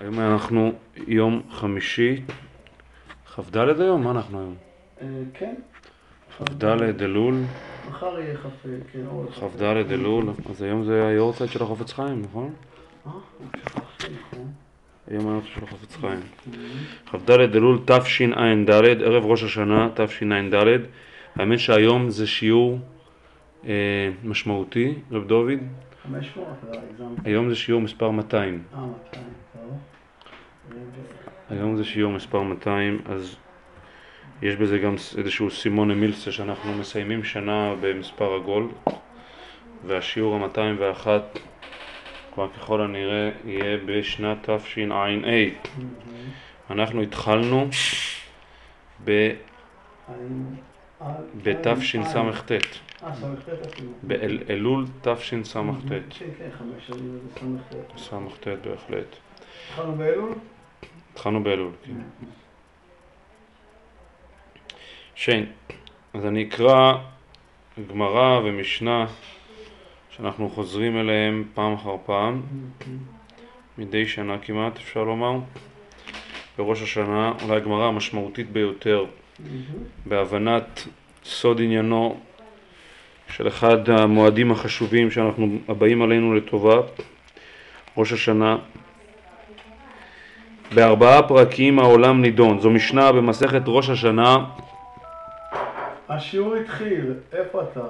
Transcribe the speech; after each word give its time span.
היום 0.00 0.20
אנחנו 0.20 0.72
יום 1.06 1.42
חמישי, 1.50 2.22
כ"ד 3.34 3.56
היום? 3.56 4.04
מה 4.04 4.10
אנחנו 4.10 4.38
היום? 4.38 4.54
אה, 5.00 5.06
כן, 5.34 5.54
כ"ד 6.38 6.64
אלול, 7.02 7.34
מחר 7.88 8.20
יהיה 8.20 8.36
כ"ה, 8.36 8.48
כן, 8.92 9.06
עוד. 9.10 9.30
כ"ד 9.30 9.62
אלול, 9.62 10.24
אז 10.50 10.62
היום 10.62 10.84
זה 10.84 11.06
היורצייט 11.06 11.50
של 11.50 11.62
החופץ 11.62 11.92
חיים, 11.92 12.22
נכון? 12.22 12.52
אה, 13.06 13.12
שכחתי, 13.64 14.12
נכון. 14.32 14.52
היום 15.10 15.28
היורצייט 15.28 15.54
של 15.54 15.64
החופץ 15.64 15.96
חיים. 15.96 16.20
כ"ד 17.06 17.30
אלול 17.30 17.78
תשע"ד, 17.84 18.70
ערב 19.02 19.24
ראש 19.24 19.42
השנה 19.42 19.88
תשע"ד. 19.94 20.80
האמת 21.36 21.58
שהיום 21.58 22.10
זה 22.10 22.26
שיעור 22.26 22.78
משמעותי, 24.24 24.94
רב 25.10 25.26
דוד. 25.28 25.58
500, 26.02 26.46
הגזמתי. 26.62 27.30
היום 27.30 27.48
זה 27.48 27.56
שיעור 27.56 27.80
מספר 27.80 28.10
200. 28.10 28.62
אה, 28.74 28.80
200, 28.80 29.24
טוב. 29.52 29.78
היום 31.50 31.76
זה 31.76 31.84
שיעור 31.84 32.12
מספר 32.12 32.42
200, 32.42 32.98
אז 33.06 33.36
יש 34.42 34.56
בזה 34.56 34.78
גם 34.78 34.94
איזשהו 35.18 35.50
סימון 35.50 35.90
אמילסה 35.90 36.32
שאנחנו 36.32 36.74
מסיימים 36.74 37.24
שנה 37.24 37.74
במספר 37.80 38.34
עגול, 38.34 38.68
והשיעור 39.86 40.36
ה-201 40.36 41.06
כבר 42.34 42.48
ככל 42.48 42.80
הנראה 42.80 43.30
יהיה 43.44 43.78
בשנת 43.86 44.50
תשע"ה. 44.50 45.06
אנחנו 46.70 47.02
התחלנו 47.02 47.68
ב- 49.04 49.32
בתשס"ט, 51.42 52.06
אה, 52.16 52.32
ס"ט 52.34 52.52
אפילו. 53.66 53.90
באלול 54.02 54.86
תשס"ט. 55.02 55.56
כן, 55.78 56.00
כן, 56.38 56.48
חמש 56.58 56.86
שנים 56.86 57.18
זה 57.30 57.40
ס"ט. 57.70 57.98
ס"ט 57.98 58.46
בהחלט. 58.46 59.16
התחלנו 59.68 59.96
באלול? 59.96 60.32
התחלנו 61.12 61.44
באלול, 61.44 61.72
כן. 61.84 61.92
שיין, 65.14 65.46
אז 66.14 66.26
אני 66.26 66.48
אקרא 66.48 66.92
גמרא 67.90 68.40
ומשנה 68.44 69.06
שאנחנו 70.10 70.50
חוזרים 70.50 70.98
אליהם 70.98 71.44
פעם 71.54 71.74
אחר 71.74 71.96
פעם, 72.06 72.42
מדי 73.78 74.06
שנה 74.06 74.38
כמעט 74.38 74.76
אפשר 74.76 75.04
לומר. 75.04 75.38
בראש 76.58 76.82
השנה, 76.82 77.32
אולי 77.42 77.56
הגמרא 77.56 77.84
המשמעותית 77.84 78.50
ביותר 78.50 79.04
בהבנת 80.06 80.80
סוד 81.24 81.60
עניינו 81.60 82.20
של 83.28 83.48
אחד 83.48 83.90
המועדים 83.90 84.52
החשובים 84.52 85.10
שאנחנו 85.10 85.58
הבאים 85.68 86.02
עלינו 86.02 86.34
לטובה, 86.34 86.80
ראש 87.96 88.12
השנה. 88.12 88.56
בארבעה 90.74 91.28
פרקים 91.28 91.78
העולם 91.78 92.22
נידון. 92.22 92.60
זו 92.60 92.70
משנה 92.70 93.12
במסכת 93.12 93.62
ראש 93.66 93.90
השנה, 93.90 94.36
השיעור 96.08 96.54
התחיל, 96.54 97.14
איפה 97.32 97.62
אתה? 97.62 97.80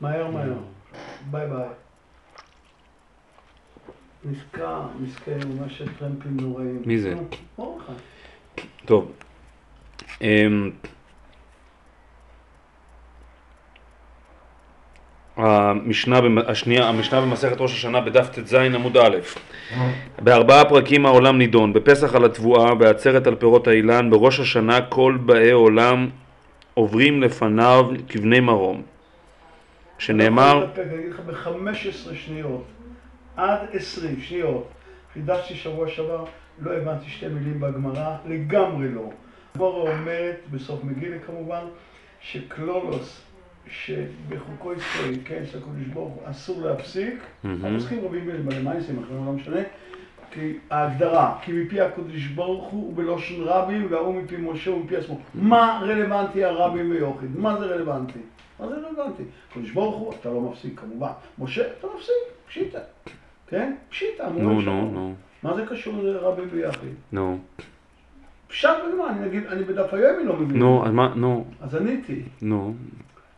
מהר 0.00 0.30
מהר, 0.30 0.52
ביי 1.30 1.46
ביי. 1.48 1.85
נזכר, 4.30 4.82
מסכן, 5.00 5.38
ממש 5.48 5.82
טרמפים 5.98 6.36
נוראים. 6.40 6.82
מי 6.86 6.98
זה? 6.98 7.14
נו, 7.14 7.26
אורחה. 7.58 7.92
טוב. 8.84 9.12
אמ, 10.22 10.70
המשנה, 15.36 16.20
השנייה, 16.46 16.88
המשנה 16.88 17.20
במסכת 17.20 17.60
ראש 17.60 17.72
השנה 17.72 18.00
בדף 18.00 18.28
ט"ז 18.28 18.54
עמוד 18.54 18.96
א' 18.96 19.16
בארבעה 20.18 20.64
פרקים 20.68 21.06
העולם 21.06 21.38
נידון, 21.38 21.72
בפסח 21.72 22.14
על 22.14 22.24
התבואה, 22.24 22.74
בעצרת 22.74 23.26
על 23.26 23.34
פירות 23.34 23.68
האילן, 23.68 24.10
בראש 24.10 24.40
השנה 24.40 24.80
כל 24.80 25.18
באי 25.26 25.50
עולם 25.50 26.08
עוברים 26.74 27.22
לפניו 27.22 27.86
כבני 28.08 28.40
מרום. 28.40 28.82
שנאמר, 29.98 30.52
אני 30.52 30.58
יכול 30.58 30.68
להתאפק, 30.68 30.92
אני 30.92 30.98
אגיד 30.98 31.12
לך 31.12 31.20
ב-15 31.20 32.14
שניות, 32.14 32.64
עד 33.36 33.58
20 33.72 34.20
שניות. 34.20 34.68
חידשתי 35.12 35.54
שבוע 35.54 35.88
שעבר, 35.88 36.24
לא 36.58 36.72
הבנתי 36.72 37.10
שתי 37.10 37.28
מילים 37.28 37.60
בגמרא, 37.60 38.16
לגמרי 38.26 38.88
לא. 38.88 39.10
הגמרא 39.54 39.90
אומרת, 39.90 40.36
בסוף 40.50 40.84
מגילה 40.84 41.18
כמובן, 41.18 41.64
שקלולוס, 42.20 43.22
שבחוקו 43.70 44.72
ישראל, 44.72 45.14
כן, 45.24 45.42
של 45.46 45.58
הקדוש 45.58 45.86
ברוך 45.92 46.14
הוא, 46.14 46.22
אסור 46.24 46.62
להפסיק, 46.62 47.14
מהמם. 47.44 47.64
הפוסקים 47.64 48.04
רבים 48.04 48.26
בלמייסים, 48.26 49.02
אחרים 49.04 49.26
לא 49.26 49.32
משנה, 49.32 49.60
כי 50.30 50.58
ההגדרה, 50.70 51.38
כי 51.42 51.52
מפי 51.52 51.80
הקדוש 51.80 52.26
ברוך 52.26 52.68
הוא 52.68 52.90
ובלושן 52.90 53.42
רבים, 53.42 53.86
וההוא 53.90 54.14
מפי 54.14 54.36
משה 54.36 54.70
ומפי 54.70 54.96
עצמו. 54.96 55.18
מה 55.34 55.80
רלוונטי 55.82 56.44
הרבים 56.44 56.90
ויוחיד? 56.90 57.38
מה 57.38 57.60
זה 57.60 57.66
רלוונטי? 57.66 58.18
מה 58.60 58.68
זה 58.68 58.74
רלוונטי? 58.74 59.22
הקדוש 59.50 59.70
ברוך 59.70 59.96
הוא, 59.96 60.12
אתה 60.20 60.28
לא 60.28 60.40
מפסיק 60.40 60.80
כמובן. 60.80 61.10
משה, 61.38 61.62
אתה 61.78 61.86
מפסיק, 61.96 62.14
פשיטה. 62.48 62.78
כן? 63.48 63.74
פשיטה, 63.88 64.28
נו. 64.28 64.60
נו, 64.60 64.90
נו, 64.90 65.14
מה 65.42 65.56
זה 65.56 65.66
קשור 65.66 66.02
לרבים 66.02 66.48
ויחיד? 66.52 66.94
נו, 67.12 67.38
פשט 68.48 68.70
בגמרא, 68.88 69.10
אני 69.10 69.28
נגיד, 69.28 69.46
אני 69.46 69.64
בדף 69.64 69.94
היומי 69.94 70.24
לא 70.24 70.36
מבין. 70.36 70.58
נו, 70.58 70.86
אז 70.86 70.92
מה, 70.92 71.12
נו, 71.14 71.44
אז 71.60 71.74
עניתי, 71.74 72.22
נו, 72.42 72.74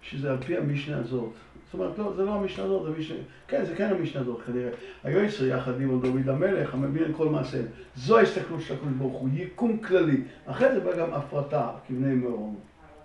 שזה 0.02 0.30
על 0.30 0.36
פי 0.36 0.56
המשנה 0.56 0.98
הזאת. 0.98 1.32
זאת 1.64 1.74
אומרת, 1.74 1.98
לא, 1.98 2.12
זה 2.16 2.24
לא 2.24 2.34
המשנה 2.34 2.64
הזאת, 2.64 2.82
זה 2.84 2.98
משנה... 2.98 3.18
כן, 3.48 3.64
זה 3.64 3.74
כן 3.76 3.90
המשנה 3.90 4.20
הזאת, 4.20 4.40
כנראה. 4.46 4.70
היועצר 5.04 5.46
יחד 5.46 5.80
עם 5.80 6.00
דוד 6.00 6.28
המלך, 6.28 6.74
המבין 6.74 7.04
את 7.04 7.16
כל 7.16 7.28
מעשיהם. 7.28 7.64
זו 7.96 8.18
ההסתכלות 8.18 8.60
של 8.60 8.74
הקדוש 8.74 8.92
ברוך 8.98 9.20
הוא, 9.20 9.28
יקום 9.32 9.78
כללי. 9.78 10.20
אחרי 10.46 10.72
זה 10.74 10.80
בא 10.80 10.96
גם 10.96 11.12
הפרטה, 11.12 11.70
כבני 11.88 12.14
מרום. 12.14 12.56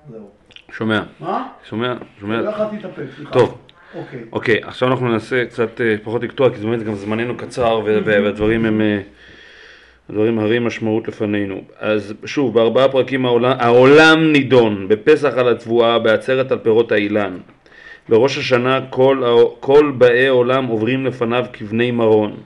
זהו. 0.09 0.29
שומע, 0.71 1.03
מה? 1.19 1.49
שומע, 1.63 1.95
שומע. 2.19 2.41
לא 2.41 2.49
יכולתי 2.49 2.75
להתאפק, 2.75 3.05
סליחה. 3.15 3.33
טוב. 3.33 3.62
אוקיי. 3.95 4.19
אוקיי, 4.31 4.59
עכשיו 4.63 4.89
אנחנו 4.89 5.07
ננסה 5.07 5.45
קצת 5.49 5.81
אה, 5.81 5.95
פחות 6.03 6.23
לקטוע, 6.23 6.49
כי 6.49 6.61
באמת 6.61 6.83
גם 6.83 6.95
זמננו 6.95 7.37
קצר 7.37 7.81
והדברים 7.85 8.65
הם... 8.65 8.81
אה, 8.81 8.99
הדברים 10.09 10.39
הרים 10.39 10.65
משמעות 10.65 11.07
לפנינו. 11.07 11.63
אז 11.79 12.13
שוב, 12.25 12.53
בארבעה 12.53 12.89
פרקים 12.89 13.25
העולם, 13.25 13.55
העולם 13.59 14.31
נידון, 14.31 14.87
בפסח 14.87 15.33
על 15.37 15.47
התבואה, 15.47 15.99
בעצרת 15.99 16.51
על 16.51 16.57
פירות 16.57 16.91
האילן. 16.91 17.37
בראש 18.09 18.37
השנה 18.37 18.79
כל, 18.89 19.23
כל 19.59 19.91
באי 19.97 20.27
עולם 20.27 20.65
עוברים 20.65 21.05
לפניו 21.05 21.45
כבני 21.53 21.91
מרון, 21.91 22.37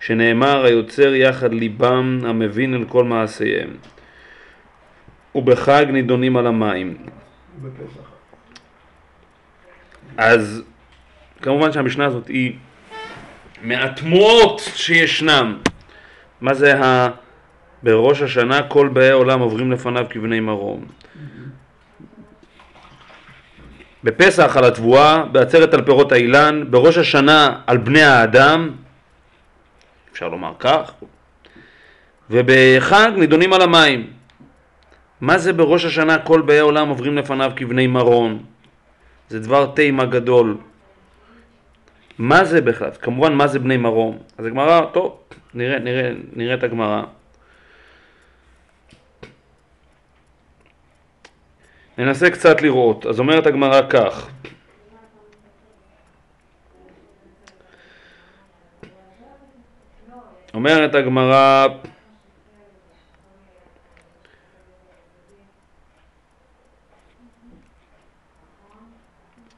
שנאמר 0.00 0.64
היוצר 0.64 1.14
יחד 1.14 1.52
ליבם 1.52 2.18
המבין 2.24 2.74
אל 2.74 2.84
כל 2.84 3.04
מעשיהם. 3.04 3.70
ובחג 5.34 5.86
נידונים 5.92 6.36
על 6.36 6.46
המים. 6.46 6.96
בפסח. 7.62 8.08
אז 10.16 10.62
כמובן 11.42 11.72
שהמשנה 11.72 12.06
הזאת 12.06 12.28
היא 12.28 12.52
מהתמוהות 13.62 14.60
שישנם. 14.74 15.58
מה 16.40 16.54
זה 16.54 16.84
ה... 16.84 17.08
בראש 17.82 18.22
השנה 18.22 18.62
כל 18.62 18.88
באי 18.88 19.10
עולם 19.10 19.40
עוברים 19.40 19.72
לפניו 19.72 20.06
כבני 20.10 20.40
מרום. 20.40 20.84
בפסח 24.04 24.56
על 24.56 24.64
התבואה, 24.64 25.24
בעצרת 25.24 25.74
על 25.74 25.84
פירות 25.84 26.12
האילן, 26.12 26.64
בראש 26.70 26.98
השנה 26.98 27.60
על 27.66 27.76
בני 27.76 28.02
האדם, 28.02 28.70
אפשר 30.12 30.28
לומר 30.28 30.52
כך, 30.58 30.92
ובחג 32.30 33.10
נידונים 33.16 33.52
על 33.52 33.62
המים. 33.62 34.10
מה 35.20 35.38
זה 35.38 35.52
בראש 35.52 35.84
השנה 35.84 36.18
כל 36.18 36.40
באי 36.40 36.58
עולם 36.58 36.88
עוברים 36.88 37.18
לפניו 37.18 37.52
כבני 37.56 37.86
מרום? 37.86 38.42
זה 39.28 39.40
דבר 39.40 39.66
תימה 39.66 40.04
גדול. 40.04 40.56
מה 42.18 42.44
זה 42.44 42.60
בכלל? 42.60 42.90
כמובן, 43.02 43.32
מה 43.32 43.46
זה 43.46 43.58
בני 43.58 43.76
מרום? 43.76 44.18
אז 44.38 44.46
הגמרא, 44.46 44.86
טוב, 44.92 45.20
נראה, 45.54 45.78
נראה, 45.78 46.10
נראה 46.32 46.54
את 46.54 46.62
הגמרא. 46.62 47.02
ננסה 51.98 52.30
קצת 52.30 52.62
לראות. 52.62 53.06
אז 53.06 53.20
אומרת 53.20 53.46
הגמרא 53.46 53.80
כך. 53.90 54.28
אומרת 60.54 60.94
הגמרא 60.94 61.66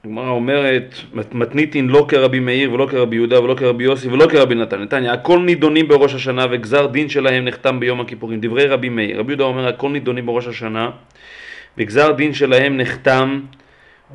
הגמרא 0.04 0.30
אומרת, 0.30 0.94
מתניתין 1.32 1.88
לא 1.88 2.04
כרבי 2.08 2.40
מאיר 2.40 2.72
ולא 2.72 2.86
כרבי 2.90 3.16
יהודה 3.16 3.40
ולא 3.40 3.54
כרבי 3.54 3.84
יוסי 3.84 4.08
ולא 4.08 4.26
כרבי 4.26 4.54
נתן. 4.54 4.82
נתניה, 4.82 5.12
הכל 5.12 5.38
נידונים 5.38 5.88
בראש 5.88 6.14
השנה 6.14 6.46
וגזר 6.50 6.86
דין 6.86 7.08
שלהם 7.08 7.44
נחתם 7.44 7.80
ביום 7.80 8.00
הכיפורים. 8.00 8.40
דברי 8.40 8.66
רבי 8.66 8.88
מאיר. 8.88 9.18
רבי 9.18 9.32
יהודה 9.32 9.44
אומר, 9.44 9.68
הכל 9.68 9.88
נידונים 9.88 10.26
בראש 10.26 10.46
השנה 10.46 10.90
וגזר 11.78 12.12
דין 12.12 12.34
שלהם 12.34 12.76
נחתם 12.76 13.40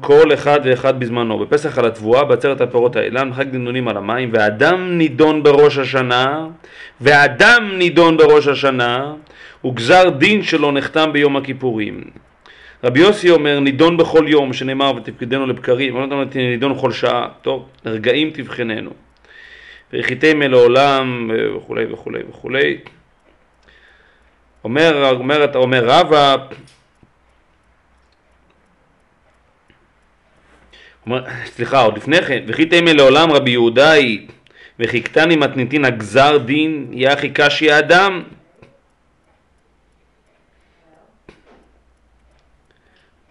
כל 0.02 0.34
אחד 0.34 0.60
ואחד 0.64 1.00
בזמנו. 1.00 1.40
בפסח 1.40 1.78
על 1.78 1.86
התבואה, 1.86 2.24
בעצרת 2.24 2.62
על 2.62 2.68
פירות 2.68 2.96
האילן, 2.96 3.32
בחג 3.32 3.50
דינונים 3.50 3.88
על 3.88 3.98
המים, 3.98 4.30
ואדם 4.34 4.98
נידון 4.98 5.44
בראש 5.44 5.78
השנה, 5.78 6.48
ואדם 7.02 7.72
נידון 7.78 8.18
בראש 8.18 8.48
השנה, 8.48 9.14
וגזר 9.66 10.10
דין 10.10 10.44
שלו 10.44 10.72
נחתם 10.72 11.10
ביום 11.14 11.38
הכיפורים. 11.38 12.25
רבי 12.84 13.00
יוסי 13.00 13.30
אומר, 13.30 13.60
נידון 13.60 13.98
בכל 13.98 14.26
יום, 14.28 14.54
שנאמר, 14.54 14.94
ותפקידנו 14.96 15.48
לבקרים, 15.48 15.96
אומר, 15.96 16.24
נידון 16.36 16.74
בכל 16.74 16.92
שעה, 16.92 17.28
טוב, 17.42 17.70
רגעים 17.86 18.30
תבחננו. 18.30 18.92
והחיתם 19.94 20.42
אל 20.42 20.54
העולם, 20.54 21.32
וכולי 21.56 21.86
וכולי 21.94 22.20
וכולי. 22.30 22.78
אומר, 24.64 25.12
אומר, 25.12 25.56
אומר 25.56 25.86
רבא, 25.86 26.36
אומר, 31.06 31.24
סליחה, 31.46 31.82
עוד 31.82 31.98
לפני 31.98 32.22
כן, 32.22 32.44
וכי 32.48 32.66
תימא 32.66 32.90
לעולם 32.90 33.32
רבי 33.32 33.52
יהודאי 33.52 34.28
וחיכתני 34.80 35.36
מתניתין 35.36 35.86
הגזר 35.86 36.38
דין 36.38 36.88
יחי 36.92 37.30
קשי 37.30 37.72
האדם 37.72 38.24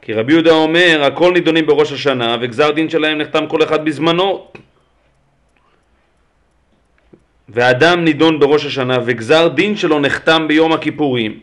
כי 0.04 0.12
רבי 0.12 0.32
יהודה 0.32 0.50
אומר 0.50 1.02
הכל 1.04 1.32
נידונים 1.32 1.66
בראש 1.66 1.92
השנה 1.92 2.36
וגזר 2.40 2.70
דין 2.70 2.90
שלהם 2.90 3.18
נחתם 3.18 3.46
כל 3.46 3.62
אחד 3.62 3.84
בזמנו 3.84 4.46
ואדם 7.48 8.04
נידון 8.04 8.40
בראש 8.40 8.66
השנה 8.66 8.98
וגזר 9.04 9.48
דין 9.48 9.76
שלו 9.76 10.00
נחתם 10.00 10.44
ביום 10.48 10.72
הכיפורים 10.72 11.40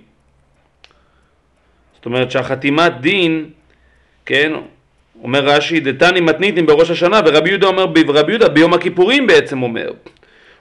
זאת 2.02 2.06
אומרת 2.06 2.32
שהחתימת 2.32 3.02
דין, 3.02 3.50
כן, 4.26 4.52
אומר 5.24 5.46
רש"י, 5.46 5.80
דתני 5.80 6.22
מתניתים 6.22 6.66
בראש 6.66 6.90
השנה, 6.90 7.20
ורבי 7.26 7.50
יהודה 7.50 7.68
אומר, 7.68 7.86
ורבי 8.08 8.32
יהודה 8.32 8.50
ביום 8.50 8.74
הכיפורים 8.74 9.28
בעצם 9.28 9.64
אומר. 9.64 9.92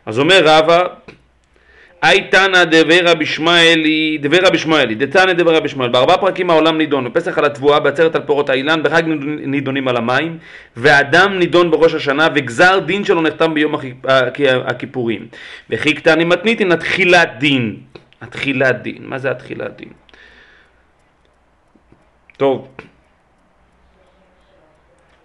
אז 0.06 0.18
אומר 0.18 0.40
רבא, 0.44 0.86
אי 2.02 2.28
תנא 2.30 2.64
דבי 2.64 3.00
רבי 3.00 3.26
שמעאלי, 3.26 4.18
דבי 4.20 4.38
רבי 4.38 4.58
שמעאלי, 4.58 4.94
דתנא 4.94 5.32
דבי 5.32 5.50
רבי 5.50 5.68
שמעאלי, 5.68 5.92
בארבעה 5.92 6.18
פרקים 6.18 6.50
העולם 6.50 6.78
נידון, 6.78 7.04
בפסח 7.04 7.38
על 7.38 7.44
התבואה, 7.44 7.80
בעצרת 7.80 8.14
על 8.14 8.22
פירות 8.22 8.50
האילן, 8.50 8.82
בחג 8.82 9.02
נידונים 9.26 9.88
על 9.88 9.96
המים, 9.96 10.38
ואדם 10.76 11.38
נידון 11.38 11.70
בראש 11.70 11.94
השנה, 11.94 12.28
וגזר 12.34 12.78
דין 12.78 13.04
שלו 13.04 13.22
נחתם 13.22 13.54
ביום 13.54 13.74
הכיפורים. 14.64 15.26
וכי 15.70 15.94
קטני 15.94 16.24
מתניתין, 16.24 16.72
התחילת 16.72 17.28
דין. 17.38 17.76
התחילת 18.20 18.82
דין, 18.82 18.98
מה 19.00 19.18
זה 19.18 19.30
התחילת 19.30 19.76
דין? 19.76 19.88
טוב, 22.36 22.68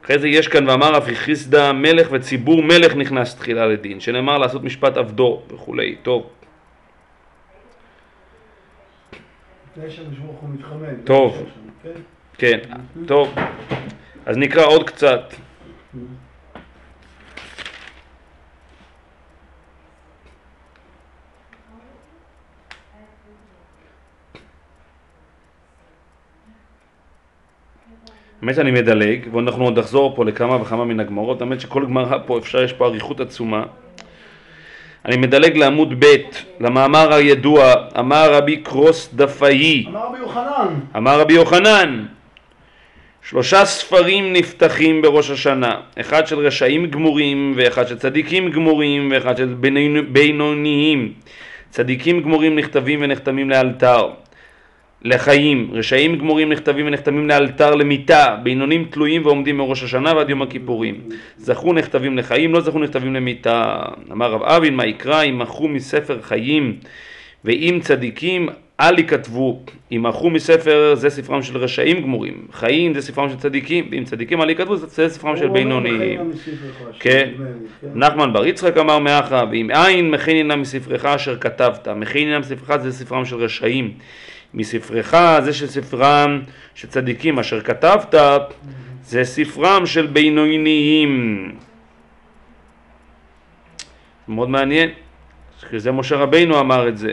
אחרי 0.06 0.20
זה 0.20 0.28
יש 0.28 0.48
כאן 0.48 0.70
ואמר 0.70 0.98
אף 0.98 1.08
הכריסדה 1.08 1.74
מלך 1.74 2.08
וציבור 2.12 2.64
מלך 2.64 2.96
נכנס 2.96 3.36
תחילה 3.36 3.66
לדין, 3.66 4.00
שנאמר 4.00 4.38
לעשות 4.38 4.64
משפט 4.64 4.98
עבדו 4.98 5.42
וכולי, 5.54 5.96
טוב. 6.04 6.30
טוב, 11.04 11.44
כן? 11.84 11.92
כן, 12.38 12.60
טוב, 13.08 13.36
אז 14.26 14.38
נקרא 14.38 14.66
עוד 14.66 14.90
קצת. 14.90 15.34
האמת 28.42 28.56
שאני 28.56 28.72
מדלג, 28.72 29.28
ואנחנו 29.32 29.64
עוד 29.64 29.80
נחזור 29.80 30.16
פה 30.16 30.26
לכמה 30.26 30.62
וכמה 30.62 30.86
מן 30.86 31.00
הגמרות, 31.00 31.42
האמת 31.42 31.62
שכל 31.62 31.86
גמרא 31.86 32.18
פה 32.26 32.38
אפשר, 32.38 32.64
יש 32.64 32.74
פה 32.74 32.86
אריכות 32.86 33.20
עצומה. 33.20 33.66
אני 35.06 35.18
מדלג 35.18 35.58
לעמוד 35.58 35.94
ב', 36.00 36.16
למאמר 36.60 37.14
הידוע, 37.14 37.74
אמר 38.00 38.34
רבי 38.34 38.58
קרוס 38.58 39.10
דפאי. 39.14 39.86
אמר 39.88 40.08
רבי 40.08 40.20
יוחנן. 40.20 40.74
אמר 40.98 41.20
רבי 41.20 41.34
יוחנן. 41.34 42.06
שלושה 43.30 43.66
ספרים 43.66 44.34
נפתחים 44.34 45.02
בראש 45.02 45.30
השנה, 45.30 45.76
אחד 46.00 46.28
של 46.28 46.40
רשעים 46.40 46.86
גמורים, 46.86 47.54
ואחד 47.58 47.88
של 47.88 47.98
צדיקים 47.98 48.52
גמורים, 48.52 49.10
ואחד 49.12 49.38
של 49.38 49.56
בינוניים. 50.12 51.14
צדיקים 51.70 52.22
גמורים 52.22 52.56
נכתבים 52.56 53.00
ונחתמים 53.02 53.50
לאלתר. 53.50 54.10
לחיים, 55.06 55.70
רשעים 55.74 56.16
גמורים 56.16 56.52
נכתבים 56.52 56.88
ונחתמים 56.88 57.28
לאלתר 57.28 57.76
למיתה, 57.76 58.36
בינונים 58.44 58.86
תלויים 58.90 59.26
ועומדים 59.26 59.58
מראש 59.58 59.84
השנה 59.84 60.14
ועד 60.16 60.30
יום 60.30 60.42
הכיפורים. 60.42 61.02
זכו 61.38 61.74
נכתבים 61.74 62.18
לחיים, 62.18 62.54
לא 62.54 62.62
זכו 62.62 62.80
נכתבים 62.80 63.14
למיתה. 63.14 63.76
אמר 64.12 64.32
רב 64.32 64.44
אבין, 64.44 64.76
מה 64.76 64.86
יקרא, 64.86 65.24
ימחו 65.24 65.68
מספר 65.68 66.22
חיים 66.22 66.78
ואם 67.46 67.80
צדיקים 67.82 68.50
אל 68.80 68.98
ייכתבו, 68.98 69.62
ימחו 69.92 70.30
מספר, 70.30 70.96
זה 70.96 71.10
ספרם 71.10 71.42
של 71.42 71.58
רשעים 71.58 72.02
גמורים, 72.02 72.48
חיים 72.52 72.94
זה 72.94 73.02
ספרם 73.02 73.30
של 73.30 73.36
צדיקים, 73.36 73.88
ואם 73.92 74.04
צדיקים 74.04 74.42
אל 74.42 74.50
ייכתבו, 74.50 74.78
זה 74.78 75.10
ספרם 75.10 75.38
של 75.38 75.48
בינוניים. 75.48 76.32
כן, 77.00 77.30
כן. 77.82 77.88
נחמן 77.96 78.34
בר 78.34 78.46
יצחק 78.46 78.78
אמר 78.78 79.00
מאחה, 79.00 79.44
ואם 79.52 79.72
אין 79.72 80.12
מכין 80.12 80.38
הנה 80.38 80.56
מספרך 80.56 81.06
אשר 81.06 81.38
כתבת, 81.38 81.88
מכין 81.88 82.28
הנה 82.28 82.40
מספרך 82.40 82.78
זה 82.78 82.92
ספרם 82.92 83.26
של 83.26 83.36
רשעים. 83.36 83.92
מספרך, 84.54 85.14
זה 85.44 85.54
של 85.54 85.68
ספרם 85.68 86.42
של 86.76 86.88
צדיקים 86.88 87.40
אשר 87.40 87.62
כתבת, 87.62 88.16
זה 89.04 89.24
ספרם 89.24 89.86
של 89.86 90.08
בינוניים. 90.08 91.52
מאוד 94.28 94.50
מעניין, 94.50 94.90
זה 95.76 95.92
משה 95.92 96.16
רבינו 96.16 96.60
אמר 96.60 96.88
את 96.88 96.98
זה. 96.98 97.12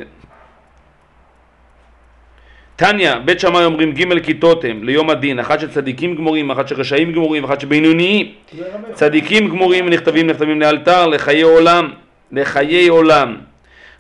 תניא, 2.77 3.15
בית 3.15 3.41
שמאי 3.41 3.65
אומרים 3.65 3.93
ג' 3.93 4.21
כיתות 4.21 4.65
הם 4.65 4.85
ליום 4.85 5.11
הדין, 5.11 5.39
אחת 5.39 5.61
של 5.61 5.71
צדיקים 5.71 6.15
גמורים, 6.15 6.51
אחת 6.51 6.69
של 6.69 6.75
רשעים 6.75 7.13
גמורים, 7.13 7.45
אחת 7.45 7.61
של 7.61 7.67
בינוניים. 7.67 8.33
צדיקים 8.93 9.49
גמורים 9.49 9.89
נכתבים 9.89 10.27
נכתבים 10.27 10.61
לאלתר, 10.61 11.07
לחיי 11.07 11.43
עולם, 11.43 11.89
לחיי 12.33 12.89
עולם. 12.89 13.37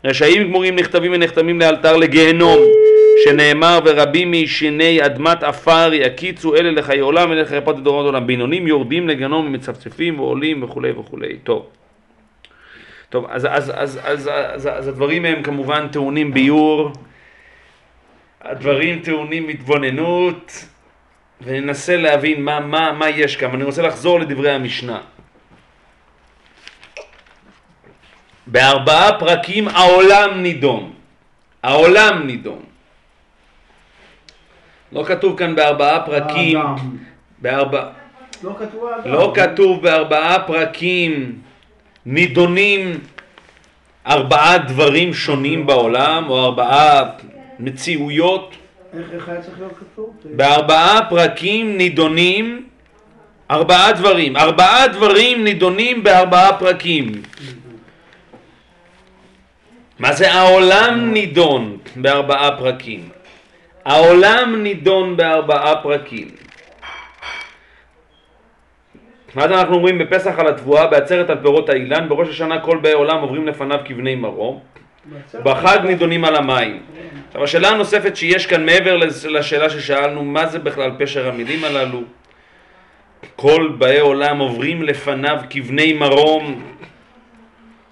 רשעים 0.04 0.42
גמורים 0.42 0.76
נכתבים 0.76 1.12
ונחתמים 1.14 1.60
לאלתר 1.60 1.96
לגיהנום. 1.96 2.58
שנאמר 3.24 3.78
ורבים 3.84 4.30
מישני 4.30 5.06
אדמת 5.06 5.42
עפר 5.42 5.90
יקיצו 5.92 6.54
אלה 6.54 6.70
לחיי 6.70 6.98
עולם 6.98 7.30
ואלה 7.30 7.42
לחיי 7.42 7.60
פת 7.60 7.74
דורות 7.74 8.06
עולם. 8.06 8.26
בינונים 8.26 8.66
יורדים 8.66 9.08
לגנום 9.08 9.46
ומצפצפים 9.46 10.20
ועולים 10.20 10.62
וכולי 10.62 10.90
וכולי 10.90 11.38
טוב. 11.38 11.66
טוב 13.08 13.26
אז, 13.30 13.48
אז, 13.50 13.72
אז, 13.74 14.00
אז, 14.04 14.30
אז, 14.32 14.68
אז 14.72 14.88
הדברים 14.88 15.24
הם 15.24 15.42
כמובן 15.42 15.88
טעונים 15.88 16.34
ביור. 16.34 16.92
הדברים 18.40 18.98
טעונים 18.98 19.48
התבוננות. 19.48 20.64
וננסה 21.44 21.96
להבין 21.96 22.44
מה, 22.44 22.60
מה, 22.60 22.92
מה 22.92 23.08
יש 23.08 23.36
כאן. 23.36 23.50
אני 23.54 23.64
רוצה 23.64 23.82
לחזור 23.82 24.20
לדברי 24.20 24.50
המשנה. 24.50 25.00
בארבעה 28.46 29.18
פרקים 29.18 29.68
העולם 29.68 30.42
נידון. 30.42 30.92
העולם 31.62 32.26
נידון 32.26 32.71
לא 34.92 35.04
כתוב 35.04 35.38
כאן 35.38 35.54
בארבעה 35.56 36.00
פרקים, 36.06 36.58
בארבע... 37.38 37.84
לא 38.44 38.54
כתוב 38.58 38.90
לא 39.04 39.32
כתוב 39.34 39.82
בארבעה 39.82 40.38
פרקים 40.46 41.38
נידונים 42.06 43.00
ארבעה 44.06 44.58
דברים 44.58 45.14
שונים 45.14 45.66
בעולם, 45.66 46.24
או 46.28 46.44
ארבעה 46.44 47.02
מציאויות. 47.58 48.54
איך 49.12 49.28
היה 49.28 49.40
צריך 49.40 49.58
להיות 49.58 49.72
כתוב? 49.78 50.14
בארבעה 50.24 51.00
פרקים 51.10 51.76
נידונים 51.76 52.66
ארבעה 53.50 53.92
דברים. 53.92 54.36
ארבעה 54.36 54.88
דברים 54.88 55.44
נידונים 55.44 56.02
בארבעה 56.02 56.58
פרקים. 56.58 57.12
מה 59.98 60.12
זה 60.12 60.32
העולם 60.32 61.12
נידון 61.12 61.76
בארבעה 61.96 62.56
פרקים? 62.58 63.08
העולם 63.84 64.62
נידון 64.62 65.16
בארבעה 65.16 65.82
פרקים. 65.82 66.28
ואז 69.34 69.50
אנחנו 69.50 69.74
אומרים 69.74 69.98
בפסח 69.98 70.38
על 70.38 70.48
התבואה, 70.48 70.86
בעצרת 70.86 71.30
על 71.30 71.38
פירות 71.42 71.68
האילן, 71.68 72.08
בראש 72.08 72.28
השנה 72.28 72.60
כל 72.60 72.78
באי 72.82 72.92
עולם 72.92 73.20
עוברים 73.20 73.46
לפניו 73.46 73.78
כבני 73.84 74.14
מרום, 74.14 74.60
בחג 75.42 75.78
נידונים 75.84 76.24
על 76.24 76.36
המים. 76.36 76.82
עכשיו 77.28 77.44
השאלה 77.44 77.68
הנוספת 77.68 78.16
שיש 78.16 78.46
כאן 78.46 78.66
מעבר 78.66 78.96
לשאלה 79.28 79.70
ששאלנו, 79.70 80.24
מה 80.24 80.46
זה 80.46 80.58
בכלל 80.58 80.90
פשר 80.98 81.28
המילים 81.28 81.64
הללו? 81.64 82.02
כל 83.36 83.72
באי 83.78 84.00
עולם 84.00 84.38
עוברים 84.38 84.82
לפניו 84.82 85.40
כבני 85.50 85.92
מרום, 85.92 86.62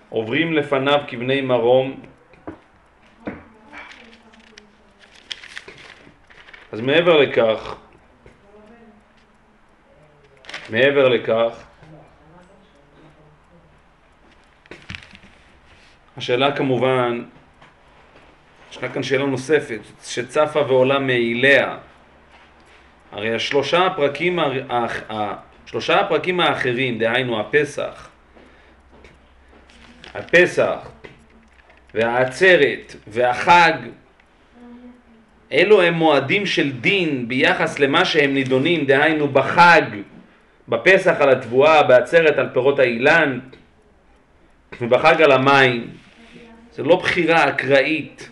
עוברים 0.09 0.52
לפניו 0.52 1.00
כבני 1.09 1.40
מרום, 1.40 2.00
אז 6.72 6.80
מעבר 6.80 7.16
לכך, 7.16 7.74
מעבר 10.70 11.08
לכך, 11.08 11.64
השאלה 16.16 16.56
כמובן, 16.56 17.24
ישנה 18.70 18.88
כאן 18.88 19.02
שאלה 19.02 19.26
נוספת 19.26 19.80
שצפה 20.04 20.60
ועולה 20.60 20.98
מאיליה. 20.98 21.76
הרי 23.12 23.34
השלושה 23.34 23.86
הפרקים, 23.86 24.38
השלושה 25.08 26.00
הפרקים 26.00 26.40
האחרים, 26.40 26.98
דהיינו 26.98 27.40
הפסח, 27.40 28.08
הפסח 30.14 30.90
והעצרת 31.94 32.94
והחג, 33.06 33.72
אלו 35.52 35.83
הם 35.83 35.95
מועדים 35.95 36.47
של 36.47 36.73
דין 36.73 37.28
ביחס 37.28 37.78
למה 37.78 38.04
שהם 38.04 38.35
נידונים, 38.35 38.85
דהיינו 38.85 39.28
בחג, 39.28 39.83
בפסח 40.69 41.16
על 41.21 41.30
התבואה, 41.30 41.83
בעצרת 41.83 42.38
על 42.38 42.49
פירות 42.52 42.78
האילן 42.78 43.38
ובחג 44.80 45.23
על 45.23 45.33
המים. 45.33 45.87
זה 46.73 46.83
לא 46.83 46.97
בחירה 46.97 47.49
אקראית, 47.49 48.30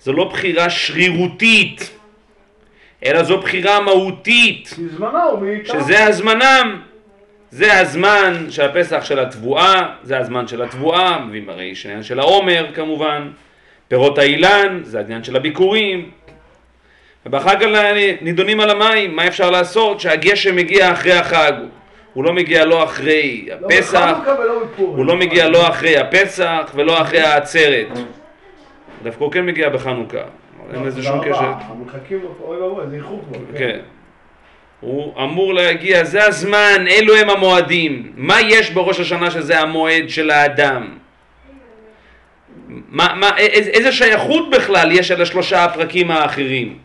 זו 0.00 0.12
לא 0.12 0.24
בחירה 0.24 0.70
שרירותית, 0.70 1.90
אלא 3.04 3.22
זו 3.22 3.38
בחירה 3.38 3.80
מהותית, 3.80 4.76
שזה 5.64 6.06
הזמנם. 6.06 6.80
זה 7.50 7.80
הזמן 7.80 8.46
של 8.50 8.62
הפסח 8.62 9.04
של 9.04 9.18
התבואה, 9.18 9.94
זה 10.02 10.18
הזמן 10.18 10.48
של 10.48 10.62
התבואה, 10.62 11.18
מביאים 11.18 11.48
הרי 11.48 11.74
של 12.02 12.20
העומר 12.20 12.66
כמובן, 12.74 13.30
פירות 13.90 14.18
האילן, 14.18 14.80
זה 14.82 14.98
העניין 14.98 15.24
של 15.24 15.36
הביקורים, 15.36 16.10
ובחג 17.26 17.56
נידונים 18.20 18.60
על 18.60 18.70
המים, 18.70 19.16
מה 19.16 19.26
אפשר 19.26 19.50
לעשות? 19.50 20.00
שהגשם 20.00 20.56
מגיע 20.56 20.92
אחרי 20.92 21.12
החג, 21.12 21.52
הוא 22.14 22.24
לא 22.24 22.32
מגיע 22.32 22.64
לא 22.64 22.84
אחרי 22.84 23.48
הפסח, 23.52 24.16
הוא 24.76 25.06
לא 25.06 25.16
מגיע 25.16 25.48
לא 25.48 25.68
אחרי 25.68 25.98
הפסח 25.98 26.70
ולא 26.74 27.00
אחרי 27.02 27.20
העצרת. 27.20 27.86
דווקא 29.02 29.24
הוא 29.24 29.32
כן 29.32 29.46
מגיע 29.46 29.68
בחנוכה, 29.68 30.18
אין 30.74 30.82
לזה 30.82 31.02
שום 31.02 31.20
קשר. 31.20 31.52
המחכים 31.60 32.20
אוי 32.40 32.56
ואבוי, 32.56 32.84
זה 32.90 32.96
איחור 32.96 33.22
כבר. 33.28 33.58
כן. 33.58 33.78
הוא 34.80 35.22
אמור 35.22 35.54
להגיע, 35.54 36.04
זה 36.04 36.24
הזמן, 36.26 36.84
אלו 36.88 37.16
הם 37.16 37.30
המועדים. 37.30 38.12
מה 38.16 38.40
יש 38.40 38.70
בראש 38.70 39.00
השנה 39.00 39.30
שזה 39.30 39.60
המועד 39.60 40.08
של 40.08 40.30
האדם? 40.30 40.88
מה, 42.70 43.14
מה, 43.14 43.36
איזה, 43.36 43.70
איזה 43.70 43.92
שייכות 43.92 44.50
בכלל 44.50 44.92
יש 44.92 45.10
על 45.10 45.22
השלושה 45.22 45.64
הפרקים 45.64 46.10
האחרים? 46.10 46.78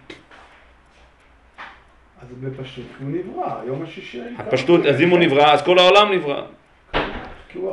אז 2.21 2.27
בפשטות 2.39 2.85
הוא 2.99 3.09
נברא, 3.09 3.63
יום 3.67 3.83
השישי 3.83 4.21
הפשטות, 4.37 4.85
אז 4.85 5.01
אם 5.01 5.09
הוא 5.09 5.19
נברא, 5.19 5.53
אז 5.53 5.61
כל 5.61 5.79
העולם 5.79 6.11
נברא. 6.11 6.41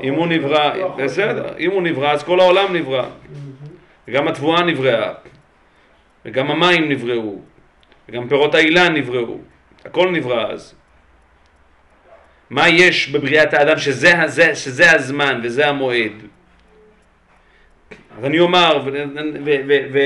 אם 0.02 0.14
הוא 0.14 0.26
נברא, 0.26 0.88
בסדר, 0.96 1.58
אם 1.58 1.70
הוא 1.70 1.82
נברא, 1.82 2.10
אז 2.10 2.22
כל 2.22 2.40
העולם 2.40 2.76
נברא. 2.76 3.08
וגם 4.08 4.28
התבואה 4.28 4.62
נבראה, 4.62 5.12
וגם 6.24 6.50
המים 6.50 6.88
נבראו, 6.88 7.38
וגם 8.08 8.28
פירות 8.28 8.54
האילן 8.54 8.96
נבראו. 8.96 9.38
הכל 9.84 10.10
נברא 10.10 10.52
אז. 10.52 10.74
מה 12.50 12.68
יש 12.68 13.08
בבריאת 13.08 13.54
האדם 13.54 13.78
שזה, 13.78 14.12
שזה, 14.26 14.54
שזה 14.54 14.92
הזמן 14.92 15.40
וזה 15.42 15.68
המועד? 15.68 16.12
אז 18.18 18.24
אני 18.24 18.40
אומר, 18.40 18.82
ו, 18.84 18.90
ו, 19.44 19.50
ו, 19.68 19.72
ו, 19.92 19.98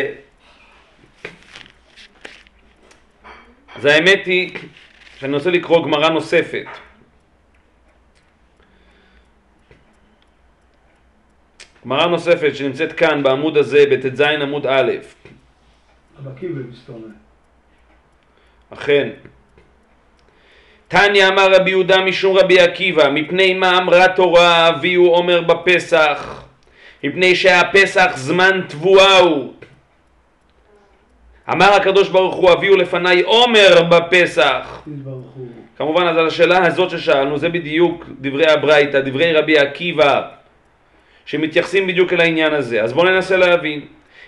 אז 3.76 3.84
האמת 3.84 4.26
היא 4.26 4.58
שאני 5.18 5.34
רוצה 5.34 5.50
לקרוא 5.50 5.84
גמרא 5.84 6.08
נוספת. 6.08 6.66
גמרא 11.84 12.06
נוספת 12.06 12.56
שנמצאת 12.56 12.92
כאן 12.92 13.22
בעמוד 13.22 13.56
הזה, 13.56 13.84
בט"ז 13.90 14.20
עמוד 14.20 14.66
א'. 14.66 14.92
אכן. 18.70 19.08
תניא 20.88 21.28
אמר 21.28 21.52
רבי 21.52 21.70
יהודה 21.70 22.04
משום 22.04 22.36
רבי 22.36 22.60
עקיבא, 22.60 23.10
מפני 23.10 23.54
מה 23.54 23.78
אמרה 23.78 24.08
תורה 24.08 24.66
הביאו 24.66 25.06
עומר 25.06 25.40
בפסח, 25.40 26.45
מפני 27.04 27.34
שהפסח 27.34 28.12
זמן 28.16 28.60
תבואה 28.68 29.18
הוא. 29.18 29.52
אמר 31.52 31.72
הקדוש 31.72 32.08
ברוך 32.08 32.34
הוא 32.34 32.50
הביאו 32.50 32.76
לפניי 32.76 33.22
עומר 33.22 33.82
בפסח. 33.82 34.82
כמובן 35.78 36.06
אז 36.06 36.16
על 36.16 36.26
השאלה 36.26 36.66
הזאת 36.66 36.90
ששאלנו 36.90 37.38
זה 37.38 37.48
בדיוק 37.48 38.04
דברי 38.20 38.46
הברייתא, 38.46 39.00
דברי 39.00 39.32
רבי 39.32 39.58
עקיבא 39.58 40.22
שמתייחסים 41.26 41.86
בדיוק 41.86 42.12
אל 42.12 42.20
העניין 42.20 42.54
הזה. 42.54 42.82
אז 42.82 42.92
בואו 42.92 43.06
ננסה 43.06 43.36
להבין. 43.36 43.80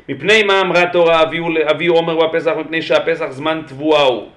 מפני 0.09 0.43
מה 0.43 0.61
אמרה 0.61 0.87
תורה 0.87 1.21
הביאו, 1.21 1.47
הביאו 1.67 1.95
עומר 1.95 2.27
בפסח 2.27 2.53
מפני 2.59 2.83
שהפסח 2.83 3.27
זמן 3.31 3.63
תבואה 3.67 4.03
הוא. 4.03 4.29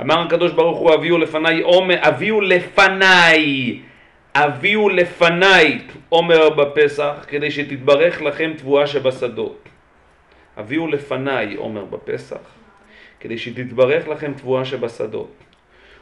אמר 0.00 0.20
הקדוש 0.20 0.52
ברוך 0.52 0.78
הוא 0.78 0.92
הביאו 0.92 1.18
לפניי 1.18 1.60
עומר, 1.60 1.96
הביאו 2.02 2.40
לפניי, 2.40 3.78
הביאו 4.34 4.88
לפניי 4.88 5.78
עומר 6.08 6.50
בפסח 6.50 7.26
כדי 7.28 7.50
שתתברך 7.50 8.22
לכם 8.22 8.52
תבואה 8.56 8.86
שבשדות. 8.86 9.68
הביאו 10.56 10.86
לפניי 10.86 11.54
עומר 11.54 11.84
בפסח 11.84 12.40
כדי 13.20 13.38
שתתברך 13.38 14.08
לכם 14.08 14.32
תבואה 14.32 14.64
שבשדות. 14.64 15.30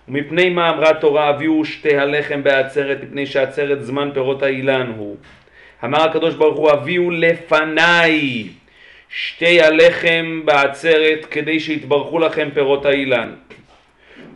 ומפני 0.09 0.51
מה 0.51 0.71
אמרה 0.71 0.95
תורה 0.95 1.29
הביאו 1.29 1.65
שתי 1.65 1.97
הלחם 1.97 2.43
בעצרת 2.43 2.99
מפני 3.03 3.27
שעצרת 3.27 3.83
זמן 3.83 4.11
פירות 4.15 4.43
האילן 4.43 4.93
הוא. 4.97 5.17
אמר 5.85 6.03
הקדוש 6.03 6.35
ברוך 6.35 6.59
הוא 6.59 6.71
הביאו 6.71 7.11
לפניי 7.11 8.49
שתי 9.09 9.61
הלחם 9.61 10.43
בעצרת 10.45 11.25
כדי 11.25 11.61
שיתברכו 11.61 12.19
לכם 12.19 12.49
פירות 12.55 12.85
האילן. 12.85 13.35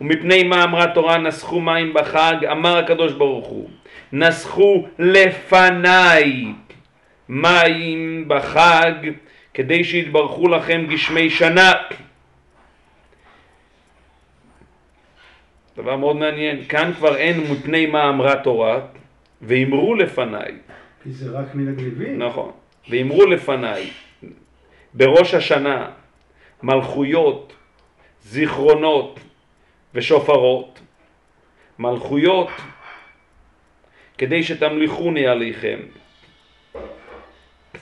ומפני 0.01 0.43
מה 0.43 0.63
אמרה 0.63 0.87
תורה 0.87 1.17
נסחו 1.17 1.61
מים 1.61 1.93
בחג, 1.93 2.35
אמר 2.51 2.77
הקדוש 2.77 3.13
ברוך 3.13 3.47
הוא, 3.47 3.69
נסחו 4.13 4.87
לפניי 4.99 6.45
מים 7.29 8.27
בחג 8.27 8.91
כדי 9.53 9.83
שיתברכו 9.83 10.47
לכם 10.47 10.85
גשמי 10.89 11.29
שנה. 11.29 11.71
דבר 15.77 15.95
מאוד 15.97 16.15
מעניין, 16.15 16.63
כאן 16.69 16.91
כבר 16.93 17.15
אין 17.15 17.51
מפני 17.51 17.85
מה 17.85 18.09
אמרה 18.09 18.35
תורה, 18.35 18.79
ואמרו 19.41 19.95
לפניי. 19.95 20.51
כי 21.03 21.11
זה 21.11 21.39
רק 21.39 21.55
מן 21.55 21.67
הגניבים. 21.67 22.19
נכון, 22.21 22.51
ואמרו 22.89 23.25
לפניי, 23.25 23.89
בראש 24.93 25.33
השנה, 25.33 25.89
מלכויות, 26.63 27.53
זיכרונות, 28.21 29.19
ושופרות, 29.93 30.79
מלכויות, 31.79 32.49
כדי 34.17 34.43
שתמליכוני 34.43 35.27
עליכם. 35.27 35.79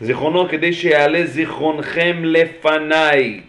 זיכרונו 0.02 0.50
כדי 0.50 0.74
שיעלה 0.74 1.26
זיכרונכם 1.26 2.22
לפניי 2.24 3.42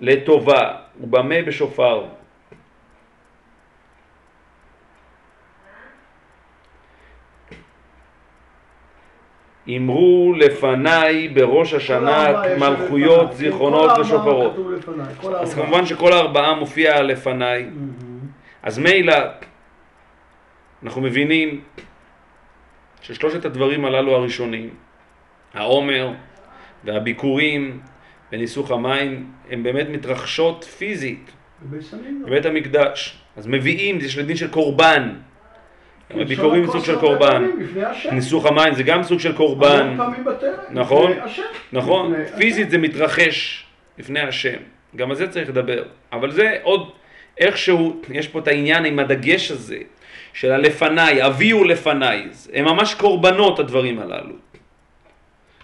לטובה, 0.00 0.74
ובמה 1.00 1.42
בשופר. 1.46 2.04
אמרו 9.76 10.34
לפניי 10.36 11.28
בראש 11.28 11.74
השנה 11.74 12.42
מלכויות, 12.58 13.32
זיכרונות 13.32 13.98
ושופרות. 13.98 14.56
אז 15.40 15.54
כמובן 15.54 15.86
שכל 15.86 16.12
הארבעה 16.12 16.54
מופיע 16.54 17.02
לפניי. 17.02 17.66
אז 18.62 18.78
מילא, 18.78 19.14
אנחנו 20.82 21.00
מבינים 21.00 21.60
ששלושת 23.02 23.44
הדברים 23.44 23.84
הללו 23.84 24.14
הראשונים, 24.14 24.70
העומר 25.54 26.12
והביקורים 26.84 27.80
וניסוך 28.32 28.70
המים, 28.70 29.30
הם 29.50 29.62
באמת 29.62 29.88
מתרחשות 29.88 30.64
פיזית 30.64 31.30
בבית 32.26 32.46
המקדש. 32.46 33.18
אז 33.36 33.46
מביאים, 33.46 33.98
יש 33.98 34.18
לדין 34.18 34.36
של 34.36 34.50
קורבן. 34.50 35.14
הביקורים 36.10 36.66
זה 36.66 36.72
סוג 36.72 36.84
של 36.84 37.00
קורבן. 37.00 37.50
ניסוך 38.12 38.46
המים 38.46 38.74
זה 38.74 38.82
גם 38.82 39.02
סוג 39.02 39.20
של 39.20 39.36
קורבן. 39.36 39.96
נכון, 40.70 41.12
נכון. 41.72 42.14
פיזית 42.38 42.70
זה 42.70 42.78
מתרחש 42.78 43.66
לפני 43.98 44.20
השם. 44.20 44.58
גם 44.96 45.10
על 45.10 45.16
זה 45.16 45.28
צריך 45.28 45.48
לדבר. 45.48 45.82
אבל 46.12 46.30
זה 46.30 46.56
עוד 46.62 46.90
איכשהו, 47.38 48.02
יש 48.10 48.28
פה 48.28 48.38
את 48.38 48.48
העניין 48.48 48.84
עם 48.84 48.98
הדגש 48.98 49.50
הזה 49.50 49.78
של 50.38 50.52
הלפניי, 50.52 51.22
הביאו 51.22 51.64
לפניי. 51.64 52.26
הם 52.52 52.64
ממש 52.64 52.94
קורבנות 52.94 53.58
הדברים 53.58 53.98
הללו. 53.98 54.34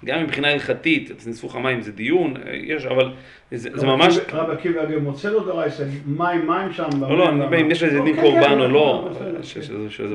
גם 0.05 0.23
מבחינה 0.23 0.49
הלכתית, 0.51 1.11
ניסוך 1.27 1.57
המים 1.57 1.81
זה 1.83 1.93
דיון, 1.93 2.35
יש, 2.53 2.85
אבל 2.87 3.11
זה, 3.51 3.69
זה 3.75 3.87
רב 3.87 3.97
ממש... 3.97 4.19
רב 4.33 4.51
עקיבא 4.51 4.83
אגב 4.83 4.99
מוצא 4.99 5.31
לו 5.31 5.41
דרייסה, 5.41 5.85
מים 6.07 6.47
מים 6.47 6.73
שם. 6.73 6.89
לא, 7.01 7.19
לא, 7.39 7.61
אם 7.61 7.71
יש 7.71 7.83
לזה 7.83 8.01
דין 8.01 8.17
אוקיי, 8.17 8.23
קורבן 8.31 8.43
כן, 8.55 8.61
או 8.61 8.69
לא, 8.69 9.09
בסדר, 9.11 9.43
שיש 9.43 9.71
בסדר. 9.71 9.79
לזה- 9.79 9.91
שזה. 9.91 10.15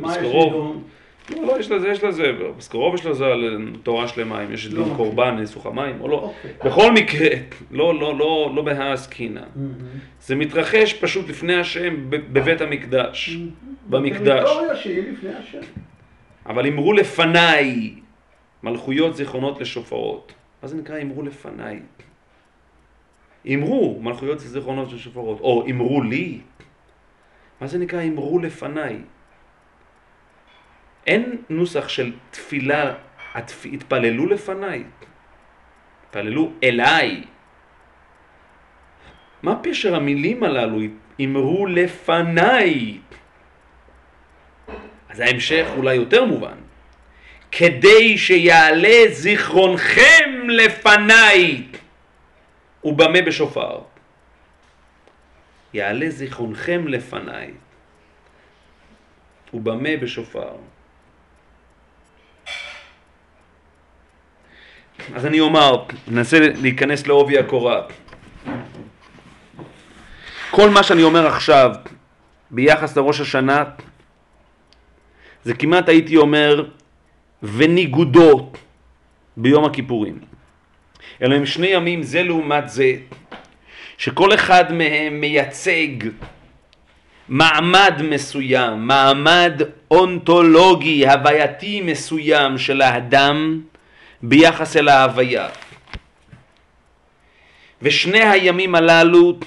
לדון? 0.50 0.84
לא, 1.36 1.48
לא, 1.48 1.60
יש 1.60 1.72
לזה, 1.72 1.88
יש 1.88 2.04
לזה, 2.04 2.32
בסקרוב 2.58 2.96
יש 2.96 3.06
לזה 3.06 3.26
על 3.26 3.72
תורה 3.84 4.08
שלמה, 4.08 4.44
אם 4.44 4.54
יש 4.54 4.66
לא 4.66 4.72
דין 4.72 4.82
מכיר. 4.82 4.96
קורבן, 4.96 5.36
ניסוך 5.40 5.66
המים 5.66 6.02
או 6.02 6.08
לא. 6.08 6.16
אוקיי. 6.16 6.52
בכל 6.66 6.92
מקרה, 6.92 7.30
לא, 7.72 8.00
לא, 8.00 8.18
לא, 8.18 8.52
לא 8.56 8.62
בהעסקינן. 8.62 9.42
מהמם. 9.56 9.74
זה 10.22 10.36
מתרחש 10.36 10.94
פשוט 10.94 11.30
לפני 11.30 11.56
השם 11.56 12.10
בבית 12.10 12.62
המקדש, 12.62 13.38
במקדש. 13.90 14.50
לפני 14.86 15.34
השם. 15.34 15.60
אבל 16.46 16.68
אמרו 16.68 16.94
לפניי, 16.94 17.94
מלכויות 18.64 19.16
זיכרונות 19.16 19.62
לשופרות. 19.62 20.34
מה 20.62 20.68
זה 20.68 20.78
נקרא 20.78 21.02
אמרו 21.02 21.22
לפניי? 21.22 21.80
אמרו 23.54 24.00
מלכויות 24.02 24.40
זיכרונות 24.40 24.94
לשופרות, 24.94 25.40
או 25.40 25.66
אמרו 25.72 26.02
לי. 26.02 26.40
מה 27.62 27.68
זה 27.68 27.78
נקרא 27.78 28.04
אמרו 28.04 28.40
לפניי? 28.40 29.00
אין 31.10 31.42
נוסח 31.50 31.90
של 31.90 32.14
תפילה, 32.32 32.94
התפ... 33.34 33.66
התפללו 33.66 34.26
לפניי, 34.26 34.84
התפללו 36.06 36.52
אליי. 36.64 37.24
מה 39.44 39.60
פשר 39.64 39.96
המילים 39.96 40.44
הללו? 40.44 40.80
אמרו 41.22 41.66
לפניי. 41.66 42.98
אז 45.10 45.20
ההמשך 45.20 45.68
אולי 45.78 45.96
יותר 45.96 46.26
מובן. 46.26 46.58
כדי 47.52 48.18
שיעלה 48.18 48.98
זיכרונכם 49.10 50.50
לפניי 50.50 51.64
ובמה 52.84 53.22
בשופר. 53.22 53.82
יעלה 55.74 56.10
זיכרונכם 56.10 56.88
לפניי 56.88 57.52
ובמה 59.54 59.98
בשופר. 60.02 60.56
אז 65.16 65.26
אני 65.26 65.40
אומר, 65.40 65.84
ננסה 66.08 66.40
להיכנס 66.40 67.08
לעובי 67.08 67.38
הקורה. 67.38 67.82
כל 70.52 70.70
מה 70.70 70.84
שאני 70.84 71.04
אומר 71.04 71.28
עכשיו 71.28 71.72
ביחס 72.52 72.98
לראש 72.98 73.20
השנה 73.20 73.64
זה 75.44 75.54
כמעט 75.54 75.90
הייתי 75.90 76.18
אומר 76.18 76.66
וניגודו 77.44 78.52
ביום 79.38 79.66
הכיפורים. 79.66 80.20
אלא 81.22 81.36
הם 81.36 81.46
שני 81.46 81.68
ימים 81.68 82.04
זה 82.04 82.24
לעומת 82.24 82.70
זה, 82.70 82.94
שכל 83.98 84.34
אחד 84.34 84.74
מהם 84.74 85.22
מייצג 85.22 86.10
מעמד 87.30 88.02
מסוים, 88.10 88.88
מעמד 88.88 89.62
אונתולוגי, 89.92 91.08
הווייתי 91.08 91.82
מסוים 91.82 92.58
של 92.58 92.82
האדם 92.82 93.62
ביחס 94.24 94.78
אל 94.78 94.88
ההוויה. 94.88 95.48
ושני 97.82 98.24
הימים 98.24 98.76
הללו 98.76 99.40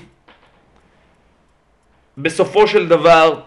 בסופו 2.18 2.66
של 2.66 2.88
דבר 2.88 3.40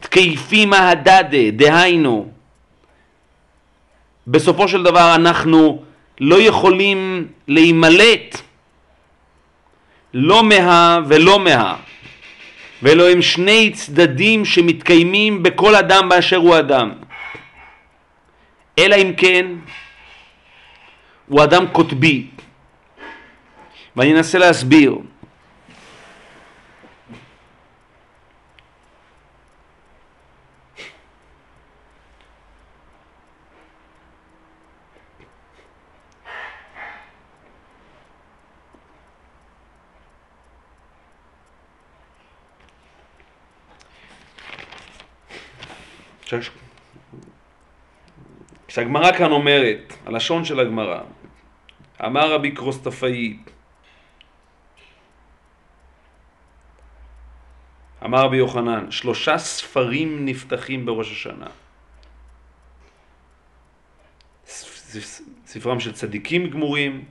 תקייפים 0.00 0.72
ההדדה, 0.72 1.50
דהיינו, 1.52 2.32
בסופו 4.26 4.68
של 4.68 4.82
דבר 4.82 5.14
אנחנו 5.14 5.82
לא 6.20 6.40
יכולים 6.40 7.28
להימלט 7.48 8.40
לא 10.14 10.42
מה 10.42 10.98
ולא 11.06 11.38
מה, 11.38 11.76
ואלו 12.82 13.08
הם 13.08 13.22
שני 13.22 13.70
צדדים 13.70 14.44
שמתקיימים 14.44 15.42
בכל 15.42 15.74
אדם 15.74 16.08
באשר 16.08 16.36
הוא 16.36 16.58
אדם. 16.58 16.92
אלא 18.78 18.94
אם 18.96 19.12
כן 19.16 19.46
הוא 21.26 21.44
אדם 21.44 21.64
קוטבי. 21.72 22.26
ואני 23.96 24.12
אנסה 24.12 24.38
להסביר. 24.38 24.98
כש- 46.26 46.50
כשהגמרא 48.74 49.12
כאן 49.12 49.32
אומרת, 49.32 49.92
הלשון 50.06 50.44
של 50.44 50.60
הגמרא, 50.60 51.00
אמר 52.04 52.32
רבי 52.32 52.50
קרוסטפאי, 52.50 53.36
אמר 58.04 58.18
רבי 58.18 58.36
יוחנן, 58.36 58.90
שלושה 58.90 59.38
ספרים 59.38 60.26
נפתחים 60.26 60.86
בראש 60.86 61.12
השנה. 61.12 61.46
ספרם 65.46 65.80
של 65.80 65.92
צדיקים 65.92 66.50
גמורים, 66.50 67.04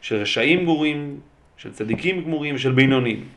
של 0.00 0.16
רשעים 0.16 0.60
גמורים, 0.60 1.20
של 1.56 1.72
צדיקים 1.72 2.24
גמורים 2.24 2.54
ושל 2.54 2.72
בינונים. 2.72 3.28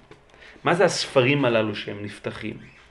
מה 0.63 0.73
זה 0.73 0.85
הספרים 0.85 1.45
הללו 1.45 1.75
שהם 1.75 2.05
נפתחים? 2.05 2.82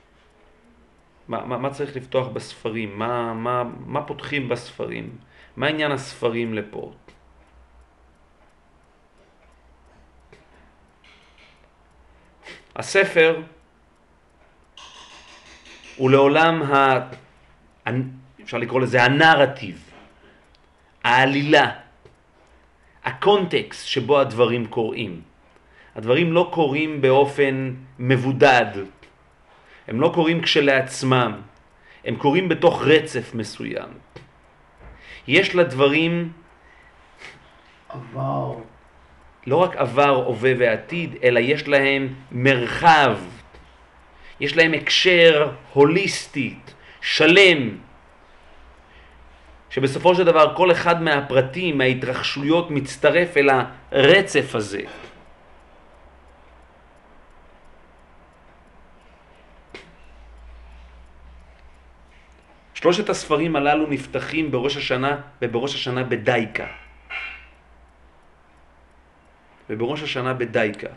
מה, 1.27 1.45
מה, 1.45 1.57
מה 1.57 1.69
צריך 1.69 1.95
לפתוח 1.95 2.27
בספרים? 2.27 2.99
מה, 2.99 3.33
מה, 3.33 3.63
מה 3.85 4.03
פותחים 4.03 4.49
בספרים? 4.49 5.17
מה 5.57 5.67
עניין 5.67 5.91
הספרים 5.91 6.53
לפה? 6.53 6.93
הספר 12.75 13.41
הוא 15.95 16.11
לעולם, 16.11 16.63
ה... 16.63 16.99
אפשר 18.43 18.57
לקרוא 18.57 18.81
לזה 18.81 19.03
הנרטיב, 19.03 19.91
העלילה, 21.03 21.71
הקונטקסט 23.03 23.87
שבו 23.87 24.19
הדברים 24.19 24.67
קורים. 24.67 25.21
הדברים 25.95 26.33
לא 26.33 26.49
קורים 26.53 27.01
באופן 27.01 27.73
מבודד, 27.99 28.65
הם 29.87 30.01
לא 30.01 30.11
קורים 30.15 30.41
כשלעצמם, 30.41 31.41
הם 32.05 32.15
קורים 32.15 32.49
בתוך 32.49 32.81
רצף 32.81 33.35
מסוים. 33.35 33.89
יש 35.27 35.55
לדברים 35.55 36.31
עבר. 37.89 38.53
לא 39.47 39.55
רק 39.55 39.75
עבר, 39.75 40.25
הווה 40.25 40.51
ועתיד, 40.57 41.15
אלא 41.23 41.39
יש 41.39 41.67
להם 41.67 42.13
מרחב, 42.31 43.17
יש 44.39 44.57
להם 44.57 44.73
הקשר 44.73 45.51
הוליסטית, 45.73 46.73
שלם, 47.01 47.77
שבסופו 49.69 50.15
של 50.15 50.23
דבר 50.23 50.53
כל 50.55 50.71
אחד 50.71 51.01
מהפרטים, 51.01 51.77
מההתרחשויות, 51.77 52.71
מצטרף 52.71 53.37
אל 53.37 53.49
הרצף 53.91 54.55
הזה. 54.55 54.81
שלושת 62.83 63.09
הספרים 63.09 63.55
הללו 63.55 63.87
נפתחים 63.87 64.51
בראש 64.51 64.77
השנה 64.77 65.17
ובראש 65.41 65.75
השנה 65.75 66.03
בדייקה. 66.03 66.65
ובראש 69.69 70.03
השנה 70.03 70.33
בדייקה. 70.33 70.87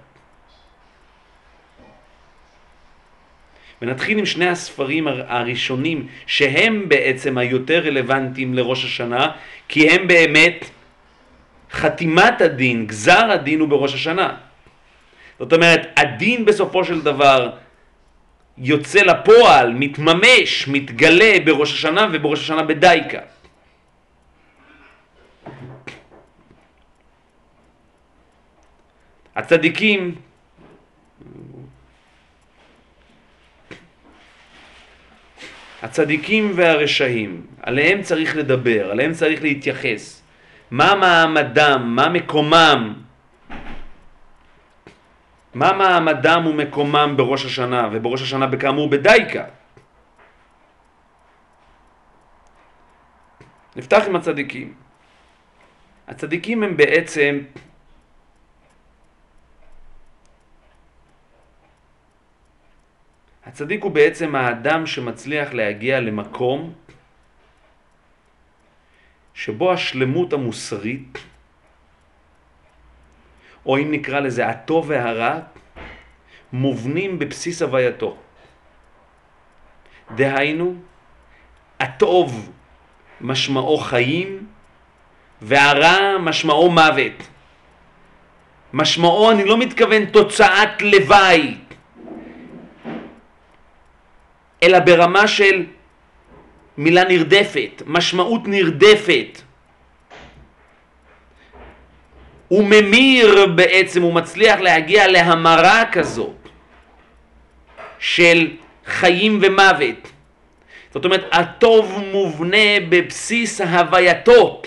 ונתחיל 3.83 4.19
עם 4.19 4.27
שני 4.27 4.49
הספרים 4.49 5.09
הר- 5.09 5.25
הראשונים 5.33 6.07
שהם 6.27 6.89
בעצם 6.89 7.39
היותר 7.39 7.79
רלוונטיים 7.79 8.55
לראש 8.55 8.85
השנה 8.85 9.33
כי 9.69 9.91
הם 9.91 10.09
באמת 10.09 10.71
חתימת 11.73 12.41
הדין, 12.41 12.87
גזר 12.87 13.31
הדין 13.31 13.61
הוא 13.61 13.69
בראש 13.69 13.95
השנה. 13.95 14.35
זאת 15.39 15.53
אומרת, 15.53 15.87
הדין 15.97 16.45
בסופו 16.45 16.85
של 16.85 17.01
דבר 17.03 17.51
יוצא 18.59 19.03
לפועל, 19.03 19.73
מתממש, 19.73 20.69
מתגלה 20.69 21.33
בראש 21.45 21.73
השנה 21.73 22.07
ובראש 22.13 22.41
השנה 22.41 22.63
בדייקה. 22.63 23.21
הצדיקים 29.37 30.15
הצדיקים 35.83 36.53
והרשעים, 36.55 37.47
עליהם 37.63 38.03
צריך 38.03 38.37
לדבר, 38.37 38.91
עליהם 38.91 39.13
צריך 39.13 39.43
להתייחס. 39.43 40.23
מה 40.71 40.95
מעמדם, 40.95 41.83
מה 41.97 42.09
מקומם, 42.09 42.95
מה 45.57 45.73
מעמדם 45.73 46.47
ומקומם 46.47 47.15
בראש 47.17 47.45
השנה, 47.45 47.89
ובראש 47.93 48.23
השנה 48.23 48.47
כאמור 48.61 48.91
בדייקה. 48.91 49.45
נפתח 53.77 54.03
עם 54.07 54.17
הצדיקים. 54.17 54.75
הצדיקים 56.09 56.63
הם 56.63 56.77
בעצם 56.77 57.41
הצדיק 63.47 63.83
הוא 63.83 63.93
בעצם 63.93 64.35
האדם 64.35 64.87
שמצליח 64.87 65.53
להגיע 65.53 66.01
למקום 66.01 66.75
שבו 69.35 69.73
השלמות 69.73 70.33
המוסרית, 70.33 71.19
או 73.67 73.79
אם 73.79 73.91
נקרא 73.91 74.21
לזה 74.21 74.47
הטוב 74.47 74.85
והרע, 74.89 75.39
מובנים 76.53 77.19
בבסיס 77.19 77.63
הווייתו. 77.63 78.17
דהיינו, 80.15 80.75
הטוב 81.81 82.53
משמעו 83.21 83.79
חיים 83.79 84.47
והרע 85.43 86.19
משמעו 86.19 86.71
מוות. 86.71 87.29
משמעו, 88.73 89.31
אני 89.31 89.45
לא 89.45 89.59
מתכוון 89.59 90.05
תוצאת 90.05 90.83
לוואי, 90.83 91.55
אלא 94.63 94.79
ברמה 94.79 95.29
של 95.29 95.67
מילה 96.79 97.05
נרדפת, 97.05 97.83
משמעות 97.87 98.41
נרדפת. 98.45 99.46
הוא 102.49 102.65
ממיר 102.65 103.47
בעצם, 103.55 104.03
הוא 104.03 104.13
מצליח 104.15 104.61
להגיע 104.61 105.07
להמרה 105.07 105.85
כזאת 105.93 106.49
של 107.99 108.51
חיים 108.87 109.39
ומוות. 109.43 110.13
זאת 110.95 111.05
אומרת, 111.05 111.25
הטוב 111.33 112.03
מובנה 112.13 112.81
בבסיס 112.89 113.61
הווייתו. 113.61 114.63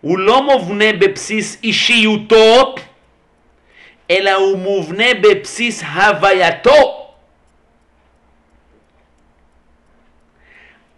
הוא 0.00 0.18
לא 0.18 0.42
מובנה 0.42 0.92
בבסיס 0.92 1.58
אישיותו, 1.62 2.74
אלא 4.10 4.34
הוא 4.34 4.58
מובנה 4.58 5.14
בבסיס 5.22 5.82
הווייתו. 5.82 7.06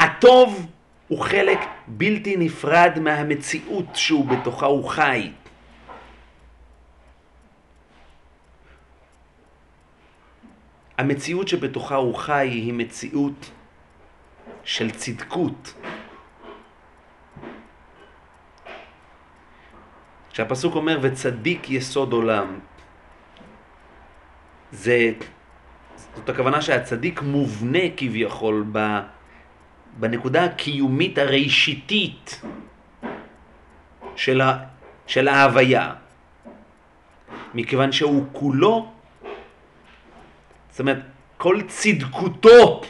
הטוב 0.00 0.66
הוא 1.12 1.20
חלק 1.20 1.58
בלתי 1.86 2.36
נפרד 2.36 2.98
מהמציאות 3.00 3.86
שהוא 3.94 4.26
בתוכה 4.26 4.66
הוא 4.66 4.88
חי. 4.88 5.30
המציאות 10.98 11.48
שבתוכה 11.48 11.94
הוא 11.94 12.14
חי 12.14 12.48
היא 12.48 12.72
מציאות 12.72 13.50
של 14.64 14.90
צדקות. 14.90 15.74
כשהפסוק 20.30 20.74
אומר 20.74 20.98
וצדיק 21.02 21.70
יסוד 21.70 22.12
עולם, 22.12 22.58
זה, 24.70 25.12
זאת 26.14 26.28
הכוונה 26.28 26.62
שהצדיק 26.62 27.22
מובנה 27.22 27.84
כביכול 27.96 28.64
ב... 28.72 28.78
בנקודה 29.98 30.44
הקיומית 30.44 31.18
הראשיתית 31.18 32.40
של, 34.16 34.40
ה, 34.40 34.58
של 35.06 35.28
ההוויה, 35.28 35.94
מכיוון 37.54 37.92
שהוא 37.92 38.24
כולו, 38.32 38.92
זאת 40.70 40.80
אומרת, 40.80 40.98
כל 41.36 41.60
צדקותו 41.68 42.82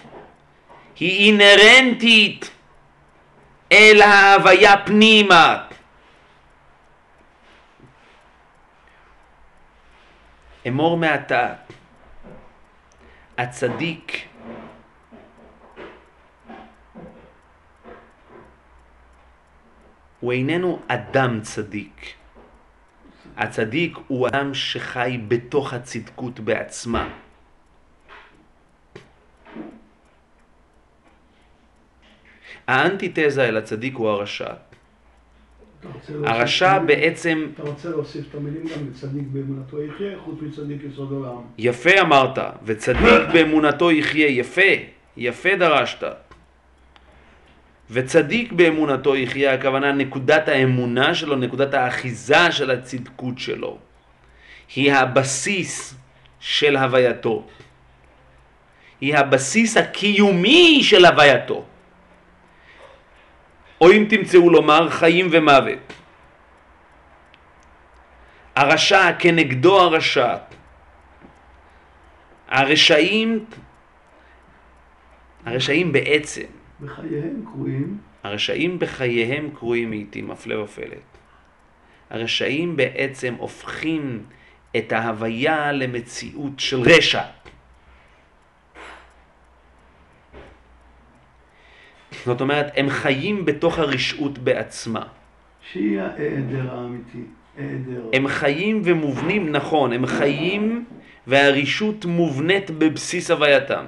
היא 1.01 1.27
אינרנטית 1.27 2.51
אל 3.73 4.03
ההוויה 4.03 4.87
פנימה. 4.87 5.65
אמור 10.69 10.97
מעתה, 10.97 11.55
הצדיק 13.39 14.29
הוא 20.23 20.33
איננו 20.33 20.81
אדם 20.89 21.41
צדיק. 21.41 22.07
הצדיק 23.37 23.99
הוא 24.09 24.29
אדם 24.29 24.55
שחי 24.55 25.19
בתוך 25.29 25.73
הצדקות 25.73 26.41
בעצמה. 26.41 27.09
האנטיתזה 32.67 33.49
אל 33.49 33.57
הצדיק 33.57 33.95
הוא 33.95 34.09
הרשע. 34.09 34.55
הרשע 36.25 36.79
בעצם... 36.79 37.49
אתה 37.55 37.63
רוצה 37.63 37.89
להוסיף 37.89 38.25
את 38.31 38.35
המילים 38.35 38.63
גם 38.63 38.91
וצדיק 38.91 39.25
באמונתו 39.33 39.83
יחיה, 39.83 40.19
חוץ 40.19 40.39
מצדיק 40.43 40.83
יסוד 40.93 41.13
עולם. 41.13 41.43
יפה 41.59 42.01
אמרת, 42.01 42.39
וצדיק 42.65 43.23
באמונתו 43.33 43.91
יחיה, 43.91 44.29
יפה, 44.29 44.73
יפה 45.17 45.57
דרשת. 45.57 46.05
וצדיק 47.93 48.53
באמונתו 48.53 49.17
יחיה, 49.17 49.55
הכוונה 49.55 49.93
נקודת 49.93 50.49
האמונה 50.49 51.15
שלו, 51.15 51.37
נקודת 51.37 51.75
האחיזה 51.75 52.53
של 52.53 52.71
הצדקות 52.71 53.39
שלו. 53.39 53.79
היא 54.75 54.93
הבסיס 54.93 55.95
של 56.41 56.77
הווייתו. 56.77 57.47
היא 59.01 59.17
הבסיס 59.17 59.77
הקיומי 59.77 60.81
של 60.83 61.05
הווייתו. 61.05 61.65
או 63.81 63.93
אם 63.93 64.07
תמצאו 64.09 64.51
לומר 64.51 64.91
חיים 64.91 65.29
ומוות. 65.31 65.93
הרשע 68.57 69.13
כנגדו 69.19 69.81
הרשע. 69.81 70.37
הרשעים, 72.49 73.45
הרשעים 75.47 75.93
בעצם 75.93 76.62
בחייהם 76.83 77.45
קרויים. 77.53 77.99
הרשעים 78.23 78.79
בחייהם 78.79 79.51
קרויים 79.55 79.91
לעיתים, 79.91 80.31
הפלא 80.31 80.55
ופלא. 80.55 80.97
הרשעים 82.11 82.77
בעצם 82.77 83.35
הופכים 83.39 84.23
את 84.77 84.93
ההוויה 84.93 85.73
למציאות 85.73 86.61
של 86.61 86.81
רשע. 86.81 87.23
זאת 92.25 92.41
אומרת, 92.41 92.67
הם 92.77 92.91
חיים 92.91 93.45
בתוך 93.45 93.79
הרשעות 93.79 94.39
בעצמה. 94.39 95.07
שהיא 95.73 96.01
העדר 96.01 96.75
האמיתי, 96.75 97.23
העדר. 97.59 98.11
הם 98.13 98.29
חיים 98.29 98.83
ומובנים, 98.85 99.53
נכון, 99.53 99.93
הם 99.93 100.07
חיים 100.07 100.85
והרישות 101.27 102.05
מובנית 102.05 102.71
בבסיס 102.71 103.31
הווייתם. 103.31 103.85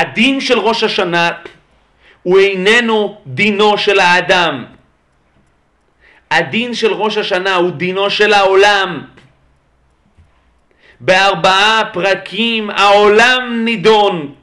הדין 0.00 0.40
של 0.40 0.58
ראש 0.58 0.82
השנה 0.82 1.30
הוא 2.22 2.38
איננו 2.38 3.20
דינו 3.26 3.78
של 3.78 4.00
האדם. 4.00 4.64
הדין 6.30 6.74
של 6.74 6.92
ראש 6.92 7.16
השנה 7.16 7.54
הוא 7.54 7.70
דינו 7.70 8.10
של 8.10 8.32
העולם. 8.32 9.04
בארבעה 11.00 11.82
פרקים 11.92 12.70
העולם 12.70 13.64
נידון. 13.64 14.34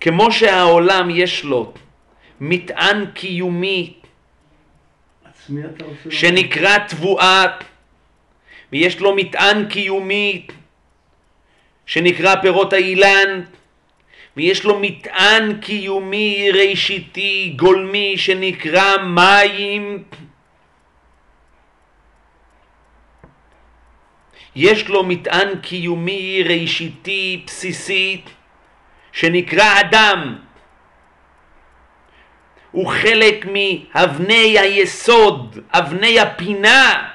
כמו 0.00 0.32
שהעולם 0.32 1.10
יש 1.10 1.44
לו 1.44 1.72
מטען 2.40 3.06
קיומי 3.14 3.94
שנקרא 6.10 6.78
תבואה 6.78 7.46
ויש 8.72 9.00
לו 9.00 9.16
מטען 9.16 9.68
קיומי 9.68 10.46
שנקרא 11.86 12.36
פירות 12.36 12.72
האילן, 12.72 13.42
ויש 14.36 14.64
לו 14.64 14.78
מטען 14.80 15.60
קיומי 15.60 16.50
ראשיתי 16.52 17.52
גולמי 17.56 18.18
שנקרא 18.18 18.96
מים. 18.96 20.02
יש 24.56 24.88
לו 24.88 25.04
מטען 25.04 25.60
קיומי 25.60 26.42
ראשיתי 26.44 27.42
בסיסי 27.46 28.20
שנקרא 29.12 29.80
אדם. 29.80 30.38
הוא 32.70 32.88
חלק 32.88 33.46
מאבני 33.52 34.58
היסוד, 34.58 35.58
אבני 35.72 36.20
הפינה 36.20 37.11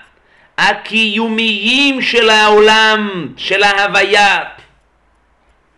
הקיומיים 0.57 2.01
של 2.01 2.29
העולם, 2.29 3.33
של 3.37 3.63
ההוויה. 3.63 4.43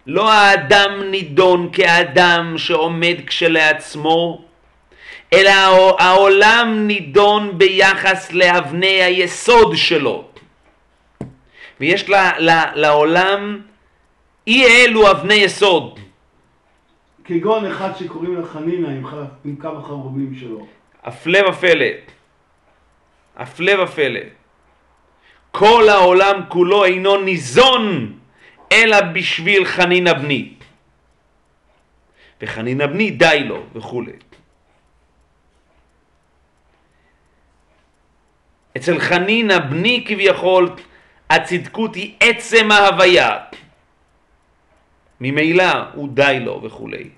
לא 0.08 0.32
האדם 0.32 1.02
נידון 1.12 1.70
כאדם 1.74 2.54
שעומד 2.58 3.16
כשלעצמו, 3.28 4.42
אלא 5.34 5.52
העולם 6.00 6.88
נידון 6.88 7.58
ביחס 7.58 8.32
לאבני 8.32 9.04
היסוד 9.04 9.76
שלו. 9.76 10.26
ויש 11.80 12.10
לה, 12.10 12.40
לה, 12.40 12.72
לעולם 12.76 13.62
אי 14.48 14.66
אלו 14.66 15.12
אבני 15.12 15.34
יסוד. 15.34 16.00
כגון 17.24 17.66
אחד 17.66 17.90
שקוראים 18.00 18.36
לה 18.36 18.46
חנינה 18.46 18.88
עם, 18.90 19.06
עם 19.46 19.56
כמה 19.56 19.84
חרובים 19.84 20.36
שלו. 20.40 20.68
הפלא 21.04 21.50
ופלא. 21.50 21.86
הפלא 23.38 23.84
ופלא. 23.84 24.39
כל 25.52 25.90
העולם 25.90 26.42
כולו 26.48 26.86
אינו 26.86 27.18
ניזון 27.18 28.14
אלא 28.72 29.02
בשביל 29.02 29.66
חנינה 29.66 30.14
בני. 30.14 30.54
וחנינה 32.42 32.88
בני 32.88 33.12
די 33.12 33.44
לו 33.46 33.64
וכולי. 33.74 34.12
אצל 38.78 39.00
חנינה 39.00 39.60
בני 39.60 40.04
כביכול 40.08 40.76
הצדקות 41.30 41.96
היא 41.96 42.16
עצם 42.20 42.72
ההוויה. 42.72 43.38
ממילא 45.22 45.74
הוא 45.94 46.10
די 46.14 46.38
לו 46.42 46.62
וכולי. 46.64 47.10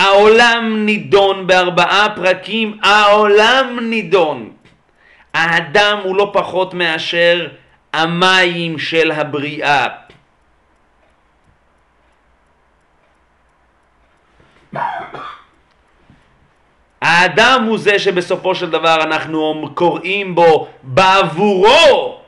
העולם 0.00 0.84
נידון 0.86 1.46
בארבעה 1.46 2.16
פרקים, 2.16 2.78
העולם 2.82 3.78
נידון. 3.82 4.52
האדם 5.38 5.98
הוא 6.04 6.16
לא 6.16 6.30
פחות 6.32 6.74
מאשר 6.74 7.48
המים 7.92 8.78
של 8.78 9.10
הבריאה. 9.10 9.86
האדם 17.02 17.64
הוא 17.68 17.78
זה 17.78 17.98
שבסופו 17.98 18.54
של 18.54 18.70
דבר 18.70 19.02
אנחנו 19.02 19.70
קוראים 19.74 20.34
בו 20.34 20.68
בעבורו 20.82 22.20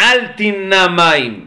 אל 0.00 0.26
תמנע 0.36 0.88
מים. 0.88 1.46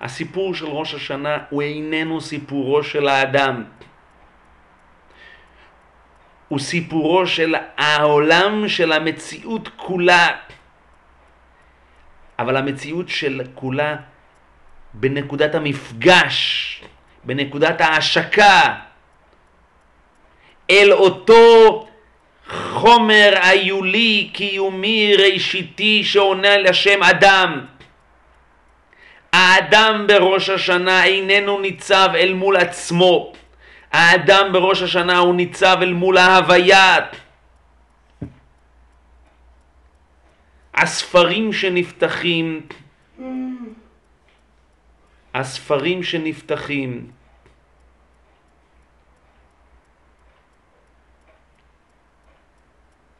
הסיפור 0.00 0.54
של 0.54 0.66
ראש 0.66 0.94
השנה 0.94 1.38
הוא 1.50 1.62
איננו 1.62 2.20
סיפורו 2.20 2.82
של 2.82 3.08
האדם. 3.08 3.64
הוא 6.52 6.58
סיפורו 6.58 7.26
של 7.26 7.54
העולם, 7.76 8.68
של 8.68 8.92
המציאות 8.92 9.68
כולה. 9.76 10.28
אבל 12.38 12.56
המציאות 12.56 13.08
של 13.08 13.40
כולה 13.54 13.96
בנקודת 14.94 15.54
המפגש, 15.54 16.82
בנקודת 17.24 17.80
ההשקה, 17.80 18.74
אל 20.70 20.92
אותו 20.92 21.86
חומר 22.48 23.34
היולי, 23.42 24.30
קיומי, 24.32 25.14
ראשיתי, 25.16 26.04
שעונה 26.04 26.56
לשם 26.56 27.02
אדם. 27.02 27.66
האדם 29.32 30.04
בראש 30.08 30.50
השנה 30.50 31.04
איננו 31.04 31.60
ניצב 31.60 32.08
אל 32.14 32.32
מול 32.32 32.56
עצמו. 32.56 33.32
האדם 33.92 34.52
בראש 34.52 34.82
השנה 34.82 35.18
הוא 35.18 35.34
ניצב 35.34 35.76
אל 35.82 35.92
מול 35.92 36.18
ההוויה. 36.18 36.96
הספרים 40.74 41.52
שנפתחים, 41.52 42.66
הספרים 45.34 46.02
שנפתחים, 46.02 47.10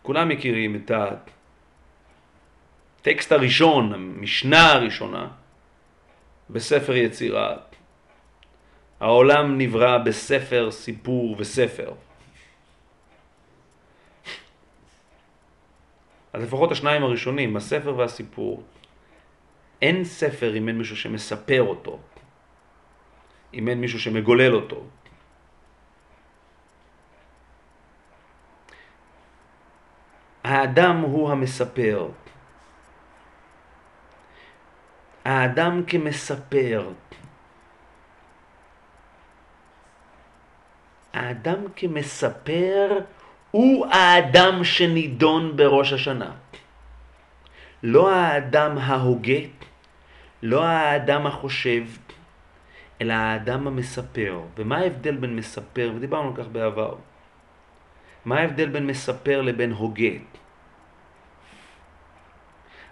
כולם 0.03 0.29
מכירים 0.29 0.77
את 0.77 0.91
הטקסט 3.01 3.33
הראשון, 3.33 3.93
המשנה 3.93 4.73
הראשונה 4.73 5.29
בספר 6.51 6.97
יצירה. 6.97 7.57
העולם 9.03 9.59
נברא 9.59 9.99
בספר, 9.99 10.71
סיפור 10.71 11.37
וספר. 11.39 11.93
אז 16.33 16.43
לפחות 16.43 16.73
השניים 16.73 17.03
הראשונים, 17.03 17.57
הספר 17.57 17.95
והסיפור, 17.97 18.63
אין 19.83 20.05
ספר 20.05 20.57
אם 20.57 20.69
אין 20.69 20.79
מישהו 20.79 20.97
שמספר 20.97 21.63
אותו, 21.63 21.99
אם 23.55 23.69
אין 23.69 23.81
מישהו 23.81 24.01
שמגולל 24.01 24.55
אותו. 24.55 24.85
האדם 30.45 30.97
הוא 30.97 31.31
המספר. 31.31 32.09
האדם 35.25 35.83
כמספר. 35.87 36.93
האדם 41.13 41.59
כמספר 41.77 42.99
הוא 43.51 43.87
האדם 43.87 44.65
שנידון 44.65 45.57
בראש 45.57 45.93
השנה. 45.93 46.31
לא 47.83 48.15
האדם 48.15 48.79
ההוגה, 48.79 49.41
לא 50.43 50.65
האדם 50.65 51.27
החושב, 51.27 51.85
אלא 53.01 53.13
האדם 53.13 53.67
המספר. 53.67 54.41
ומה 54.59 54.79
ההבדל 54.79 55.17
בין 55.17 55.37
מספר, 55.37 55.93
ודיברנו 55.97 56.29
על 56.29 56.37
כך 56.37 56.49
בעבר, 56.49 56.95
מה 58.25 58.39
ההבדל 58.39 58.69
בין 58.69 58.87
מספר 58.87 59.41
לבין 59.43 59.73
הוגה? 59.73 60.15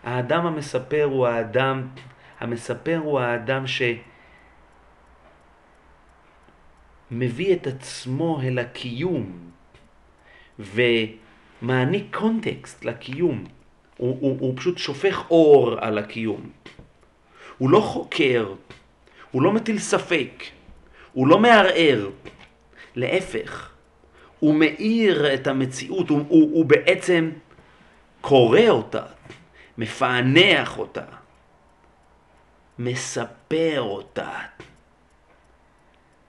האדם 0.05 0.47
המספר 0.47 1.05
הוא 1.05 1.27
האדם, 1.27 1.89
המספר 2.41 2.97
הוא 2.97 3.21
האדם 3.21 3.67
שמביא 7.11 7.55
את 7.55 7.67
עצמו 7.67 8.41
אל 8.43 8.59
הקיום 8.59 9.51
ומעניק 10.59 12.17
קונטקסט 12.17 12.85
לקיום. 12.85 13.45
הוא, 13.97 14.19
הוא, 14.21 14.37
הוא 14.41 14.57
פשוט 14.57 14.79
שופך 14.79 15.31
אור 15.31 15.75
על 15.81 15.99
הקיום. 15.99 16.51
הוא 17.59 17.71
לא 17.71 17.81
חוקר, 17.81 18.55
הוא 19.31 19.43
לא 19.43 19.53
מטיל 19.53 19.79
ספק, 19.79 20.45
הוא 21.13 21.29
לא 21.29 21.39
מערער, 21.39 22.11
להפך, 22.97 23.71
הוא 24.39 24.55
מאיר 24.55 25.35
את 25.35 25.47
המציאות, 25.47 26.11
הוא, 26.11 26.19
הוא, 26.29 26.51
הוא 26.53 26.65
בעצם 26.65 27.31
קורא 28.21 28.69
אותה, 28.69 29.03
מפענח 29.79 30.79
אותה, 30.79 31.05
מספר 32.79 33.81
אותה. 33.81 34.39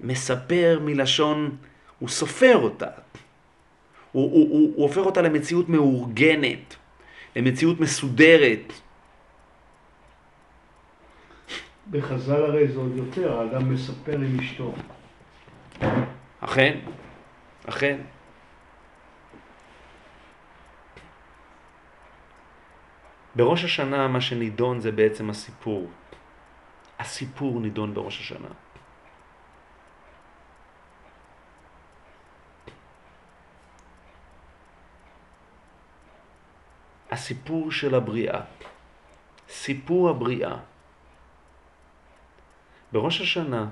מספר 0.01 0.79
מלשון, 0.81 1.57
הוא 1.99 2.09
סופר 2.09 2.57
אותה. 2.57 2.87
הוא, 4.11 4.31
הוא, 4.31 4.49
הוא, 4.49 4.73
הוא 4.75 4.87
הופך 4.87 4.97
אותה 4.97 5.21
למציאות 5.21 5.69
מאורגנת, 5.69 6.75
למציאות 7.35 7.79
מסודרת. 7.79 8.73
בחז"ל 11.91 12.43
הרי 12.45 12.67
זה 12.67 12.79
עוד 12.79 12.91
יותר, 12.95 13.39
האדם 13.39 13.73
מספר 13.73 14.15
עם 14.15 14.39
אשתו. 14.39 14.73
אכן, 16.39 16.79
אכן. 17.65 17.97
בראש 23.35 23.63
השנה 23.63 24.07
מה 24.07 24.21
שנידון 24.21 24.79
זה 24.79 24.91
בעצם 24.91 25.29
הסיפור. 25.29 25.89
הסיפור 26.99 27.59
נידון 27.59 27.93
בראש 27.93 28.19
השנה. 28.19 28.49
הסיפור 37.11 37.71
של 37.71 37.95
הבריאה, 37.95 38.39
סיפור 39.49 40.09
הבריאה. 40.09 40.55
בראש 42.91 43.21
השנה 43.21 43.67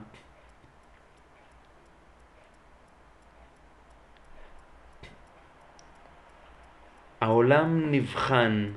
העולם 7.22 7.92
נבחן 7.92 8.72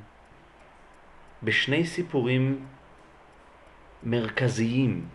בשני 1.43 1.87
סיפורים 1.87 2.67
מרכזיים, 4.03 5.07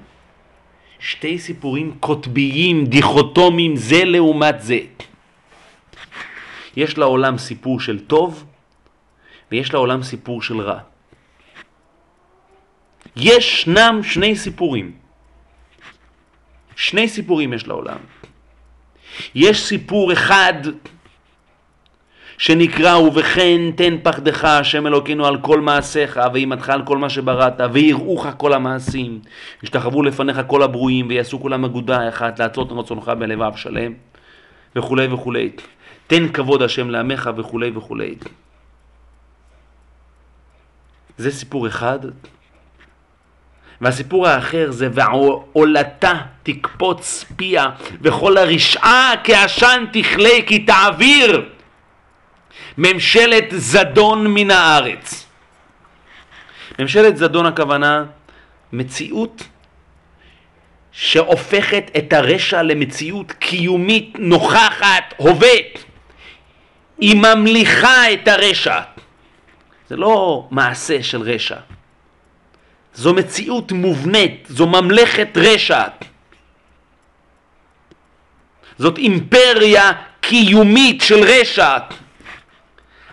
שתי 0.99 1.39
סיפורים 1.39 1.97
קוטביים, 1.99 2.85
דיכוטומיים 2.85 3.75
זה 3.75 4.03
לעומת 4.05 4.61
זה. 4.61 4.79
יש 6.75 6.97
לעולם 6.97 7.37
סיפור 7.37 7.79
של 7.79 8.05
טוב, 8.07 8.45
ויש 9.51 9.73
לעולם 9.73 10.03
סיפור 10.03 10.41
של 10.41 10.61
רע. 10.61 10.79
ישנם 13.15 13.99
שני 14.03 14.35
סיפורים. 14.35 14.91
שני 16.75 17.07
סיפורים 17.07 17.53
יש 17.53 17.67
לעולם. 17.67 17.97
יש 19.35 19.65
סיפור 19.65 20.13
אחד 20.13 20.53
שנקרא 22.37 22.95
ובכן 22.97 23.71
תן 23.75 23.97
פחדך 24.03 24.45
השם 24.45 24.87
אלוקינו 24.87 25.25
על 25.25 25.37
כל 25.41 25.61
מעשיך 25.61 26.19
ואימתך 26.33 26.69
על 26.69 26.85
כל 26.85 26.97
מה 26.97 27.09
שבראת 27.09 27.61
ויראוך 27.73 28.27
כל 28.37 28.53
המעשים 28.53 29.19
ישתחוו 29.63 30.03
לפניך 30.03 30.41
כל 30.47 30.63
הברואים 30.63 31.07
ויעשו 31.09 31.39
כולם 31.39 31.65
אגודה 31.65 32.09
אחת 32.09 32.39
לעצות 32.39 32.71
רצונך 32.71 33.11
בלבב 33.19 33.51
שלם 33.55 33.93
וכולי 34.75 35.07
וכולי 35.07 35.51
תן 36.07 36.27
כבוד 36.27 36.61
השם 36.61 36.89
לעמך 36.89 37.29
וכולי 37.37 37.71
וכולי 37.75 38.15
זה 41.17 41.31
סיפור 41.31 41.67
אחד 41.67 41.99
והסיפור 43.81 44.27
האחר 44.27 44.71
זה 44.71 44.89
ועולתה 44.93 46.13
תקפוץ 46.43 47.25
פיה 47.35 47.65
וכל 48.01 48.37
הרשעה 48.37 49.13
כעשן 49.23 49.85
תכלה 49.93 50.41
כי 50.47 50.59
תעביר 50.59 51.49
ממשלת 52.77 53.45
זדון 53.51 54.27
מן 54.27 54.51
הארץ. 54.51 55.25
ממשלת 56.79 57.17
זדון 57.17 57.45
הכוונה 57.45 58.05
מציאות 58.73 59.43
שהופכת 60.91 61.91
את 61.97 62.13
הרשע 62.13 62.63
למציאות 62.63 63.31
קיומית 63.31 64.15
נוכחת, 64.19 65.13
הווה. 65.17 65.57
היא 66.97 67.15
ממליכה 67.15 68.13
את 68.13 68.27
הרשע. 68.27 68.79
זה 69.89 69.95
לא 69.95 70.47
מעשה 70.51 71.03
של 71.03 71.21
רשע. 71.21 71.59
זו 72.93 73.13
מציאות 73.13 73.71
מובנית, 73.71 74.47
זו 74.49 74.67
ממלכת 74.67 75.27
רשע. 75.35 75.83
זאת 78.77 78.97
אימפריה 78.97 79.91
קיומית 80.21 81.01
של 81.01 81.23
רשע. 81.23 81.77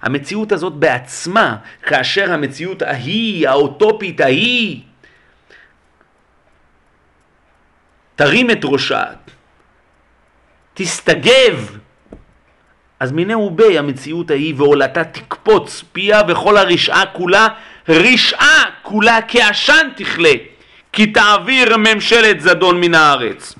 המציאות 0.03 0.53
הזאת 0.53 0.73
בעצמה, 0.73 1.57
כאשר 1.83 2.33
המציאות 2.33 2.83
ההיא, 2.83 3.49
האוטופית 3.49 4.21
ההיא, 4.21 4.81
תרים 8.17 8.51
את 8.51 8.61
ראשה, 8.65 9.05
תסתגב, 10.75 11.79
אז 13.01 13.13
מיני 13.13 13.35
ובי 13.35 13.79
המציאות 13.79 14.31
ההיא 14.31 14.55
ועולתה 14.57 15.05
תקפוץ 15.05 15.85
פיה 15.93 16.23
וכל 16.29 16.57
הרשעה 16.57 17.07
כולה, 17.07 17.49
רשעה 17.89 18.63
כולה 18.83 19.19
כעשן 19.29 19.89
תכלה, 19.97 20.33
כי 20.93 21.07
תעביר 21.07 21.77
ממשלת 21.77 22.41
זדון 22.41 22.81
מן 22.81 22.95
הארץ. 22.95 23.55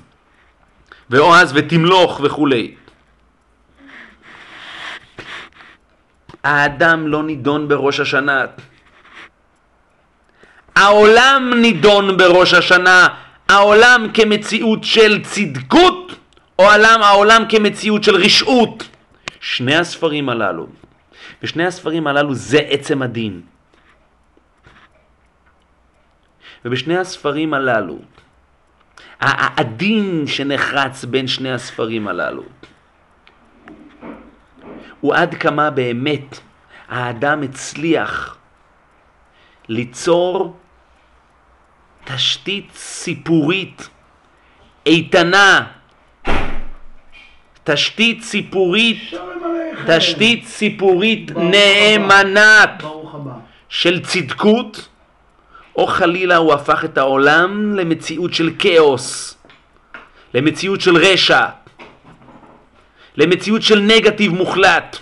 ועוז 1.09 1.51
ותמלוך 1.55 2.21
וכולי. 2.23 2.75
האדם 6.43 7.07
לא 7.07 7.23
נידון 7.23 7.67
בראש 7.67 7.99
השנה. 7.99 8.45
העולם 10.75 11.53
נידון 11.55 12.17
בראש 12.17 12.53
השנה, 12.53 13.07
העולם 13.49 14.07
כמציאות 14.13 14.83
של 14.83 15.23
צדקות, 15.23 16.15
או 16.59 16.71
העולם, 16.71 17.01
העולם 17.01 17.43
כמציאות 17.49 18.03
של 18.03 18.15
רשעות. 18.15 18.94
שני 19.45 19.75
הספרים 19.75 20.29
הללו, 20.29 20.67
ושני 21.43 21.65
הספרים 21.65 22.07
הללו 22.07 22.33
זה 22.33 22.59
עצם 22.59 23.01
הדין. 23.01 23.41
ובשני 26.65 26.97
הספרים 26.97 27.53
הללו, 27.53 27.99
הדין 29.21 30.27
שנחרץ 30.27 31.05
בין 31.05 31.27
שני 31.27 31.53
הספרים 31.53 32.07
הללו, 32.07 32.43
הוא 35.01 35.15
עד 35.15 35.35
כמה 35.35 35.69
באמת 35.69 36.39
האדם 36.89 37.41
הצליח 37.41 38.37
ליצור 39.69 40.57
תשתית 42.03 42.71
סיפורית 42.73 43.89
איתנה, 44.85 45.67
תשתית 47.63 48.23
סיפורית, 48.23 49.13
תשתית 49.87 50.45
סיפורית 50.45 51.31
נאמנה 51.35 52.65
של 53.69 54.01
צדקות, 54.03 54.87
או 55.75 55.87
חלילה 55.87 56.35
הוא 56.37 56.53
הפך 56.53 56.85
את 56.85 56.97
העולם 56.97 57.75
למציאות 57.75 58.33
של 58.33 58.49
כאוס, 58.59 59.37
למציאות 60.33 60.81
של 60.81 60.97
רשע, 60.97 61.45
למציאות 63.17 63.61
של 63.61 63.79
נגטיב 63.79 64.33
מוחלט. 64.33 64.97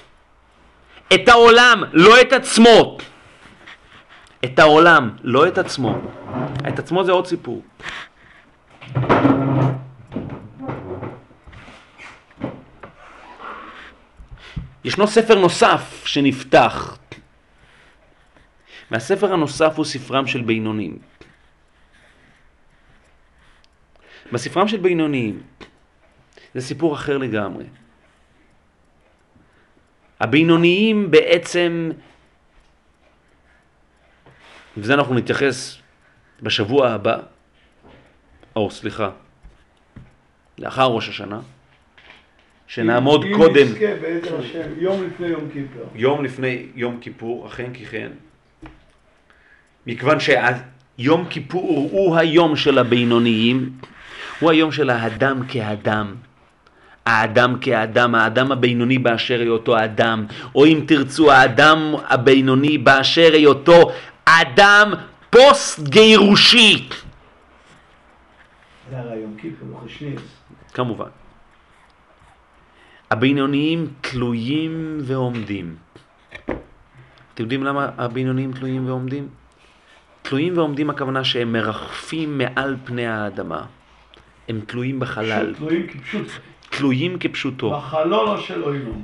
את 1.13 1.27
העולם, 1.27 1.83
לא 1.93 2.21
את 2.21 2.33
עצמו. 2.33 2.97
את 4.45 4.59
העולם, 4.59 5.09
לא 5.23 5.47
את 5.47 5.57
עצמו. 5.57 5.97
את 6.67 6.79
עצמו 6.79 7.03
זה 7.03 7.11
עוד 7.11 7.27
סיפור. 7.27 7.61
ישנו 14.83 15.07
ספר 15.07 15.35
נוסף 15.35 16.05
שנפתח, 16.05 16.97
והספר 18.91 19.33
הנוסף 19.33 19.73
הוא 19.75 19.85
ספרם 19.85 20.27
של 20.27 20.41
בינונים. 20.41 20.97
בספרם 24.31 24.67
של 24.67 24.77
בינונים 24.77 25.43
זה 26.53 26.61
סיפור 26.61 26.95
אחר 26.95 27.17
לגמרי. 27.17 27.65
הבינוניים 30.19 31.11
בעצם, 31.11 31.91
וזה 34.77 34.93
אנחנו 34.93 35.15
נתייחס 35.15 35.77
בשבוע 36.41 36.89
הבא, 36.89 37.17
או 38.55 38.71
סליחה, 38.71 39.09
לאחר 40.57 40.85
ראש 40.87 41.09
השנה, 41.09 41.39
שנעמוד 42.67 43.23
אם 43.23 43.37
קודם, 43.37 43.67
נזכה 43.67 43.95
בעזר 44.01 44.39
השם, 44.39 44.69
יום 44.77 45.03
לפני 45.03 45.27
יום 45.27 45.49
כיפר. 45.53 45.83
יום 45.95 46.23
לפני 46.23 46.65
יום 46.75 46.97
כיפור, 47.01 47.47
אכן 47.47 47.73
כי 47.73 47.85
כן, 47.85 48.09
מכיוון 49.87 50.17
שיום 50.19 51.25
כיפור 51.29 51.89
הוא 51.91 52.17
היום 52.17 52.55
של 52.55 52.77
הבינוניים, 52.77 53.69
הוא 54.39 54.51
היום 54.51 54.71
של 54.71 54.89
האדם 54.89 55.41
כאדם. 55.47 56.15
האדם 57.05 57.59
כאדם, 57.61 58.15
האדם 58.15 58.51
הבינוני 58.51 58.97
באשר 58.97 59.39
היותו 59.39 59.83
אדם, 59.83 60.25
או 60.55 60.65
אם 60.65 60.83
תרצו, 60.87 61.31
האדם 61.31 61.93
הבינוני 62.07 62.77
באשר 62.77 63.29
היותו 63.33 63.91
אדם 64.25 64.93
פוסט 65.29 65.79
גירושי. 65.79 66.87
לא. 68.91 68.97
כמובן. 70.73 71.22
הבינוניים 73.11 73.87
תלויים 74.01 74.97
ועומדים. 75.01 75.75
אתם 77.33 77.43
יודעים 77.43 77.63
למה 77.63 77.89
הבינוניים 77.97 78.51
תלויים 78.53 78.87
ועומדים? 78.87 79.27
תלויים 80.21 80.57
ועומדים 80.57 80.89
הכוונה 80.89 81.23
שהם 81.23 81.53
מרחפים 81.53 82.37
מעל 82.37 82.75
פני 82.85 83.07
האדמה. 83.07 83.61
הם 84.49 84.59
תלויים 84.67 84.99
בחלל. 84.99 85.53
תלויים 85.57 85.87
כפשוט. 85.87 86.27
תלויים 86.69 87.19
כפשוטו. 87.19 87.71
בחלון 87.71 88.41
של 88.41 88.63
אוינו. 88.63 89.01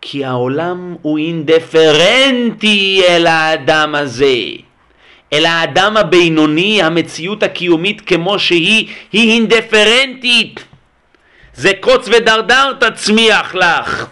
כי 0.00 0.24
העולם 0.24 0.96
הוא 1.02 1.18
אינדיפרנטי 1.18 3.02
אל 3.08 3.26
האדם 3.26 3.94
הזה. 3.94 4.36
אל 5.32 5.46
האדם 5.46 5.96
הבינוני, 5.96 6.82
המציאות 6.82 7.42
הקיומית 7.42 8.00
כמו 8.00 8.38
שהיא, 8.38 8.88
היא 9.12 9.32
אינדיפרנטית. 9.32 10.64
זה 11.56 11.72
קוץ 11.80 12.08
ודרדר 12.08 12.72
תצמיח 12.72 13.54
לך. 13.54 14.06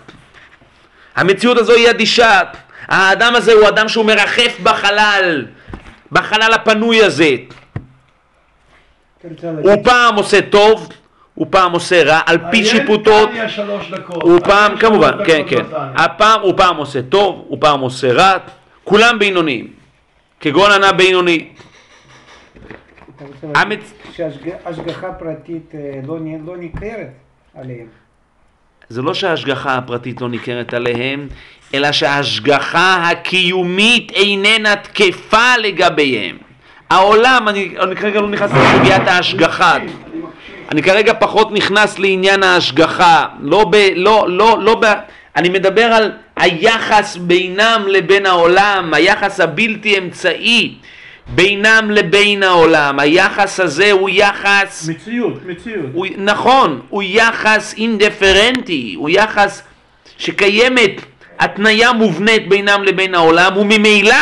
המציאות 1.17 1.59
הזו 1.59 1.73
היא 1.73 1.91
אדישה. 1.91 2.41
האדם 2.89 3.35
הזה 3.35 3.53
הוא 3.53 3.69
אדם 3.69 3.89
שהוא 3.89 4.05
מרחף 4.05 4.59
בחלל, 4.63 5.47
בחלל 6.13 6.53
הפנוי 6.53 7.05
הזה. 7.05 7.31
הוא 9.63 9.85
פעם 9.85 10.17
עושה 10.17 10.43
טוב, 10.43 10.89
הוא 11.35 11.47
פעם 11.51 11.73
עושה 11.73 12.03
רע, 12.03 12.21
על 12.27 12.39
פי 12.51 12.65
שיפוטות. 12.65 13.31
הוא 14.07 14.41
פעם, 14.45 14.77
כמובן, 14.79 15.13
כן, 15.27 15.43
כן. 15.49 15.65
הפעם 15.97 16.41
הוא 16.41 16.55
פעם 16.57 16.77
עושה 16.77 17.03
טוב, 17.03 17.45
הוא 17.49 17.59
פעם 17.61 17.81
עושה 17.81 18.13
רע, 18.13 18.33
כולם 18.85 19.19
בינוניים, 19.19 19.73
כגון 20.41 20.71
ענה 20.71 20.93
בינוני. 20.93 21.49
אתה 23.17 23.25
רוצה 23.25 23.65
להגיד. 23.65 23.81
שהשגחה 24.13 25.13
פרטית 25.13 25.75
אה, 25.75 26.01
לא 26.07 26.19
לא 26.47 26.57
ניכרת 26.57 27.24
עליהם. 27.61 27.87
זה 28.89 29.03
לא 29.03 29.15
שההשגחה 29.15 29.75
הפרטית 29.75 30.21
לא 30.21 30.29
ניכרת 30.29 30.75
עליהם, 30.75 31.29
אלא 31.75 31.93
שההשגחה 31.93 33.11
הקיומית 33.11 34.11
איננה 34.11 34.77
תקפה 34.77 35.57
לגביהם. 35.57 36.37
העולם, 36.91 37.49
אני, 37.49 37.75
אני 37.81 37.97
כרגע 37.97 38.21
לא 38.21 38.29
נכנס 38.29 38.51
לסוגיית 38.53 39.09
ההשגחה, 39.09 39.77
אני 40.71 40.83
כרגע 40.83 41.13
פחות 41.15 41.53
נכנס 41.53 41.99
לעניין 41.99 42.43
ההשגחה, 42.43 43.27
לא 43.41 43.65
ב... 43.71 43.77
לא, 43.97 44.27
לא, 44.29 44.59
לא 44.61 44.75
ב... 44.81 44.85
אני 45.37 45.49
מדבר 45.49 45.85
על 45.85 46.13
היחס 46.37 47.17
בינם 47.17 47.85
לבין 47.89 48.27
העולם, 48.27 48.95
היחס 48.95 49.41
הבלתי 49.41 49.99
אמצעי 49.99 50.75
בינם 51.29 51.91
לבין 51.91 52.43
העולם. 52.43 52.99
היחס 53.01 53.61
הזה 53.61 53.93
הוא 53.93 54.11
יחס... 54.13 54.89
מציאות, 54.89 55.47
מציאות. 55.47 55.87
הוא, 55.93 56.07
נכון, 56.17 56.81
הוא 56.89 57.03
יחס 57.07 57.75
אינדיפרנטי, 57.77 58.95
הוא 58.99 59.11
יחס 59.11 59.63
שקיימת 60.19 61.01
התניה 61.39 61.93
מובנית 61.93 62.49
בינם 62.49 62.83
לבין 62.83 63.15
העולם, 63.15 63.57
וממילא 63.57 64.15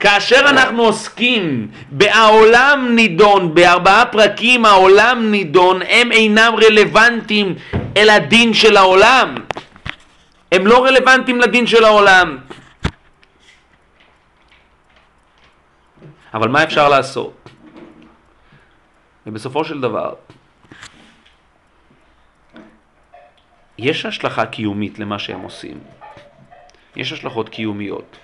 כאשר 0.00 0.40
אנחנו 0.40 0.82
עוסקים 0.82 1.66
ב"העולם 1.92 2.88
נידון", 2.94 3.54
בארבעה 3.54 4.06
פרקים 4.06 4.64
העולם 4.64 5.30
נידון, 5.30 5.80
הם 5.88 6.12
אינם 6.12 6.52
רלוונטיים 6.62 7.54
אל 7.96 8.10
הדין 8.10 8.54
של 8.54 8.76
העולם. 8.76 9.34
הם 10.52 10.66
לא 10.66 10.84
רלוונטיים 10.84 11.40
לדין 11.40 11.66
של 11.66 11.84
העולם. 11.84 12.38
אבל 16.34 16.48
מה 16.48 16.64
אפשר 16.64 16.88
לעשות? 16.88 17.50
ובסופו 19.26 19.64
של 19.64 19.80
דבר, 19.80 20.14
יש 23.78 24.06
השלכה 24.06 24.46
קיומית 24.46 24.98
למה 24.98 25.18
שהם 25.18 25.40
עושים. 25.40 25.80
יש 26.96 27.12
השלכות 27.12 27.48
קיומיות. 27.48 28.16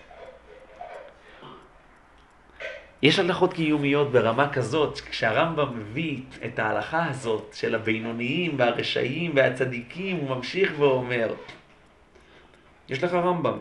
יש 3.02 3.18
השלכות 3.18 3.52
קיומיות 3.52 4.12
ברמה 4.12 4.52
כזאת, 4.52 5.00
כשהרמב"ם 5.00 5.78
מביא 5.78 6.20
את 6.44 6.58
ההלכה 6.58 7.06
הזאת 7.08 7.50
של 7.54 7.74
הבינוניים 7.74 8.54
והרשעים 8.58 9.32
והצדיקים, 9.34 10.16
הוא 10.16 10.36
ממשיך 10.36 10.72
ואומר, 10.78 11.34
יש 12.88 13.04
לך 13.04 13.12
רמב"ם, 13.12 13.58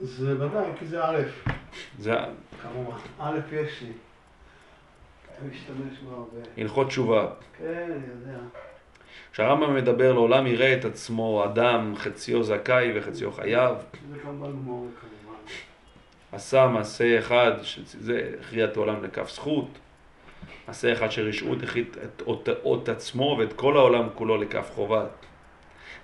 זה 0.00 0.44
ודאי, 0.44 0.64
כי 0.78 0.86
זה 0.86 1.04
א', 1.04 1.22
זה 1.98 2.14
כמובן. 2.62 2.96
א' 3.18 3.38
יש 3.52 3.82
לי. 3.82 3.92
אני 5.40 5.50
משתמש 5.50 5.98
בו 5.98 6.10
הרבה. 6.10 6.48
הלכות 6.56 6.86
תשובה. 6.86 7.26
כן, 7.58 7.90
אני 7.92 8.06
יודע. 8.10 8.38
כשהרמב"ם 9.32 9.74
מדבר 9.74 10.12
לעולם 10.12 10.46
יראה 10.46 10.74
את 10.74 10.84
עצמו 10.84 11.44
אדם, 11.44 11.94
חציו 11.96 12.42
זכאי 12.42 12.98
וחציו 12.98 13.32
חייב, 13.32 13.74
זה 14.10 14.18
גם 14.26 14.40
בגמור 14.40 14.88
כמובן. 15.00 15.38
עשה 16.32 16.66
מעשה 16.66 17.18
אחד, 17.18 17.52
שזה 17.62 18.30
הכריע 18.40 18.64
את 18.64 18.76
העולם 18.76 19.04
לכף 19.04 19.30
זכות, 19.30 19.68
מעשה 20.68 20.92
אחד 20.92 21.10
של 21.10 21.28
רשעות 21.28 21.62
הכריע 21.62 21.84
את 22.04 22.22
אות, 22.26 22.48
אות 22.64 22.88
עצמו 22.88 23.36
ואת 23.38 23.52
כל 23.52 23.76
העולם 23.76 24.08
כולו 24.14 24.36
לכף 24.36 24.70
חובה. 24.74 25.06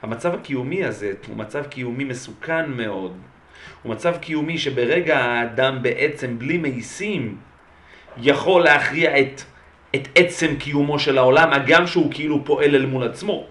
המצב 0.02 0.34
הקיומי 0.34 0.84
הזה 0.84 1.12
הוא 1.28 1.36
מצב 1.36 1.66
קיומי 1.66 2.04
מסוכן 2.04 2.70
מאוד. 2.70 3.16
הוא 3.84 3.92
מצב 3.92 4.16
קיומי 4.16 4.58
שברגע 4.58 5.18
האדם 5.18 5.82
בעצם 5.82 6.38
בלי 6.38 6.58
מייסים 6.58 7.36
יכול 8.16 8.64
להכריע 8.64 9.20
את, 9.20 9.40
את 9.94 10.08
עצם 10.14 10.56
קיומו 10.56 10.98
של 10.98 11.18
העולם, 11.18 11.52
הגם 11.52 11.86
שהוא 11.86 12.12
כאילו 12.12 12.44
פועל 12.44 12.74
אל 12.74 12.86
מול 12.86 13.04
עצמו. 13.04 13.46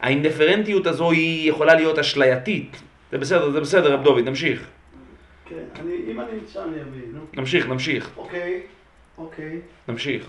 האינדיפרנטיות 0.00 0.86
הזו 0.86 1.10
היא 1.10 1.50
יכולה 1.50 1.74
להיות 1.74 1.98
אשלייתית. 1.98 2.82
זה 3.12 3.18
בסדר, 3.18 3.50
זה 3.50 3.60
בסדר, 3.60 3.92
רב 3.92 4.04
דוד, 4.04 4.28
נמשיך. 4.28 4.68
כן, 5.48 5.64
אני, 5.80 5.94
אם 6.10 6.20
אני 6.20 6.32
אמצא 6.32 6.64
אני 6.64 6.80
אביא, 6.82 7.02
נו. 7.12 7.20
נמשיך, 7.34 7.68
נמשיך, 7.68 8.10
אוקיי, 8.16 8.60
אוקיי. 9.18 9.60
נמשיך. 9.88 10.28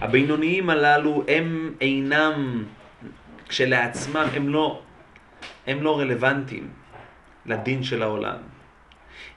הבינוניים 0.00 0.70
הללו 0.70 1.24
הם 1.28 1.74
אינם 1.80 2.64
כשלעצמם, 3.52 4.26
הם 4.32 4.48
לא, 4.48 4.80
הם 5.66 5.82
לא 5.82 5.98
רלוונטיים 5.98 6.70
לדין 7.46 7.82
של 7.82 8.02
העולם. 8.02 8.36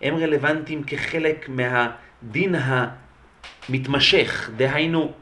הם 0.02 0.16
רלוונטיים 0.16 0.84
כחלק 0.84 1.50
מהדין 1.50 2.56
המתמשך, 3.70 4.50
דהיינו, 4.56 5.14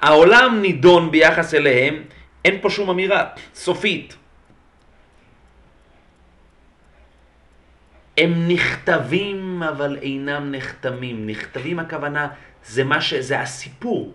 העולם 0.00 0.58
נידון 0.62 1.10
ביחס 1.10 1.54
אליהם, 1.54 2.02
אין 2.44 2.60
פה 2.60 2.70
שום 2.70 2.90
אמירה 2.90 3.30
סופית. 3.54 4.16
הם 8.18 8.48
נכתבים 8.48 9.62
אבל 9.62 9.98
אינם 10.02 10.54
נחתמים. 10.54 11.26
נכתבים 11.26 11.78
הכוונה, 11.78 12.28
זה 12.64 12.84
מה 12.84 13.00
ש... 13.00 13.14
זה 13.14 13.40
הסיפור. 13.40 14.12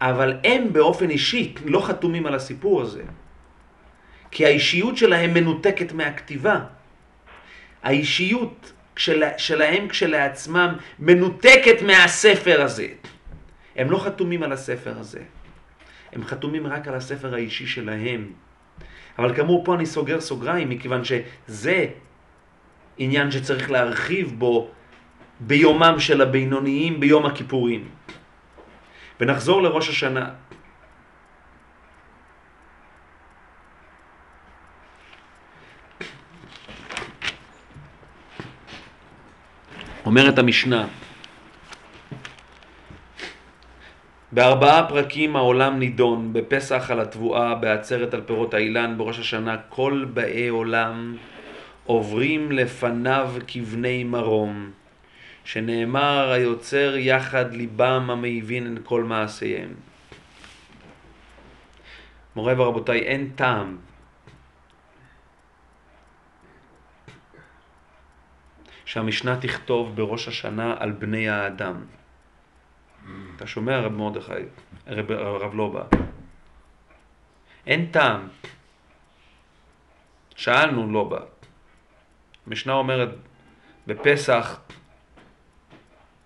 אבל 0.00 0.36
הם 0.44 0.72
באופן 0.72 1.10
אישי 1.10 1.54
לא 1.64 1.80
חתומים 1.80 2.26
על 2.26 2.34
הסיפור 2.34 2.82
הזה. 2.82 3.02
כי 4.30 4.46
האישיות 4.46 4.96
שלהם 4.96 5.34
מנותקת 5.34 5.92
מהכתיבה. 5.92 6.60
האישיות 7.82 8.72
של, 8.96 9.22
שלהם 9.36 9.88
כשלעצמם 9.88 10.76
מנותקת 10.98 11.82
מהספר 11.82 12.62
הזה. 12.62 12.88
הם 13.76 13.90
לא 13.90 13.98
חתומים 13.98 14.42
על 14.42 14.52
הספר 14.52 14.98
הזה. 14.98 15.20
הם 16.12 16.24
חתומים 16.24 16.66
רק 16.66 16.88
על 16.88 16.94
הספר 16.94 17.34
האישי 17.34 17.66
שלהם. 17.66 18.32
אבל 19.18 19.36
כאמור, 19.36 19.64
פה 19.64 19.74
אני 19.74 19.86
סוגר 19.86 20.20
סוגריים, 20.20 20.68
מכיוון 20.68 21.02
שזה 21.04 21.86
עניין 22.98 23.30
שצריך 23.30 23.70
להרחיב 23.70 24.34
בו 24.38 24.70
ביומם 25.40 25.94
של 25.98 26.20
הבינוניים, 26.20 27.00
ביום 27.00 27.26
הכיפורים. 27.26 27.88
ונחזור 29.20 29.62
לראש 29.62 29.88
השנה. 29.88 30.30
אומרת 40.06 40.38
המשנה, 40.38 40.86
בארבעה 44.32 44.88
פרקים 44.88 45.36
העולם 45.36 45.78
נידון, 45.78 46.32
בפסח 46.32 46.90
על 46.90 47.00
התבואה, 47.00 47.54
בעצרת 47.54 48.14
על 48.14 48.20
פירות 48.26 48.54
האילן, 48.54 48.98
בראש 48.98 49.18
השנה, 49.18 49.56
כל 49.68 50.04
באי 50.14 50.48
עולם 50.48 51.16
עוברים 51.84 52.52
לפניו 52.52 53.32
כבני 53.46 54.04
מרום, 54.04 54.70
שנאמר 55.46 56.30
היוצר 56.30 56.96
יחד 56.96 57.52
ליבם 57.52 58.10
המהבין 58.10 58.76
את 58.76 58.82
כל 58.86 59.04
מעשיהם. 59.04 59.74
מוריי 62.36 62.56
ורבותיי, 62.56 63.00
אין 63.00 63.32
טעם 63.36 63.76
שהמשנה 68.84 69.40
תכתוב 69.40 69.96
בראש 69.96 70.28
השנה 70.28 70.74
על 70.78 70.90
בני 70.90 71.28
האדם. 71.28 71.84
אתה 73.36 73.46
שומע 73.46 73.80
רב 73.80 73.92
מרדכי, 73.92 74.32
רב, 74.86 75.10
רב 75.12 75.54
לובה? 75.54 75.82
אין 77.66 77.90
טעם. 77.90 78.28
שאלנו 80.36 80.92
לובה. 80.92 81.20
המשנה 82.46 82.72
אומרת 82.72 83.14
בפסח 83.86 84.60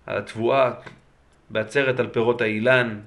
התבואה, 0.07 0.71
בעצרת 1.49 1.99
על 1.99 2.07
פירות 2.07 2.41
האילן, 2.41 2.99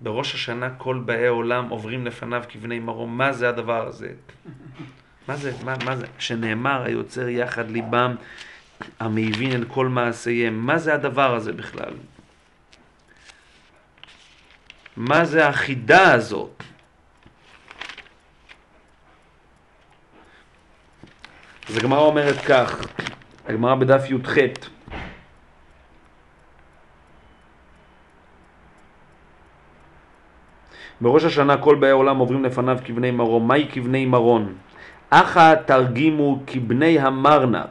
בראש 0.00 0.34
השנה 0.34 0.70
כל 0.78 0.98
באי 0.98 1.26
עולם 1.26 1.68
עוברים 1.68 2.06
לפניו 2.06 2.42
כבני 2.48 2.78
מרום. 2.78 3.18
מה 3.18 3.32
זה 3.32 3.48
הדבר 3.48 3.86
הזה? 3.86 4.12
מה 5.28 5.36
זה, 5.36 5.52
מה, 5.64 5.74
מה 5.84 5.96
זה? 5.96 6.06
שנאמר 6.18 6.82
היוצר 6.82 7.28
יחד 7.28 7.70
ליבם 7.70 8.14
המבין 9.00 9.62
את 9.62 9.68
כל 9.68 9.88
מעשיהם. 9.88 10.66
מה 10.66 10.78
זה 10.78 10.94
הדבר 10.94 11.34
הזה 11.34 11.52
בכלל? 11.52 11.92
מה 14.96 15.24
זה 15.24 15.48
החידה 15.48 16.12
הזאת? 16.12 16.62
אז 21.68 21.76
הגמרא 21.76 22.00
אומרת 22.00 22.36
כך, 22.44 22.86
הגמרא 23.46 23.74
בדף 23.74 24.10
י"ח 24.10 24.36
בראש 31.00 31.24
השנה 31.24 31.56
כל 31.56 31.74
באי 31.74 31.90
עולם 31.90 32.18
עוברים 32.18 32.44
לפניו 32.44 32.78
כבני 32.84 33.10
מרום. 33.10 33.48
מהי 33.48 33.68
כבני 33.72 34.06
מרון? 34.06 34.54
אחא 35.10 35.54
תרגימו 35.66 36.42
כבני 36.46 36.98
המרנה. 36.98 37.64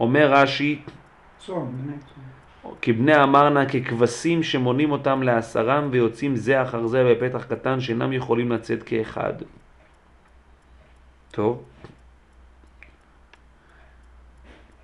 אומר 0.00 0.32
רש"י, 0.32 0.82
צאן, 1.38 1.54
בני 1.54 1.92
צאן. 1.98 2.28
כי 2.80 2.92
בני 2.92 3.22
אמרנה 3.22 3.66
ככבשים 3.66 4.42
שמונים 4.42 4.90
אותם 4.90 5.22
לעשרם 5.22 5.88
ויוצאים 5.90 6.36
זה 6.36 6.62
אחר 6.62 6.86
זה 6.86 7.04
בפתח 7.04 7.44
קטן 7.44 7.80
שאינם 7.80 8.12
יכולים 8.12 8.52
לצאת 8.52 8.82
כאחד. 8.82 9.32
טוב. 11.30 11.62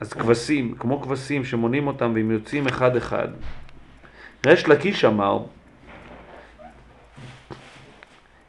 אז 0.00 0.12
כבשים, 0.12 0.74
כמו 0.78 1.00
כבשים 1.00 1.44
שמונים 1.44 1.86
אותם 1.86 2.12
והם 2.14 2.30
יוצאים 2.30 2.66
אחד 2.66 2.96
אחד. 2.96 3.28
ריש 4.46 4.68
לקיש 4.68 5.04
אמר, 5.04 5.38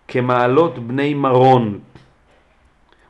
כמעלות 0.07 0.79
בני 0.79 1.13
מרון. 1.13 1.79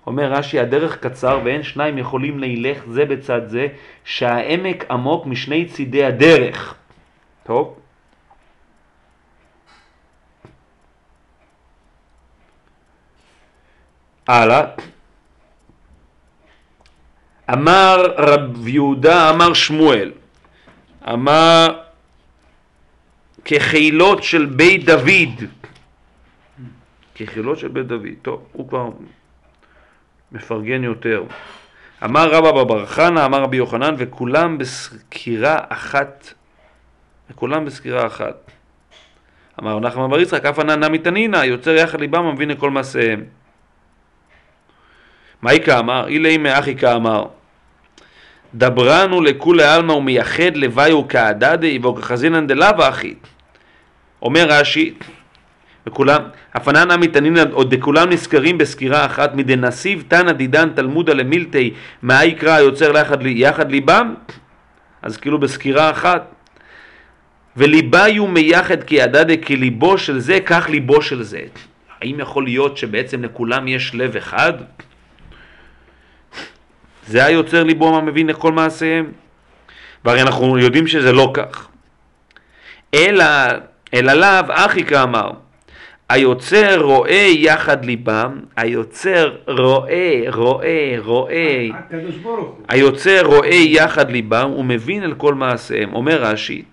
אומר 0.07 0.31
רש"י, 0.31 0.59
הדרך 0.59 0.97
קצר 0.97 1.39
ואין 1.43 1.63
שניים 1.63 1.97
יכולים 1.97 2.39
להילך 2.39 2.85
זה 2.87 3.05
בצד 3.05 3.47
זה, 3.47 3.67
שהעמק 4.03 4.85
עמוק 4.91 5.25
משני 5.25 5.65
צידי 5.65 6.05
הדרך. 6.05 6.75
טוב? 7.43 7.79
הלאה. 14.27 14.61
אמר 17.53 18.13
רב 18.17 18.67
יהודה, 18.67 19.29
אמר 19.29 19.53
שמואל, 19.53 20.11
אמר 21.13 21.79
כחילות 23.45 24.23
של 24.23 24.45
בית 24.45 24.85
דוד, 24.85 25.49
כחילות 27.15 27.59
של 27.59 27.67
בית 27.67 27.87
דוד, 27.87 28.07
טוב, 28.21 28.47
הוא 28.51 28.69
כבר 28.69 28.89
מפרגן 30.31 30.83
יותר. 30.83 31.23
אמר 32.03 32.29
רבא 32.31 32.51
בבר 32.51 32.85
חנא, 32.85 33.25
אמר 33.25 33.41
רבי 33.41 33.57
יוחנן, 33.57 33.95
וכולם 33.97 34.57
בסקירה 34.57 35.57
אחת, 35.69 36.33
וכולם 37.29 37.65
בסקירה 37.65 38.07
אחת. 38.07 38.51
אמר 39.61 39.79
נחמן 39.79 40.09
בר 40.09 40.19
יצחק, 40.19 40.45
אף 40.45 40.59
ענן 40.59 40.83
נמי 40.83 40.97
תנינא, 40.97 41.37
יוצר 41.37 41.71
יחד 41.71 41.99
ליבם 41.99 42.25
המבין 42.25 42.49
לכל 42.49 42.71
מעשיהם. 42.71 43.23
מהי 45.41 45.63
כאמר? 45.63 46.07
אילי 46.07 46.37
מאחי 46.37 46.75
כאמר. 46.75 47.25
דברנו 48.55 49.21
לכולי 49.21 49.63
עלמא 49.63 49.91
ומייחד 49.91 50.55
לוויו 50.55 51.07
כעדדי 51.07 51.79
וכחזינן 51.79 52.47
דלאו 52.47 52.89
אחי. 52.89 53.13
אומר 54.21 54.45
רש"י, 54.49 54.93
וכולם, 55.87 56.21
הפנן 56.53 56.91
עמי 56.91 57.07
תנינא 57.07 57.43
עוד 57.51 57.69
בכולם 57.69 58.09
נזכרים 58.09 58.57
בסקירה 58.57 59.05
אחת 59.05 59.35
מדנסיב 59.35 60.03
תנא 60.07 60.31
דידן 60.31 60.69
תלמודה 60.69 61.13
למילתי 61.13 61.73
מה 62.01 62.25
יקרא 62.25 62.51
היוצר 62.51 62.97
יחד, 62.97 63.25
יחד 63.25 63.71
ליבם 63.71 64.13
אז 65.01 65.17
כאילו 65.17 65.39
בסקירה 65.39 65.91
אחת 65.91 66.33
וליביו 67.57 68.27
מייחד 68.27 68.83
כי 68.83 68.99
כליבו 69.45 69.97
של 69.97 70.19
זה 70.19 70.39
כך 70.45 70.69
ליבו 70.69 71.01
של 71.01 71.23
זה 71.23 71.41
האם 72.01 72.19
יכול 72.19 72.43
להיות 72.43 72.77
שבעצם 72.77 73.23
לכולם 73.23 73.67
יש 73.67 73.95
לב 73.95 74.15
אחד? 74.15 74.53
זה 77.07 77.25
היוצר 77.25 77.63
ליבו 77.63 77.91
מה 77.91 78.01
מבין 78.01 78.27
לכל 78.27 78.51
מעשיהם? 78.51 79.11
והרי 80.05 80.21
אנחנו 80.21 80.57
יודעים 80.57 80.87
שזה 80.87 81.11
לא 81.11 81.31
כך. 81.33 81.67
אלא, 82.93 83.25
אלא 83.93 84.13
לאו 84.13 84.53
אחי 84.53 84.83
כאמר, 84.83 85.31
היוצר 86.09 86.81
רואה 86.81 87.27
יחד 87.37 87.85
ליבם, 87.85 88.39
היוצר 88.57 89.35
רואה, 89.47 90.23
רואה, 90.27 90.95
רואה. 90.97 91.67
היוצר 92.67 93.21
רואה 93.25 93.55
יחד 93.55 94.11
ליבם 94.11 94.51
ומבין 94.57 95.03
אל 95.03 95.13
כל 95.13 95.33
מעשיהם. 95.33 95.93
אומר 95.93 96.21
רש"י, 96.23 96.63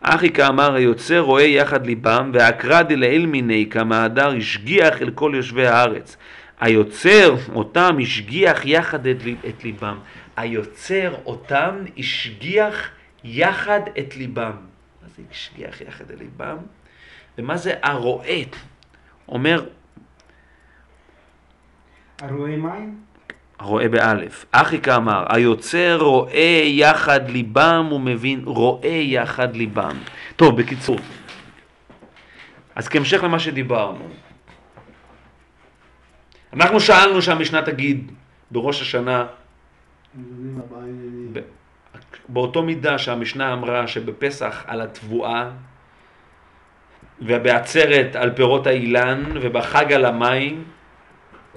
אחי 0.00 0.30
כאמר 0.30 0.74
היוצר 0.74 1.20
רואה 1.20 1.42
יחד 1.42 1.86
ליבם 1.86 2.30
והקרא 2.34 2.82
דלעיל 2.82 3.26
מיני 3.26 3.66
כמה 3.70 4.04
הדר 4.04 4.36
השגיח 4.36 5.02
אל 5.02 5.10
כל 5.10 5.32
יושבי 5.34 5.66
הארץ. 5.66 6.16
היוצר 6.60 7.34
אותם 7.54 7.96
השגיח 8.02 8.64
יחד 8.64 9.06
את, 9.06 9.16
את 9.48 9.64
ליבם. 9.64 9.98
היוצר 10.36 11.14
אותם 11.26 11.74
השגיח 11.98 12.90
יחד 13.24 13.80
את 13.98 14.16
ליבם. 14.16 14.52
מה 15.02 15.08
זה 15.16 15.22
השגיח 15.32 15.80
יחד 15.80 16.04
את 16.10 16.18
ליבם? 16.20 16.56
ומה 17.38 17.56
זה 17.56 17.74
הרואה? 17.82 18.42
אומר 19.28 19.64
הרואה 22.20 22.56
מים? 22.56 23.00
רואה 23.60 23.88
באלף. 23.88 24.46
אחי 24.52 24.80
כאמר, 24.80 25.24
היוצר 25.28 25.98
רואה 26.00 26.62
יחד 26.64 27.30
ליבם 27.30 27.88
ומבין, 27.92 28.42
רואה 28.44 28.88
יחד 28.88 29.56
ליבם. 29.56 29.96
טוב, 30.36 30.60
בקיצור. 30.60 30.98
אז 32.74 32.88
כהמשך 32.88 33.22
למה 33.22 33.38
שדיברנו. 33.38 34.08
אנחנו 36.52 36.80
שאלנו 36.80 37.22
שהמשנה 37.22 37.62
תגיד 37.62 38.12
בראש 38.50 38.82
השנה, 38.82 39.26
באותו 42.28 42.62
מידה 42.62 42.98
שהמשנה 42.98 43.52
אמרה 43.52 43.86
שבפסח 43.86 44.64
על 44.66 44.80
התבואה 44.80 45.50
ובעצרת 47.20 48.16
על 48.16 48.30
פירות 48.30 48.66
האילן 48.66 49.24
ובחג 49.34 49.92
על 49.92 50.04
המים, 50.04 50.64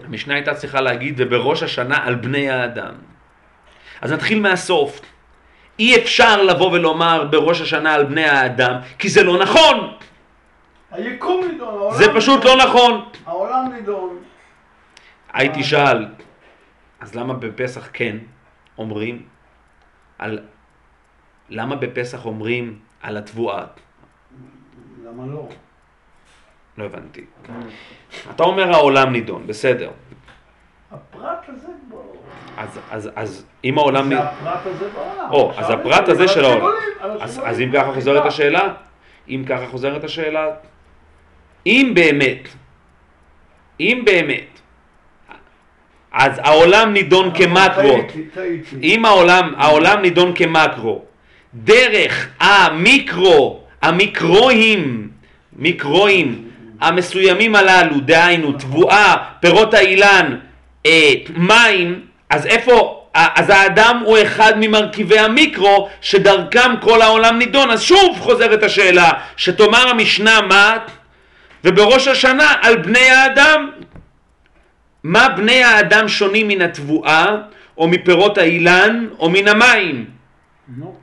המשנה 0.03 0.33
הייתה 0.33 0.53
צריכה 0.53 0.81
להגיד 0.81 1.15
ובראש 1.17 1.63
השנה 1.63 2.05
על 2.05 2.15
בני 2.15 2.49
האדם. 2.49 2.93
אז 4.01 4.11
נתחיל 4.11 4.41
מהסוף. 4.41 5.01
אי 5.79 6.01
אפשר 6.01 6.43
לבוא 6.43 6.71
ולומר 6.71 7.27
בראש 7.31 7.61
השנה 7.61 7.93
על 7.93 8.05
בני 8.05 8.25
האדם, 8.25 8.73
כי 8.99 9.09
זה 9.09 9.23
לא 9.23 9.39
נכון. 9.39 9.93
היקום 10.91 11.45
נידון, 11.51 11.67
העולם 11.67 11.97
זה 11.97 12.05
פשוט 12.15 12.43
נידון. 12.43 12.57
לא 12.57 12.65
נכון. 12.65 13.09
העולם 13.25 13.73
נידון. 13.73 14.17
הייתי 15.33 15.63
שאל, 15.63 16.05
אז 16.99 17.15
למה 17.15 17.33
בפסח 17.33 17.89
כן 17.93 18.17
אומרים 18.77 19.23
על... 20.17 20.39
למה 21.49 21.75
בפסח 21.75 22.25
אומרים 22.25 22.79
על 23.01 23.17
התבואה? 23.17 23.65
למה 25.09 25.33
לא? 25.33 25.47
לא 26.77 26.83
הבנתי. 26.85 27.21
אתה 28.35 28.43
אומר 28.43 28.71
העולם 28.73 29.11
נידון, 29.11 29.47
בסדר. 29.47 29.89
הפרט 30.91 31.45
הזה 31.47 31.67
בו. 31.89 32.13
אז, 32.57 32.79
אז, 32.91 33.09
אז 33.15 33.45
אם 33.63 33.77
העולם... 33.77 34.09
זה 34.09 34.15
נ- 34.15 34.17
הפרט 34.17 34.59
הזה 34.65 34.89
בעולם. 34.89 35.31
או, 35.31 35.51
אז 35.57 35.69
הפרט 35.69 36.09
הזה 36.09 36.27
של 36.27 36.45
העולם. 36.45 36.65
אז. 37.19 37.41
אז 37.45 37.59
אם 37.61 37.71
ככה 37.73 37.93
חוזרת 37.93 38.25
השאלה, 38.25 38.73
אם 39.29 39.43
ככה 39.47 39.67
חוזרת 39.67 40.03
השאלה, 40.03 40.47
אם 41.65 41.91
באמת, 41.95 42.47
אם 43.79 44.01
באמת, 44.05 44.59
אז 46.11 46.39
העולם 46.43 46.93
נידון 46.93 47.31
כמקרו, 47.35 47.97
טעיתי, 48.01 48.23
טעיתי. 48.33 48.75
אם 48.83 49.05
העולם, 49.05 49.53
העולם 49.57 50.01
נידון 50.01 50.33
כמקרו, 50.35 51.01
דרך 51.53 52.29
המיקרו, 52.39 53.58
המיקרואים, 53.81 55.09
מיקרואים 55.53 56.49
המסוימים 56.81 57.55
הללו, 57.55 57.99
דהיינו 57.99 58.51
תבואה, 58.51 59.15
פירות 59.39 59.73
האילן, 59.73 60.35
אה, 60.85 61.13
מים, 61.35 62.01
אז 62.29 62.45
איפה, 62.45 63.05
אז 63.13 63.49
האדם 63.49 64.01
הוא 64.05 64.17
אחד 64.21 64.53
ממרכיבי 64.57 65.19
המיקרו 65.19 65.89
שדרכם 66.01 66.71
כל 66.81 67.01
העולם 67.01 67.37
נידון. 67.37 67.71
אז 67.71 67.81
שוב 67.81 68.17
חוזרת 68.19 68.63
השאלה, 68.63 69.11
שתאמר 69.37 69.89
המשנה 69.89 70.41
מה, 70.41 70.77
ובראש 71.63 72.07
השנה 72.07 72.53
על 72.61 72.77
בני 72.77 73.09
האדם, 73.09 73.69
מה 75.03 75.29
בני 75.29 75.63
האדם 75.63 76.07
שונים 76.07 76.47
מן 76.47 76.61
התבואה, 76.61 77.35
או 77.77 77.87
מפירות 77.87 78.37
האילן, 78.37 79.07
או 79.19 79.29
מן 79.29 79.47
המים? 79.47 80.05
נו. 80.77 80.98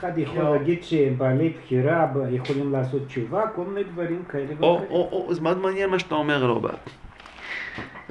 אחד 0.00 0.18
יכול 0.18 0.42
להגיד 0.42 0.82
שבעלי 0.84 1.48
בחירה 1.64 2.06
ב- 2.06 2.32
יכולים 2.32 2.72
לעשות 2.72 3.06
תשובה, 3.06 3.42
כל 3.54 3.64
מיני 3.64 3.84
דברים 3.84 4.22
כאלה 4.28 4.54
או, 4.62 4.72
ואחרים. 4.72 4.90
או, 4.90 5.24
או, 5.28 5.34
זה 5.34 5.40
מאוד 5.40 5.58
מעניין 5.58 5.90
מה 5.90 5.98
שאתה 5.98 6.14
אומר, 6.14 6.46
רוברט. 6.46 6.90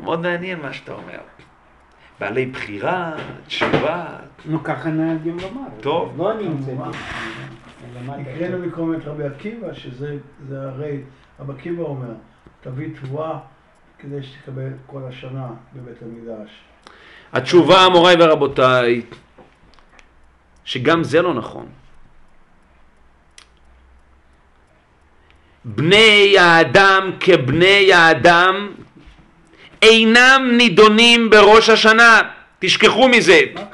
מאוד 0.03 0.21
מעניין 0.21 0.59
מה 0.61 0.73
שאתה 0.73 0.93
אומר. 0.93 1.19
בעלי 2.19 2.45
בחירה, 2.45 3.13
תשובה, 3.47 4.05
נו, 4.45 4.63
ככה 4.63 4.89
נהגים 4.89 5.37
לומר. 5.41 5.67
טוב. 5.81 6.13
לא 6.17 6.31
אני 6.31 6.47
המצאתי. 6.47 6.99
הקראנו 8.07 8.59
מקום 8.67 8.93
את 8.93 9.05
רבי 9.05 9.23
עקיבא, 9.23 9.73
שזה 9.73 10.17
זה 10.47 10.61
הרי, 10.69 11.01
רבי 11.39 11.53
עקיבא 11.53 11.83
אומר, 11.83 12.13
תביא 12.61 12.87
תבואה 13.01 13.37
כדי 13.99 14.23
שתקבל 14.23 14.69
כל 14.85 15.01
השנה 15.07 15.47
בבית 15.75 15.97
המקדש. 16.01 16.49
התשובה, 17.33 17.77
מוריי 17.91 18.15
ורבותיי, 18.19 19.01
שגם 20.67 21.03
זה 21.03 21.21
לא 21.21 21.33
נכון. 21.33 21.65
בני 25.65 26.37
האדם 26.37 27.11
כבני 27.19 27.93
האדם 27.93 28.71
אינם 29.81 30.49
נידונים 30.57 31.29
בראש 31.29 31.69
השנה. 31.69 32.21
תשכחו 32.59 33.09
מזה. 33.09 33.41
נידון. 33.55 33.67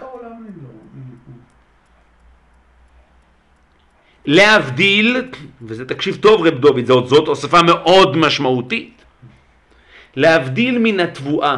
להבדיל, 4.26 5.32
וזה 5.62 5.86
תקשיב 5.86 6.16
טוב 6.16 6.48
רב 6.48 6.60
דוד, 6.60 6.86
זאת, 6.86 7.08
זאת 7.08 7.28
הוספה 7.28 7.62
מאוד 7.62 8.18
משמעותית, 8.18 9.06
להבדיל 10.16 10.78
מן 10.80 11.00
התבואה, 11.00 11.58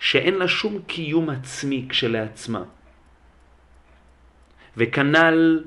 שאין 0.00 0.34
לה 0.34 0.48
שום 0.48 0.78
קיום 0.86 1.30
עצמי 1.30 1.86
כשלעצמה, 1.88 2.62
וכנ"ל 4.76 5.60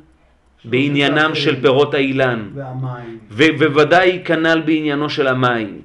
בעניינם 0.65 1.35
של 1.35 1.61
פירות 1.61 1.93
האילן, 1.93 2.49
והמים. 2.55 3.17
ובוודאי 3.31 4.21
כנ"ל 4.25 4.61
בעניינו 4.65 5.09
של 5.09 5.27
המים, 5.27 5.81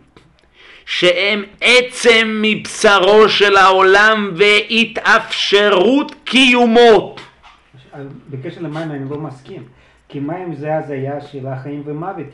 שהם 0.87 1.43
עצם 1.61 2.39
מבשרו 2.43 3.29
של 3.29 3.57
העולם 3.57 4.31
והתאפשרות 4.37 6.14
קיומו. 6.25 7.16
בקשר 8.31 8.61
למים 8.61 8.91
אני 8.91 9.11
לא 9.11 9.16
מסכים. 9.19 9.62
כי 10.11 10.21
מים 10.21 10.55
זה 10.55 10.77
הזיה 10.77 11.21
של 11.21 11.47
החיים 11.47 11.83
ומוות 11.87 12.27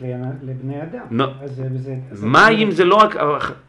לבני 0.43 0.83
אדם. 0.83 1.01
לא. 1.11 1.27
אז 1.43 1.51
זה- 1.51 1.95
זה- 2.13 2.27
מים 2.27 2.71
זה 2.71 2.85
לא 2.85 2.95
רק, 2.97 3.17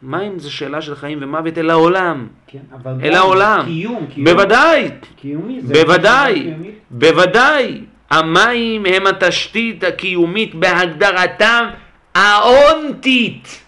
מים 0.02 0.38
זה 0.38 0.50
שאלה 0.50 0.82
של 0.82 0.94
חיים 0.94 1.18
ומוות 1.22 1.58
אל 1.58 1.70
העולם, 1.70 2.26
כן, 2.46 2.58
אבל 2.74 2.92
אל 3.02 3.14
העולם. 3.14 3.62
קיום, 3.66 4.06
קיום. 4.14 4.24
בוודאי, 4.26 4.88
קיומי. 5.16 5.60
בוודאי. 5.60 6.52
בוודאי. 6.90 7.80
המים 8.10 8.86
הם 8.86 9.06
התשתית 9.06 9.84
הקיומית 9.84 10.54
בהגדרתם 10.54 11.66
האונטית 12.14 13.62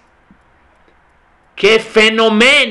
כפנומן 1.57 2.71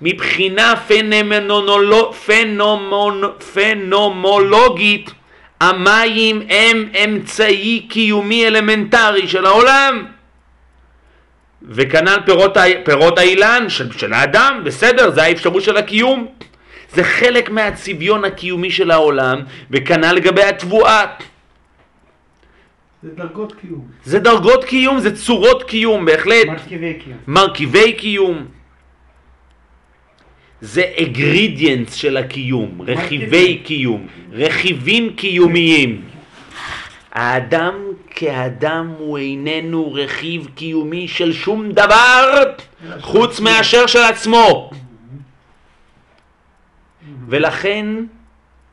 מבחינה 0.00 0.74
פנומנולו- 0.88 2.12
פנומון, 2.12 3.22
פנומולוגית 3.54 5.10
המים 5.60 6.42
הם 6.48 6.88
אמצעי 7.04 7.86
קיומי 7.90 8.46
אלמנטרי 8.46 9.28
של 9.28 9.46
העולם 9.46 10.04
וכנ"ל 11.62 12.18
פירות, 12.26 12.56
פירות 12.84 13.18
האילן 13.18 13.68
של, 13.68 13.92
של 13.92 14.12
האדם, 14.12 14.60
בסדר, 14.64 15.10
זה 15.10 15.22
האפשרות 15.22 15.62
של 15.62 15.76
הקיום. 15.76 16.26
זה 16.94 17.04
חלק 17.04 17.50
מהצביון 17.50 18.24
הקיומי 18.24 18.70
של 18.70 18.90
העולם, 18.90 19.40
וכנ"ל 19.70 20.12
לגבי 20.12 20.42
התבואה. 20.42 21.06
זה 23.02 23.10
דרגות 23.14 23.52
קיום. 23.60 23.88
זה 24.04 24.18
דרגות 24.18 24.64
קיום, 24.64 25.00
זה 25.00 25.16
צורות 25.16 25.62
קיום, 25.62 26.04
בהחלט. 26.04 26.46
מרכיבי 26.46 26.94
קיום. 26.94 27.18
מרכיבי 27.26 27.92
קיום. 27.92 28.46
זה 30.60 30.84
אגרידיאנס 31.02 31.94
של 31.94 32.16
הקיום, 32.16 32.82
רכיבי. 32.86 33.60
קיום, 33.64 34.06
רכיבים 34.32 35.12
קיומיים. 35.16 36.02
האדם 37.12 37.74
כאדם 38.10 38.92
הוא 38.98 39.18
איננו 39.18 39.92
רכיב 39.92 40.48
קיומי 40.54 41.08
של 41.08 41.32
שום 41.32 41.72
דבר 41.72 42.42
חוץ 43.00 43.40
מאשר 43.40 43.86
של 43.86 43.98
עצמו. 43.98 44.70
ולכן 47.30 47.86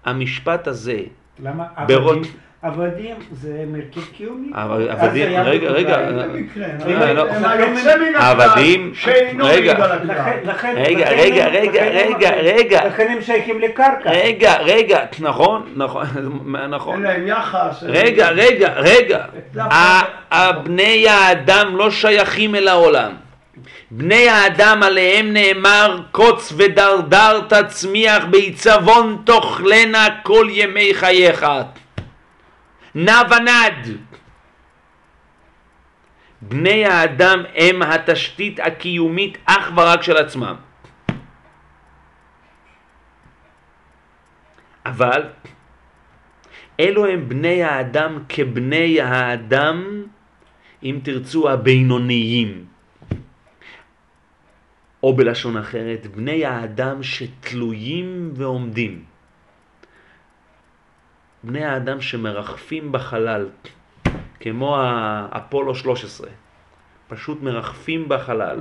המשפט 0.05 0.67
הזה, 0.67 0.97
למה 1.43 1.63
ברות- 1.87 2.17
עבדים? 2.17 2.31
עבדים 2.61 3.15
זה 3.31 3.63
מרכיב 3.67 4.09
קיומי? 4.17 4.49
עבדים- 4.53 5.27
רגע. 5.27 5.41
רגע, 5.43 5.69
עבדים- 5.69 6.49
רגע. 6.85 7.23
רגע, 10.75 11.09
רגע, 11.09 11.47
רגע, 11.47 11.83
רגע, 11.89 12.31
רגע. 12.35 12.87
לכן 12.87 13.07
הם 13.09 13.21
שייכים 13.21 13.59
לקרקע. 13.59 14.09
רגע, 14.11 14.53
רגע, 14.61 14.99
נכון, 15.19 15.61
נכון, 15.75 16.05
נכון. 16.69 16.93
אין 16.93 17.03
להם 17.03 17.27
יחס. 17.27 17.83
אין 17.83 17.91
רגע, 17.91 18.29
רגע, 18.29 18.73
רגע. 18.75 19.25
הבני 20.31 21.07
האדם 21.09 21.75
לא 21.75 21.91
שייכים 21.91 22.55
אל 22.55 22.67
העולם. 22.67 23.11
בני 23.91 24.29
האדם 24.29 24.83
עליהם 24.83 25.33
נאמר 25.33 26.01
קוץ 26.11 26.53
ודרדר 26.57 27.41
תצמיח 27.49 28.25
בעיצבון 28.25 29.21
תאכלנה 29.25 30.07
כל 30.23 30.47
ימי 30.51 30.93
חייך. 30.93 31.45
נע 32.95 33.21
ונד. 33.29 33.97
בני 36.41 36.85
האדם 36.85 37.43
הם 37.55 37.81
התשתית 37.81 38.59
הקיומית 38.59 39.37
אך 39.45 39.71
ורק 39.75 40.03
של 40.03 40.17
עצמם. 40.17 40.55
אבל 44.85 45.23
אלו 46.79 47.05
הם 47.05 47.29
בני 47.29 47.63
האדם 47.63 48.23
כבני 48.29 49.01
האדם, 49.01 50.03
אם 50.83 50.99
תרצו, 51.03 51.49
הבינוניים. 51.49 52.76
או 55.03 55.13
בלשון 55.13 55.57
אחרת, 55.57 56.07
בני 56.07 56.45
האדם 56.45 57.03
שתלויים 57.03 58.31
ועומדים. 58.35 59.03
בני 61.43 61.65
האדם 61.65 62.01
שמרחפים 62.01 62.91
בחלל, 62.91 63.49
כמו 64.39 64.77
האפולו 64.81 65.75
13, 65.75 66.29
פשוט 67.07 67.41
מרחפים 67.41 68.09
בחלל. 68.09 68.59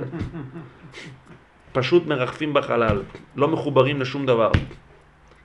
פשוט 1.71 2.05
מרחפים 2.05 2.53
בחלל, 2.53 3.01
לא 3.35 3.47
מחוברים 3.47 4.01
לשום 4.01 4.25
דבר. 4.25 4.51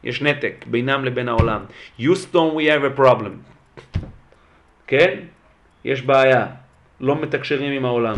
יש 0.05 0.23
נתק 0.23 0.65
בינם 0.71 1.05
לבין 1.05 1.29
העולם. 1.29 1.65
Houston, 1.99 2.57
we 2.57 2.65
have 2.69 2.97
a 2.97 3.01
problem. 3.01 3.35
כן? 4.87 5.19
יש 5.85 6.03
בעיה. 6.03 6.47
לא 7.01 7.23
מתקשרים 7.23 7.73
עם 7.73 7.85
העולם. 7.85 8.17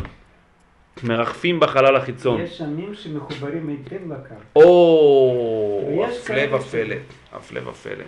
מרחפים 1.03 1.61
בחלל 1.61 1.97
החיצון. 1.97 2.41
יש 2.41 2.61
עמים 2.61 2.95
שמחוברים 2.95 3.69
היטב 3.69 4.13
לקרקע. 4.13 4.35
או, 4.57 6.07
הפלא 6.09 6.57
ופלא, 6.57 6.97
הפלא 7.33 7.69
ופלא. 7.69 8.05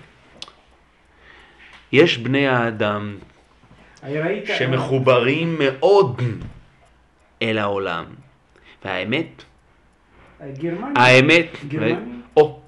יש 1.92 2.18
בני 2.18 2.48
האדם. 2.48 3.16
שמחוברים 4.44 5.56
מאוד 5.58 6.22
אל 7.42 7.58
העולם. 7.58 8.04
והאמת, 8.84 9.42
גרמניה. 10.58 10.92
האמת, 10.96 11.46
גרמניה? 11.68 11.98
או, 12.36 12.60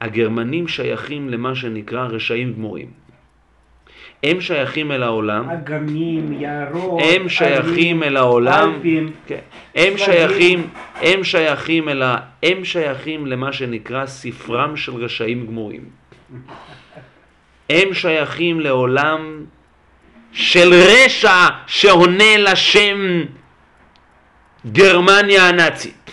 הגרמנים 0.00 0.68
שייכים 0.68 1.28
למה 1.28 1.54
שנקרא 1.54 2.06
רשעים 2.06 2.52
גמורים. 2.52 3.03
הם 4.24 4.40
שייכים 4.40 4.92
אל 4.92 5.02
העולם, 5.02 5.50
אגמים, 5.50 6.32
יערות, 6.32 7.02
הם 7.04 7.28
שייכים 7.28 8.02
אל 8.02 8.16
העולם, 8.16 8.74
אלפים. 8.74 9.12
כן. 9.26 9.38
הם. 9.74 9.98
שייכים, 9.98 10.68
הם 11.02 11.24
שייכים 11.24 11.88
אל 11.88 12.02
ה... 12.02 12.16
הם 12.42 12.64
שייכים 12.64 13.26
למה 13.26 13.52
שנקרא 13.52 14.06
ספרם 14.06 14.76
של 14.76 14.92
רשעים 14.94 15.46
גמורים. 15.46 15.84
הם 17.70 17.94
שייכים 17.94 18.60
לעולם 18.60 19.44
של 20.32 20.74
רשע 20.74 21.46
שעונה 21.66 22.36
לשם 22.36 23.22
גרמניה 24.72 25.48
הנאצית, 25.48 26.10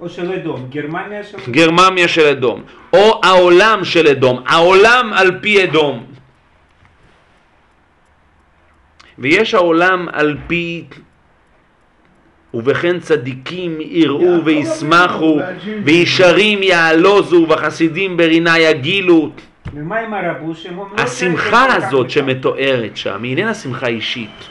או 0.00 0.08
של 0.08 0.32
אדום. 0.32 0.66
גרמניה 0.70 1.24
של... 1.24 1.38
גרמניה 1.50 2.08
של 2.08 2.26
אדום, 2.26 2.62
או 2.92 3.20
העולם 3.24 3.84
של 3.84 4.06
אדום, 4.06 4.42
העולם 4.46 5.12
על 5.12 5.38
פי 5.40 5.64
אדום. 5.64 6.09
ויש 9.20 9.54
העולם 9.54 10.08
על 10.12 10.36
פי 10.46 10.84
ובכן 12.54 13.00
צדיקים 13.00 13.78
יראו 13.80 14.44
וישמחו. 14.44 15.38
וישרים 15.84 16.62
יעלוזו 16.62 17.46
וחסידים 17.48 18.16
ברינה 18.16 18.58
יגילו 18.58 19.30
ומה 19.74 19.98
עם 19.98 20.14
הרבושים? 20.14 20.72
הם 20.72 20.78
לא 20.78 21.02
השמחה 21.02 21.74
הזאת. 21.74 22.10
שמתוארת 22.10 22.96
שם 22.96 23.22
היא 23.22 23.36
איננה 23.36 23.54
שמחה 23.54 23.86
אישית 23.86 24.48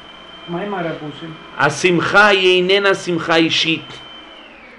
מה 0.49 0.61
עם 0.61 0.73
הרבושים? 0.73 1.29
השמחה 1.57 2.27
היא 2.27 2.57
איננה 2.57 2.93
שמחה 2.95 3.35
אישית 3.35 3.99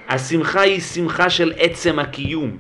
השמחה 0.09 0.61
היא 0.61 0.80
שמחה 0.80 1.30
של 1.30 1.53
עצם 1.57 1.99
הקיום 1.99 2.57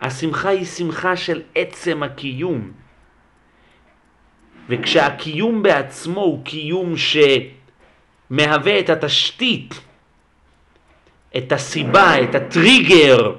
השמחה 0.00 0.48
היא 0.48 0.64
שמחה 0.64 1.16
של 1.16 1.42
עצם 1.54 2.02
הקיום 2.02 2.70
וכשהקיום 4.70 5.62
בעצמו 5.62 6.20
הוא 6.20 6.44
קיום 6.44 6.94
שמהווה 8.30 8.78
את 8.78 8.90
התשתית, 8.90 9.74
את 11.36 11.52
הסיבה, 11.52 12.22
את 12.22 12.34
הטריגר 12.34 13.32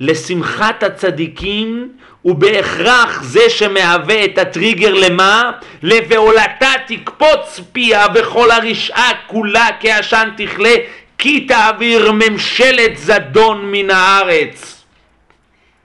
לשמחת 0.00 0.82
הצדיקים, 0.82 1.92
הוא 2.22 2.34
בהכרח 2.34 3.22
זה 3.22 3.50
שמהווה 3.50 4.24
את 4.24 4.38
הטריגר 4.38 4.94
למה? 4.94 5.52
לבעולתה 5.82 6.70
תקפוץ 6.86 7.60
פיה 7.72 8.06
וכל 8.14 8.50
הרשעה 8.50 9.10
כולה 9.26 9.68
כעשן 9.80 10.28
תכלה, 10.36 10.74
כי 11.18 11.46
תעביר 11.46 12.12
ממשלת 12.12 12.96
זדון 12.96 13.72
מן 13.72 13.90
הארץ. 13.90 14.84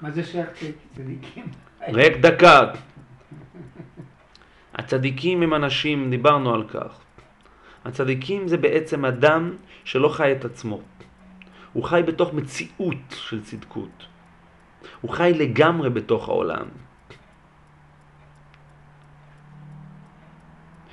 מה 0.02 0.12
זה 0.12 0.24
שייך 0.24 0.48
לצדיקים? 0.62 1.46
רק 1.94 2.12
דקה. 2.20 2.62
הצדיקים 4.88 5.44
הם 5.44 5.54
אנשים, 5.54 6.10
דיברנו 6.10 6.54
על 6.54 6.64
כך. 6.68 7.00
הצדיקים 7.86 8.48
זה 8.48 8.58
בעצם 8.58 9.06
אדם 9.06 9.52
שלא 9.84 10.10
חי 10.10 10.32
את 10.32 10.46
עצמו. 10.46 10.80
הוא 11.74 11.84
חי 11.84 12.02
בתוך 12.08 12.34
מציאות 12.34 13.04
של 13.12 13.44
צדקות. 13.44 14.08
הוא 15.02 15.12
חי 15.12 15.32
לגמרי 15.36 15.90
בתוך 15.90 16.30
העולם. 16.30 16.68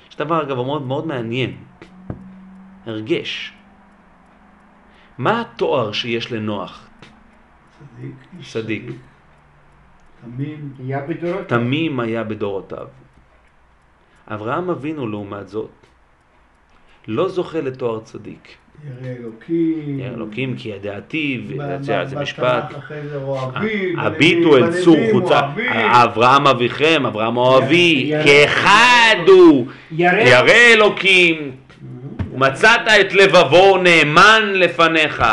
יש 0.09 0.17
דבר 0.17 0.43
אגב 0.43 0.55
מאוד 0.55 0.81
מאוד 0.81 1.07
מעניין, 1.07 1.55
הרגש. 2.85 3.53
מה 5.17 5.41
התואר 5.41 5.91
שיש 5.91 6.31
לנוח? 6.31 6.87
צדיק. 7.79 8.15
צדיק. 8.43 8.83
תמים. 10.21 10.73
היה. 10.83 10.99
תמים 11.47 11.99
היה 11.99 12.23
בדורותיו. 12.23 13.04
אברהם 14.27 14.69
אבינו 14.69 15.07
לעומת 15.07 15.49
זאת 15.49 15.69
לא 17.07 17.29
זוכה 17.29 17.61
לתואר 17.61 17.99
צדיק. 17.99 18.47
ירא 18.83 19.07
אלוקים. 19.19 19.99
ירא 19.99 20.13
אלוקים 20.13 20.57
כי 20.57 20.69
ידעתיו, 20.69 21.41
זה 21.47 21.53
ב- 21.55 21.81
זה 21.81 22.03
בתנ"ך 22.05 22.21
משפט. 22.21 22.63
אוהבי. 23.15 23.93
הביטו 23.97 24.57
אל 24.57 24.83
צור 24.83 24.97
חוצה, 25.11 25.39
אוהבי. 25.39 25.67
אברהם 26.03 26.47
אביכם, 26.47 27.05
אברהם 27.05 27.37
אוהבי, 27.37 28.11
כאחד 28.25 29.15
הוא, 29.27 29.67
ירא 29.91 30.49
אלוקים, 30.73 31.51
ומצאת 32.33 32.81
את 33.01 33.13
לבבו 33.13 33.77
נאמן 33.77 34.41
לפניך. 34.53 35.23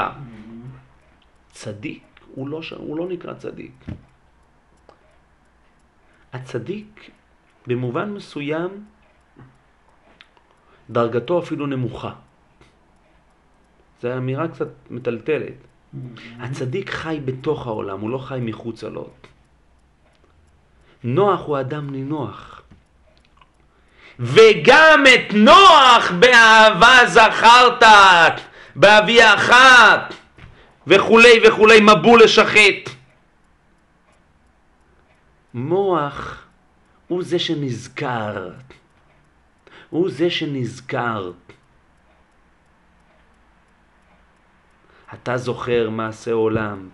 צדיק, 1.53 2.03
הוא 2.34 2.49
לא, 2.49 2.61
הוא 2.76 2.97
לא 2.97 3.07
נקרא 3.09 3.34
צדיק. 3.34 3.72
הצדיק, 6.32 7.11
במובן 7.66 8.10
מסוים, 8.10 8.84
דרגתו 10.90 11.38
אפילו 11.38 11.66
נמוכה. 11.66 12.12
זו 14.02 14.16
אמירה 14.16 14.48
קצת 14.48 14.68
מטלטלת. 14.90 15.54
הצדיק 16.40 16.90
חי 16.90 17.20
בתוך 17.24 17.66
העולם, 17.66 18.00
הוא 18.00 18.10
לא 18.10 18.18
חי 18.18 18.38
מחוצה 18.42 18.88
לו. 18.88 19.10
נוח 21.04 21.40
הוא 21.40 21.60
אדם 21.60 21.90
נינוח. 21.90 22.62
וגם 24.18 25.04
את 25.14 25.34
נוח 25.34 26.10
באהבה 26.20 27.06
זכרת, 27.06 27.82
באבי 28.76 29.24
אחת, 29.34 30.14
וכולי 30.86 31.40
וכולי, 31.48 31.80
מבול 31.80 32.22
לשחט. 32.22 32.90
מוח 35.54 36.41
הוא 37.12 37.22
זה 37.22 37.38
שנזכר. 37.38 38.50
הוא 39.90 40.10
זה 40.10 40.30
שנזכר. 40.30 41.32
אתה 45.14 45.36
זוכר 45.36 45.90
מעשה 45.90 46.32
עולם, 46.32 46.88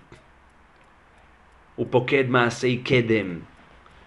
הוא 1.77 1.87
פוקד 1.91 2.25
מעשי 2.29 2.83
קדם, 2.85 3.39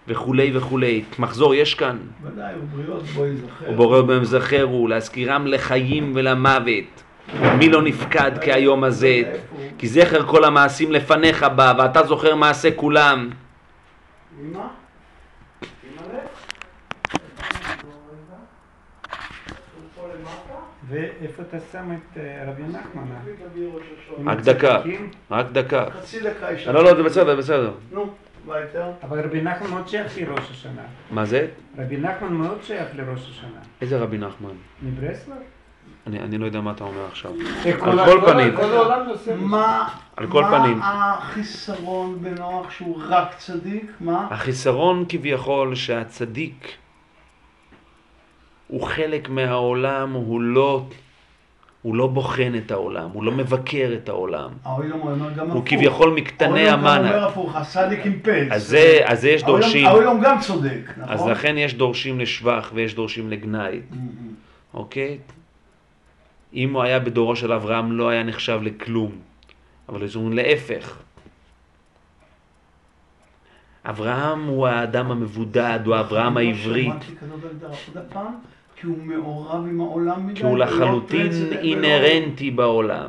וכולי 0.07 0.57
וכולי. 0.57 1.03
מחזור 1.19 1.55
יש 1.55 1.75
כאן. 1.75 1.97
ודאי, 2.23 2.53
ובריות 2.55 3.03
בו 3.03 3.25
ייזכר. 3.25 3.71
ובורא 3.71 4.01
בהם 4.01 4.23
זכרו, 4.23 4.87
להזכירם 4.87 5.47
לחיים 5.47 6.11
ולמוות. 6.15 7.03
מי 7.57 7.69
לא 7.69 7.81
נפקד 7.81 8.31
כהיום 8.41 8.83
הזה? 8.83 9.39
כי 9.77 9.87
זכר 9.87 10.27
כל 10.27 10.43
המעשים 10.43 10.91
לפניך 10.91 11.43
בא, 11.43 11.73
ואתה 11.77 12.03
זוכר 12.03 12.35
מעשה 12.35 12.69
כולם. 12.75 13.29
אמא? 14.41 14.59
אמא 14.59 14.81
ואיפה 20.91 21.43
אתה 21.43 21.57
שם 21.71 21.91
את 21.91 22.17
אה, 22.17 22.43
רבי 22.47 22.63
נחמן? 22.63 23.03
רק 24.27 24.39
דקה? 24.39 24.81
רק 25.31 25.45
דקה. 25.51 25.85
חצי 25.91 26.19
דקה 26.19 26.51
יש 26.51 26.67
לא, 26.67 26.83
לא, 26.83 26.95
זה 26.95 27.03
בסדר, 27.03 27.35
בסדר. 27.35 27.71
נו, 27.91 28.09
ויתר. 28.47 28.91
אבל 29.03 29.19
רבי 29.19 29.41
נחמן 29.41 29.69
מאוד 29.69 29.87
שייך 29.87 30.17
לראש 30.17 30.51
השנה. 30.51 30.81
מה 31.11 31.25
זה? 31.25 31.47
רבי 31.77 31.97
נחמן 31.97 32.33
מאוד 32.33 32.57
שייך 32.63 32.87
לראש 32.95 33.29
השנה. 33.29 33.59
איזה 33.81 33.99
רבי 33.99 34.17
נחמן? 34.17 34.53
מברסלב? 34.83 35.35
אני, 36.07 36.19
אני 36.19 36.37
לא 36.37 36.45
יודע 36.45 36.61
מה 36.61 36.71
אתה 36.71 36.83
אומר 36.83 37.05
עכשיו. 37.05 37.31
כל 37.79 37.99
על 37.99 38.05
כל 38.05 38.31
פנים. 38.31 38.55
כל 38.55 38.63
העולם 38.63 39.07
נוסע. 39.07 39.35
מה 39.35 39.89
על 40.17 40.27
כל 40.27 40.43
פנים. 40.51 40.79
מה 40.79 41.13
החיסרון 41.17 42.17
בנוח 42.21 42.71
שהוא 42.71 43.01
רק 43.07 43.35
צדיק? 43.37 43.91
מה? 43.99 44.27
החיסרון 44.31 45.05
כביכול 45.09 45.75
שהצדיק 45.75 46.77
הוא 48.71 48.81
חלק 48.81 49.29
מהעולם, 49.29 50.13
הוא 50.13 50.41
לא, 50.41 50.85
הוא 51.81 51.95
לא 51.95 52.07
בוחן 52.07 52.53
את 52.57 52.71
העולם, 52.71 53.09
הוא 53.13 53.23
לא 53.23 53.31
מבקר 53.31 53.91
את 54.03 54.09
העולם. 54.09 54.49
האוילום 54.63 55.01
אומר 55.01 55.31
גם 55.31 55.45
הפוך. 55.45 55.53
הוא 55.53 55.63
כביכול 55.65 56.13
מקטני 56.13 56.59
האוילום 56.59 56.81
גם 56.81 56.87
אומר 56.87 57.07
המנה. 57.07 57.27
הפוך, 57.27 57.55
הסדיק 57.55 58.05
עם 58.05 58.19
פלס. 58.21 58.51
אז 58.51 58.67
זה, 58.67 58.99
אז 59.05 59.21
זה 59.21 59.29
יש 59.29 59.43
דורשים, 59.43 59.85
האוילום 59.85 60.21
גם 60.23 60.39
צודק, 60.39 60.91
נכון? 60.97 61.13
אז 61.13 61.27
לכן 61.27 61.57
יש 61.57 61.73
דורשים 61.73 62.19
לשבח 62.19 62.71
ויש 62.73 62.95
דורשים 62.95 63.29
לגנאי, 63.29 63.79
אוקיי? 64.73 65.17
אם 66.53 66.73
הוא 66.73 66.83
היה 66.83 66.99
בדורו 66.99 67.35
של 67.35 67.53
אברהם 67.53 67.91
לא 67.91 68.09
היה 68.09 68.23
נחשב 68.23 68.59
לכלום, 68.63 69.11
אבל 69.89 70.07
אומרים 70.15 70.33
להפך. 70.33 70.97
אברהם 73.85 74.47
הוא 74.47 74.67
האדם 74.67 75.11
המבודד, 75.11 75.79
הוא 75.85 75.99
אברהם 75.99 76.37
העברית. 76.37 76.93
לא 78.83 78.93
כי 78.95 79.15
הוא 79.15 79.23
מעורב 79.23 79.65
עם 79.69 79.81
העולם 79.81 80.27
מדי. 80.27 80.35
כי 80.39 80.43
הוא 80.43 80.53
ולא 80.53 80.65
לחלוטין 80.65 81.29
אינהרנטי 81.61 82.51
בעולם. 82.51 83.07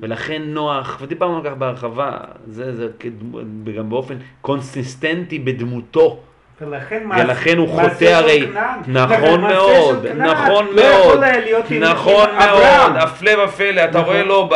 ולכן 0.00 0.42
נוח, 0.46 0.98
ודיברנו 1.02 1.36
על 1.36 1.44
כך 1.44 1.52
בהרחבה, 1.58 2.10
זה, 2.46 2.76
זה 2.76 2.88
כדמו- 3.00 3.38
גם 3.78 3.90
באופן 3.90 4.14
קונסיסטנטי 4.40 5.38
בדמותו. 5.38 6.18
ולכן 6.60 7.08
ולכן 7.20 7.58
הוא 7.58 7.68
חוטא 7.68 8.04
הרי. 8.04 8.46
נכון 8.88 9.40
מאוד, 9.40 10.06
נכון 10.06 10.66
לא 10.66 10.82
מאוד, 10.82 11.26
עם- 11.70 11.82
נכון 11.82 12.28
מאוד. 12.38 12.92
הפלא 12.96 13.30
ופלא, 13.44 13.84
אתה 13.84 13.90
נכון. 14.00 14.04
רואה 14.04 14.22
לא, 14.24 14.48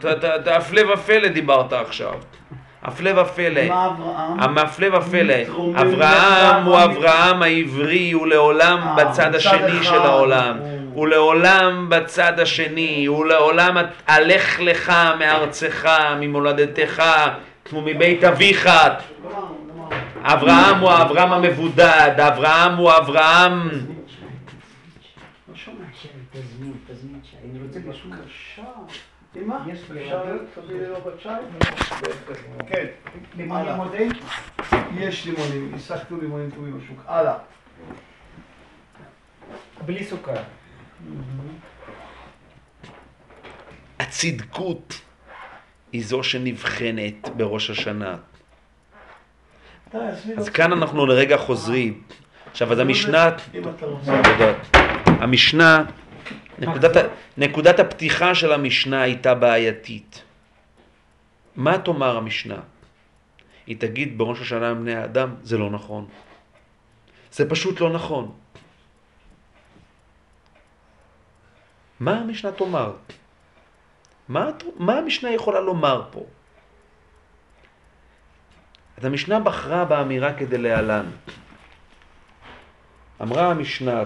אתה- 0.00 0.36
אתה- 0.36 0.56
הפלא 0.56 0.92
ופלא 0.94 1.28
דיברת 1.28 1.72
עכשיו, 1.72 2.12
הפלא 2.82 3.20
ופלא, 3.20 3.68
מה 3.68 3.86
אברהם? 3.86 4.40
המפלא 4.40 4.96
ופלא, 4.96 5.34
אברהם 5.74 6.64
הוא. 6.64 6.84
אברהם 6.84 7.42
העברי, 7.42 8.12
הוא 8.12 8.26
לעולם 8.26 8.78
אה, 8.82 8.94
בצד 8.94 9.34
השני. 9.34 9.82
של 9.84 9.94
העולם, 9.94 10.58
אה. 10.62 10.78
הוא 10.92 11.08
לעולם 11.08 11.86
בצד 11.88 12.40
השני, 12.40 13.06
הוא 13.06 13.26
לעולם 13.26 13.76
הלך 14.06 14.60
לך 14.60 14.92
מארצך, 15.18 15.88
ממולדתך, 16.20 17.02
כמו 17.64 17.80
מבית 17.80 18.24
אביך. 18.24 18.70
אברהם 20.22 20.80
הוא 20.80 20.90
האברהם 20.90 21.32
המבודד, 21.32 22.14
אברהם 22.18 22.76
הוא 22.76 22.92
אברהם... 22.96 23.70
אמא, 29.36 29.56
יש 29.66 29.90
לי 29.90 30.04
אפשר 30.04 30.16
רעיון. 30.18 30.46
תביא 30.54 30.76
לי 30.76 30.86
לו 30.88 30.96
בצ'אי? 31.00 31.40
כן. 32.66 32.86
יש 34.94 35.26
לימונים, 35.26 35.74
השגנו 35.74 36.20
לימונים 36.20 36.50
טובים 36.50 36.78
בשוק. 36.78 37.04
הלאה. 37.06 37.38
בלי 39.86 40.04
סוכר. 40.04 40.42
הצדקות 44.00 45.00
היא 45.92 46.04
זו 46.04 46.22
שנבחנת 46.22 47.28
בראש 47.36 47.70
השנה. 47.70 48.16
אז 49.92 50.28
לו. 50.36 50.44
כאן 50.54 50.72
אנחנו 50.72 51.06
לרגע 51.06 51.36
חוזרים. 51.36 52.02
עכשיו, 52.50 52.72
אז 52.72 52.78
המשנה... 52.78 53.30
אם 53.54 53.68
אתה 53.68 53.86
רוצה. 53.86 54.22
תודה. 54.24 54.52
המשנה, 55.06 55.84
נקודת, 56.60 56.96
ה- 56.96 57.08
נקודת 57.38 57.78
הפתיחה 57.80 58.34
של 58.34 58.52
המשנה 58.52 59.02
הייתה 59.02 59.34
בעייתית. 59.34 60.22
מה 61.56 61.78
תאמר 61.78 62.16
המשנה? 62.16 62.60
היא 63.66 63.76
תגיד 63.80 64.18
בראש 64.18 64.40
השנה 64.40 64.74
בני 64.74 64.94
האדם, 64.94 65.34
זה 65.42 65.58
לא 65.58 65.70
נכון. 65.70 66.08
זה 67.32 67.50
פשוט 67.50 67.80
לא 67.80 67.90
נכון. 67.92 68.32
מה 72.00 72.18
המשנה 72.20 72.52
תאמר? 72.52 72.92
מה, 74.28 74.50
מה 74.78 74.98
המשנה 74.98 75.30
יכולה 75.30 75.60
לומר 75.60 76.08
פה? 76.10 76.24
אז 78.98 79.04
המשנה 79.04 79.40
בחרה 79.40 79.84
באמירה 79.84 80.32
כדי 80.34 80.58
להלן. 80.58 81.06
אמרה 83.22 83.50
המשנה, 83.50 84.02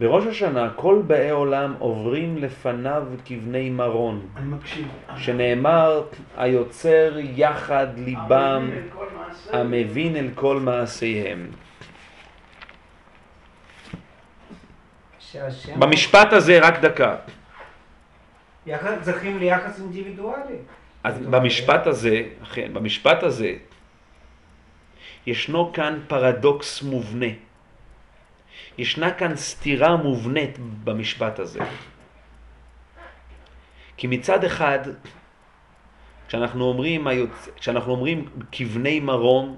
בראש 0.00 0.26
השנה 0.26 0.70
כל 0.76 1.02
באי 1.06 1.30
עולם 1.30 1.74
עוברים 1.78 2.38
לפניו 2.38 3.02
כבני 3.24 3.70
מרון, 3.70 4.26
אני 4.36 4.46
מקשיב. 4.46 4.88
שנאמר 5.16 6.04
היוצר 6.36 7.14
יחד 7.18 7.86
ליבם. 7.98 8.70
המבין 9.52 10.16
אל 10.16 10.28
כל 10.34 10.60
מעשיהם. 10.60 11.50
שהשם... 15.18 15.80
במשפט 15.80 16.32
הזה, 16.32 16.58
רק 16.62 16.80
דקה. 16.80 17.16
יחס, 18.66 18.92
זוכים 19.02 19.38
ליחס 19.38 19.80
אינדיבידואלי. 19.80 20.56
אז 21.04 21.18
במשפט 21.18 21.86
הזה, 21.86 22.22
אכן, 22.42 22.74
במשפט 22.74 23.22
הזה, 23.22 23.52
ישנו 25.26 25.72
כאן 25.72 25.98
פרדוקס 26.06 26.82
מובנה. 26.82 27.26
ישנה 28.78 29.10
כאן 29.10 29.36
סתירה 29.36 29.96
מובנית 29.96 30.58
במשפט 30.84 31.38
הזה. 31.38 31.60
כי 33.96 34.06
מצד 34.06 34.44
אחד, 34.44 34.78
כשאנחנו 36.28 36.64
אומרים. 36.64 37.06
כשאנחנו 37.56 37.92
אומרים 37.92 38.28
כבני 38.52 39.00
מרום, 39.00 39.56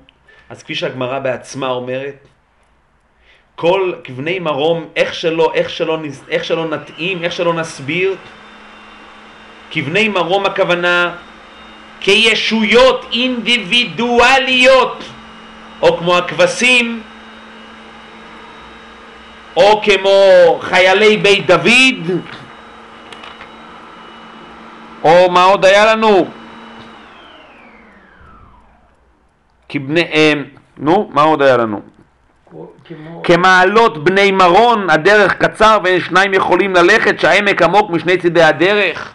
אז 0.50 0.62
כפי 0.62 0.74
שהגמרא 0.74 1.18
בעצמה 1.18 1.68
אומרת, 1.68 2.28
כל 3.54 3.92
כבני 4.04 4.38
מרום, 4.38 4.88
איך 4.96 5.14
שלא, 5.14 5.52
איך 5.54 5.70
שלא, 5.70 5.98
איך 6.28 6.44
שלא 6.44 6.68
נתאים, 6.68 7.24
איך 7.24 7.32
שלא 7.32 7.54
נסביר, 7.54 8.16
כבני 9.70 10.08
מרום 10.08 10.46
הכוונה 10.46 11.16
כישויות 12.00 13.06
אינדיבידואליות, 13.12 15.04
או 15.82 15.96
כמו 15.98 16.18
הכבשים, 16.18 17.02
או 19.56 19.82
כמו 19.84 20.58
חיילי 20.60 21.16
בית 21.16 21.46
דוד, 21.46 22.20
או 25.04 25.30
מה 25.30 25.44
עוד 25.44 25.64
היה 25.64 25.94
לנו? 25.94 26.26
כבני, 29.68 30.00
אה, 30.00 30.32
נו, 30.76 31.10
מה 31.12 31.22
עוד 31.22 31.42
היה 31.42 31.56
לנו? 31.56 31.80
כמו... 32.84 33.22
כמעלות 33.24 34.04
בני 34.04 34.30
מרון, 34.30 34.90
הדרך 34.90 35.34
קצר 35.34 35.78
ואין 35.84 36.00
שניים 36.00 36.34
יכולים 36.34 36.74
ללכת, 36.74 37.20
שהעמק 37.20 37.62
עמוק 37.62 37.90
משני 37.90 38.16
צידי 38.16 38.42
הדרך. 38.42 39.14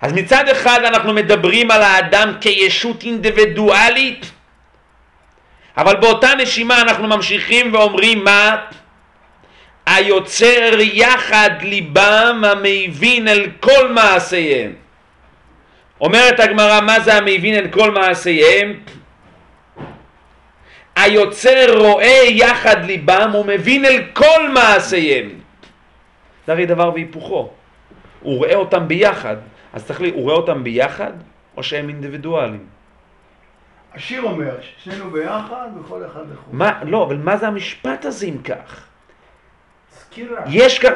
אז 0.00 0.12
מצד 0.12 0.48
אחד 0.48 0.80
אנחנו 0.84 1.12
מדברים 1.12 1.70
על 1.70 1.82
האדם 1.82 2.32
כישות 2.40 3.02
אינדיבידואלית, 3.02 4.30
אבל 5.76 5.96
באותה 5.96 6.28
נשימה 6.38 6.80
אנחנו 6.80 7.08
ממשיכים 7.08 7.74
ואומרים 7.74 8.24
מה? 8.24 8.56
היוצר 9.94 10.80
יחד 10.80 11.50
ליבם 11.62 12.42
המבין 12.44 13.28
אל 13.28 13.50
כל 13.60 13.92
מעשיהם. 13.92 14.72
אומרת 16.00 16.40
הגמרא, 16.40 16.80
מה 16.80 17.00
זה 17.00 17.14
המבין 17.14 17.54
אל 17.54 17.68
כל 17.68 17.90
מעשיהם? 17.90 18.80
היוצר 20.96 21.78
רואה 21.78 22.20
יחד 22.28 22.84
ליבם 22.84 23.30
ומבין 23.34 23.84
אל 23.84 24.04
כל 24.12 24.48
מעשיהם. 24.54 25.28
זה 26.46 26.52
הרי 26.52 26.66
דבר 26.66 26.92
והיפוכו. 26.94 27.50
הוא 28.20 28.36
רואה 28.36 28.54
אותם 28.54 28.88
ביחד. 28.88 29.36
אז 29.72 29.86
צריך 29.86 30.00
לי, 30.00 30.10
הוא 30.10 30.22
רואה 30.22 30.34
אותם 30.34 30.64
ביחד 30.64 31.12
או 31.56 31.62
שהם 31.62 31.88
אינדיבידואלים? 31.88 32.66
השיר 33.94 34.22
אומר, 34.22 34.56
שנינו 34.76 35.10
ביחד 35.10 35.68
וכל 35.80 36.06
אחד 36.06 36.20
לחוד. 36.32 36.54
מה, 36.54 36.84
לא, 36.84 37.04
אבל 37.04 37.16
מה 37.16 37.36
זה 37.36 37.46
המשפט 37.46 38.04
הזה 38.04 38.26
אם 38.26 38.38
כך? 38.38 38.89
סקירה. 40.10 40.42
יש 40.46 40.78
כאן, 40.78 40.92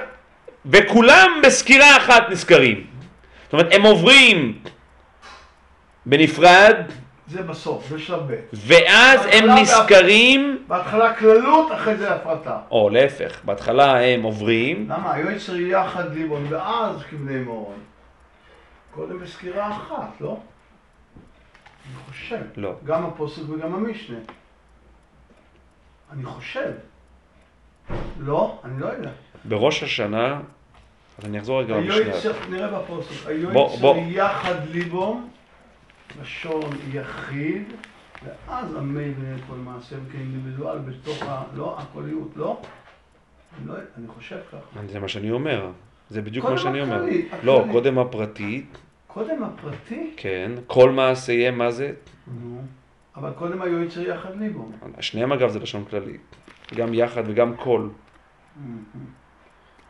וכולם 0.67 1.41
בסקירה 1.45 1.97
אחת 1.97 2.23
נזכרים. 2.31 2.87
זאת 3.45 3.53
אומרת, 3.53 3.67
הם 3.73 3.83
עוברים 3.83 4.59
בנפרד, 6.07 6.77
זה 7.29 7.43
בסוף, 7.43 7.89
זה 7.89 7.99
שלב 7.99 8.33
ב'. 8.33 8.37
ואז 8.53 9.21
הם 9.33 9.51
נזכרים, 9.51 10.65
בהתחלה 10.69 11.15
כללות, 11.15 11.73
אחרי 11.73 11.97
זה 11.97 12.15
הפרטה. 12.15 12.59
או 12.71 12.91
להפך, 12.91 13.41
בהתחלה 13.45 14.01
הם 14.01 14.23
עוברים, 14.23 14.89
למה? 14.89 15.15
היועצר 15.15 15.57
יחד 15.57 16.15
ליבון, 16.15 16.47
ואז 16.49 17.03
כבני 17.11 17.41
מורון. 17.41 17.79
קודם 18.91 19.21
בסקירה 19.21 19.77
אחת, 19.77 20.21
לא? 20.21 20.39
אני 21.87 21.95
חושב. 22.09 22.41
לא. 22.57 22.73
גם 22.85 23.07
הפוסק 23.07 23.43
וגם 23.49 23.75
המשנה. 23.75 24.19
אני 26.13 26.25
חושב. 26.25 26.71
לא? 28.19 28.61
אני 28.65 28.81
לא 28.81 28.87
יודע. 28.87 29.11
בראש 29.45 29.83
השנה, 29.83 30.41
אז 31.19 31.25
אני 31.25 31.39
אחזור 31.39 31.61
רגע 31.61 31.77
למשנה. 31.77 32.33
נראה 32.51 32.81
בפוסק, 32.81 33.31
בוא. 33.81 33.97
יחד 34.09 34.69
ליבו, 34.71 35.21
לשון 36.23 36.71
יחיד, 36.93 37.63
ואז 38.25 38.75
המי 38.75 39.11
בני 39.11 39.43
כל 39.49 39.55
מעשה 39.55 39.97
כאינדיבידואל 40.13 40.79
בתוך 40.79 41.23
ה... 41.23 41.43
לא, 41.55 41.79
הקוליות, 41.79 42.33
לא? 42.37 42.61
אני, 43.59 43.69
לא, 43.69 43.75
אני 43.99 44.09
חושב 44.09 44.37
ככה. 44.53 44.81
זה 44.93 45.01
מה 45.01 45.09
שאני 45.09 45.31
אומר, 45.31 45.71
זה 46.11 46.23
בדיוק 46.23 46.47
מה 46.47 46.59
שאני 46.59 46.83
אומר. 46.83 47.05
לא. 47.43 47.65
קודם 47.73 47.99
הפרטית, 47.99 48.79
קודם 49.07 49.45
הפרטי, 49.45 50.11
כן, 50.17 50.53
כל 50.67 50.91
מעשיהם, 50.91 51.59
מה 51.59 51.71
זה? 51.71 51.93
נו, 52.41 52.63
אבל 53.17 53.31
קודם 53.33 53.63
היועצר 53.63 54.01
יחד 54.01 54.37
ליבו. 54.41 54.69
שניהם 55.01 55.33
אגב 55.33 55.51
זה 55.51 55.59
לשון 55.59 55.85
כללית, 55.85 56.37
גם 56.75 56.95
יחד 56.95 57.23
וגם 57.27 57.55
כל. 57.57 57.89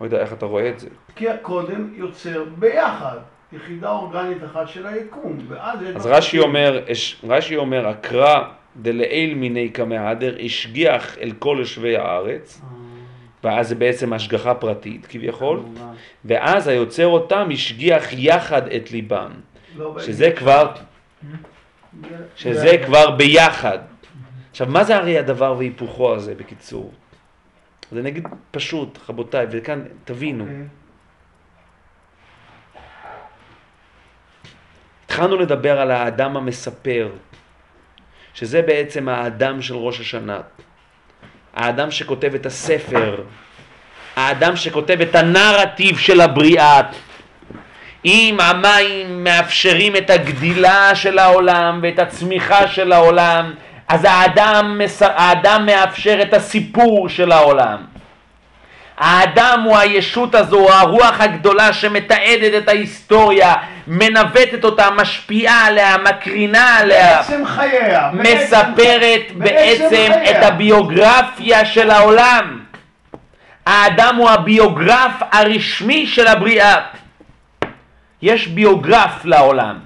לא 0.01 0.07
יודע 0.07 0.21
איך 0.21 0.33
אתה 0.33 0.47
רואה 0.47 0.69
את 0.69 0.79
זה. 0.79 0.89
כי 1.17 1.29
הקודם 1.29 1.93
יוצר 1.95 2.45
ביחד, 2.59 3.17
יחידה 3.53 3.91
אורגנית 3.91 4.45
אחת 4.45 4.69
של 4.69 4.87
היקום, 4.87 5.39
ואז. 5.49 5.79
אז 5.97 6.07
רש"י 6.07 6.39
אומר, 6.39 6.83
רש"י 7.25 7.57
אומר, 7.57 7.89
הקרא 7.89 8.43
דלעיל 8.77 9.35
מיני 9.35 9.71
כמהדר, 9.75 10.37
השגיח 10.45 11.19
אל 11.19 11.33
כל 11.39 11.57
יושבי 11.61 11.97
הארץ, 11.97 12.61
אה, 12.63 12.69
ואז 13.45 13.69
זה 13.69 13.75
בעצם 13.75 14.13
השגחה 14.13 14.55
פרטית 14.55 15.07
כביכול. 15.07 15.61
ואז 16.25 16.69
היוצר 16.69 17.07
אותם 17.07 17.49
השגיח 17.53 18.05
יחד 18.13 18.67
את 18.67 18.91
ליבם, 18.91 19.33
לא 19.77 19.97
שזה 20.01 20.31
כבר, 20.37 20.71
שזה 22.37 22.77
כבר 22.87 23.11
ביחד. 23.11 23.79
עכשיו, 24.55 24.67
מה 24.67 24.85
זה 24.85 24.97
הרי 24.97 25.19
הדבר 25.19 25.55
והיפוכו 25.59 26.15
הזה, 26.15 26.35
בקיצור? 26.35 26.93
זה 27.93 28.03
נגיד 28.03 28.27
פשוט, 28.51 28.99
רבותיי, 29.09 29.47
וכאן 29.51 29.83
תבינו. 30.05 30.45
אוקיי. 30.45 30.67
התחלנו 35.05 35.37
לדבר 35.37 35.81
על 35.81 35.91
האדם 35.91 36.37
המספר, 36.37 37.09
שזה 38.35 38.63
בעצם 38.63 39.09
האדם 39.09 39.63
של 39.63 39.75
ראש 39.75 40.01
השנה. 40.01 40.41
האדם 41.55 41.91
שכותב 41.91 42.35
את 42.35 42.47
הספר, 42.47 43.25
האדם 44.17 44.57
שכותב 44.57 45.01
את 45.01 45.15
הנרטיב 45.15 45.99
של 45.99 46.21
הבריאה. 46.21 46.81
אם 48.05 48.37
המים 48.41 49.25
מאפשרים 49.25 49.97
את 49.97 50.11
הגדילה 50.11 50.95
של 50.95 51.19
העולם 51.19 51.81
ואת 51.83 51.99
הצמיחה 51.99 52.69
של 52.69 52.93
העולם, 52.93 53.55
אז 53.89 54.05
האדם, 54.05 54.81
האדם 55.01 55.67
מאפשר 55.67 56.19
את 56.23 56.35
הסיפור 56.35 57.09
של 57.09 57.33
העולם. 57.33 57.77
האדם 58.99 59.63
הוא 59.65 59.77
הישות 59.77 60.35
הזו, 60.35 60.73
הרוח 60.73 61.21
הגדולה 61.21 61.73
שמתעדת 61.73 62.63
את 62.63 62.69
ההיסטוריה, 62.69 63.55
מנווטת 63.87 64.65
אותה, 64.65 64.91
משפיעה 64.91 65.67
עליה, 65.67 65.97
מקרינה 65.99 66.77
עליה, 66.77 67.17
בעצם 67.17 67.47
חייה. 67.47 68.11
מספרת 68.13 69.23
בעצם 69.35 69.89
חייה. 69.89 70.31
את 70.31 70.45
הביוגרפיה 70.45 71.65
של 71.65 71.91
העולם. 71.91 72.61
האדם 73.67 74.17
הוא 74.17 74.31
הביוגרף 74.31 75.13
הרשמי 75.33 76.07
של 76.07 76.27
הבריאה. 76.27 76.77
יש 78.23 78.47
ביוגרף 78.47 79.25
לעולם. 79.25 79.79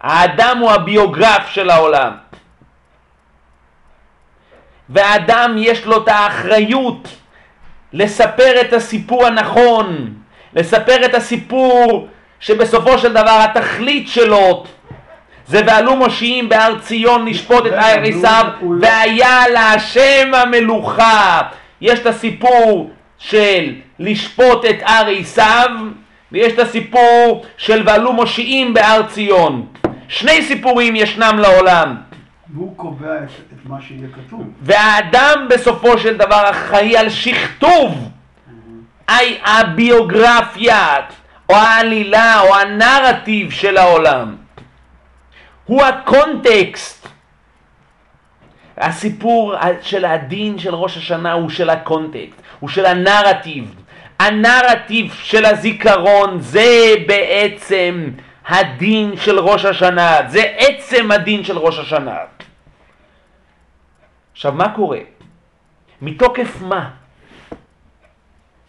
האדם 0.00 0.58
הוא 0.58 0.70
הביוגרף 0.70 1.48
של 1.48 1.70
העולם. 1.70 2.12
והאדם 4.88 5.54
יש 5.58 5.86
לו 5.86 5.96
את 6.02 6.08
האחריות 6.08 7.08
לספר 7.92 8.60
את 8.60 8.72
הסיפור 8.72 9.26
הנכון, 9.26 10.14
לספר 10.54 11.04
את 11.04 11.14
הסיפור 11.14 12.08
שבסופו 12.40 12.98
של 12.98 13.12
דבר 13.12 13.40
התכלית 13.44 14.08
שלו 14.08 14.64
זה 15.46 15.60
ועלו 15.66 15.96
מושיעים 15.96 16.48
בהר 16.48 16.78
ציון 16.78 17.26
לשפוט 17.28 17.66
את 17.66 17.72
הר 17.72 18.02
עשיו 18.02 18.44
והיה 18.80 19.48
להשם 19.48 20.30
המלוכה. 20.34 21.40
יש 21.80 21.98
את 21.98 22.06
הסיפור 22.06 22.90
של 23.18 23.74
לשפוט 23.98 24.64
את 24.64 24.76
הר 24.82 25.06
עשיו 25.20 25.70
ויש 26.32 26.52
את 26.52 26.58
הסיפור 26.58 27.44
של 27.56 27.82
ועלו 27.86 28.12
מושיעים 28.12 28.74
בהר 28.74 29.02
ציון. 29.02 29.66
שני 30.08 30.42
סיפורים 30.42 30.96
ישנם 30.96 31.38
לעולם. 31.38 31.96
והוא 32.54 32.76
קובע 32.76 33.16
את, 33.18 33.28
את 33.52 33.66
מה 33.66 33.80
שיהיה 33.80 34.08
כתוב. 34.14 34.46
והאדם 34.62 35.46
בסופו 35.50 35.98
של 35.98 36.16
דבר 36.16 36.50
אחראי 36.50 36.96
על 36.96 37.10
שכתוב 37.10 38.08
הי- 39.08 39.38
הביוגרפיה 39.44 40.96
או 41.48 41.54
העלילה 41.54 42.40
או 42.40 42.54
הנרטיב 42.56 43.50
של 43.50 43.76
העולם. 43.76 44.36
הוא 45.64 45.82
הקונטקסט 45.82 47.08
הסיפור 48.78 49.54
של 49.80 50.04
הדין 50.04 50.58
של 50.58 50.74
ראש 50.74 50.96
השנה 50.96 51.32
הוא 51.32 51.50
של 51.50 51.70
הקונטקסט, 51.70 52.42
הוא 52.60 52.70
של 52.70 52.86
הנרטיב. 52.86 53.74
הנרטיב 54.18 55.14
של 55.22 55.44
הזיכרון 55.44 56.40
זה 56.40 56.94
בעצם 57.06 58.10
הדין 58.48 59.16
של 59.16 59.38
ראש 59.38 59.64
השנה, 59.64 60.16
זה 60.28 60.42
עצם 60.56 61.10
הדין 61.10 61.44
של 61.44 61.58
ראש 61.58 61.78
השנה. 61.78 62.16
עכשיו, 64.42 64.52
מה 64.52 64.74
קורה? 64.74 64.98
מתוקף 66.02 66.62
מה? 66.62 66.90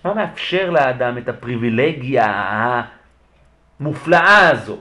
מה 0.05 0.13
מאפשר 0.13 0.69
לאדם 0.69 1.17
את 1.17 1.29
הפריבילגיה 1.29 2.25
המופלאה 3.79 4.49
הזאת? 4.49 4.79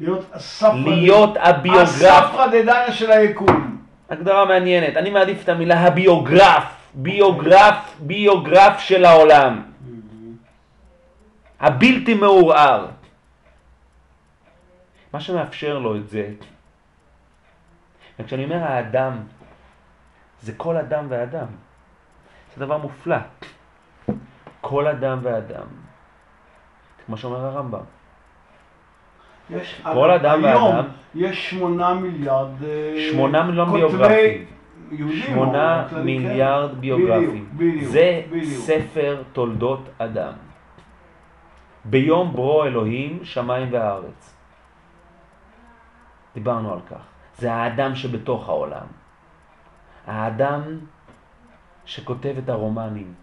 להיות 0.00 0.26
הספרא 0.32 0.74
להיות 0.74 1.36
הביוגרף. 1.36 2.24
הספרא 2.24 2.46
דדניה 2.46 2.92
של 2.92 3.10
היקום. 3.10 3.82
הגדרה 4.10 4.44
מעניינת. 4.44 4.96
אני 4.96 5.10
מעדיף 5.10 5.44
את 5.44 5.48
המילה 5.48 5.80
הביוגרף. 5.80 6.64
ביוגרף, 6.94 7.96
ביוגרף 7.98 8.80
של 8.80 9.04
העולם. 9.04 9.62
הבלתי 11.60 12.14
מעורער. 12.14 12.86
מה 15.12 15.20
שמאפשר 15.20 15.78
לו 15.78 15.96
את 15.96 16.08
זה, 16.08 16.30
וכשאני 18.18 18.44
אומר 18.44 18.64
האדם, 18.64 19.18
זה 20.42 20.52
כל 20.56 20.76
אדם 20.76 21.06
ואדם. 21.08 21.46
זה 22.56 22.66
דבר 22.66 22.78
מופלא. 22.78 23.16
כל 24.60 24.86
אדם 24.86 25.18
ואדם. 25.22 25.66
כמו 27.06 27.16
שאומר 27.16 27.46
הרמב"ם. 27.46 27.84
יש, 29.50 29.80
כל 29.84 30.10
אדם 30.10 30.44
היום 30.44 30.64
ואדם. 30.64 30.88
יש 31.14 31.50
שמונה 31.50 31.94
מיליארד 31.94 32.64
אה, 32.64 32.94
שמונה 33.10 33.42
מיליון 33.42 33.72
ביוגרפים. 33.72 34.44
שמונה 35.12 35.86
כללי, 35.90 36.18
מיליארד 36.18 36.70
כן? 36.70 36.80
ביוגרפים. 36.80 37.48
זה. 37.82 38.22
ספר 38.44 39.22
תולדות 39.32 39.88
אדם. 39.98 40.32
ביום 41.84 42.32
ברו 42.32 42.64
אלוהים 42.64 43.24
שמיים 43.24 43.68
וארץ. 43.70 44.34
דיברנו 46.34 46.72
על 46.72 46.80
כך. 46.90 47.02
זה 47.36 47.52
האדם 47.52 47.94
שבתוך 47.94 48.48
העולם. 48.48 49.01
האדם 50.06 50.62
שכותב 51.84 52.34
את 52.38 52.48
הרומנים. 52.48 53.14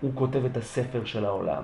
הוא 0.00 0.10
כותב 0.14 0.44
את 0.44 0.56
הספר 0.56 1.04
של 1.04 1.24
העולם. 1.24 1.62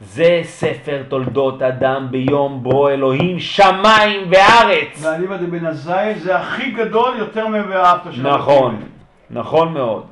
זה 0.00 0.40
ספר 0.44 1.02
תולדות 1.08 1.62
אדם 1.62 2.08
ביום 2.10 2.62
ברו 2.62 2.88
אלוהים 2.88 3.38
שמיים 3.38 4.30
וארץ. 4.30 5.04
ואליבא 5.04 5.36
דבן 5.36 5.66
עזאי 5.66 6.18
זה 6.18 6.36
הכי 6.36 6.70
גדול 6.70 7.16
יותר 7.18 7.48
מ"ואהבת" 7.48 8.12
של 8.12 8.28
נכון. 8.28 8.82
נכון 9.30 9.74
מאוד. 9.74 10.06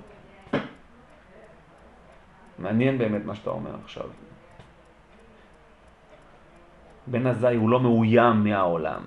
מעניין 2.58 2.98
באמת 2.98 3.24
מה 3.24 3.34
שאתה 3.34 3.50
אומר 3.50 3.70
עכשיו. 3.84 4.06
בן 7.06 7.26
עזאי 7.26 7.56
הוא 7.56 7.70
לא 7.70 7.80
מאוים 7.80 8.44
מהעולם. 8.44 9.00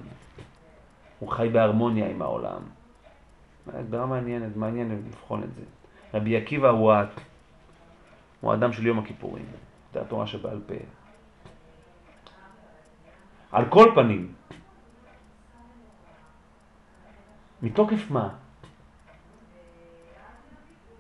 הוא 1.20 1.30
חי 1.30 1.50
בהרמוניה 1.50 2.10
עם 2.10 2.22
העולם. 2.22 2.81
הגדרה 3.68 4.06
מעניינת, 4.06 4.56
מעניין 4.56 5.02
לבחון 5.08 5.44
את 5.44 5.54
זה. 5.54 5.62
רבי 6.14 6.38
עקיבא 6.38 6.70
הוא, 6.70 6.92
ה... 6.92 7.04
הוא 8.42 8.52
האדם 8.52 8.74
של 8.74 8.86
יום 8.86 9.00
הכיפורים. 9.00 9.46
זה 9.94 10.02
התורה 10.02 10.28
שבעל 10.28 10.62
פה. 10.68 10.74
על 13.52 13.66
כל 13.70 13.92
פנים, 13.96 14.34
מתוקף 17.62 18.12
מה? 18.12 18.30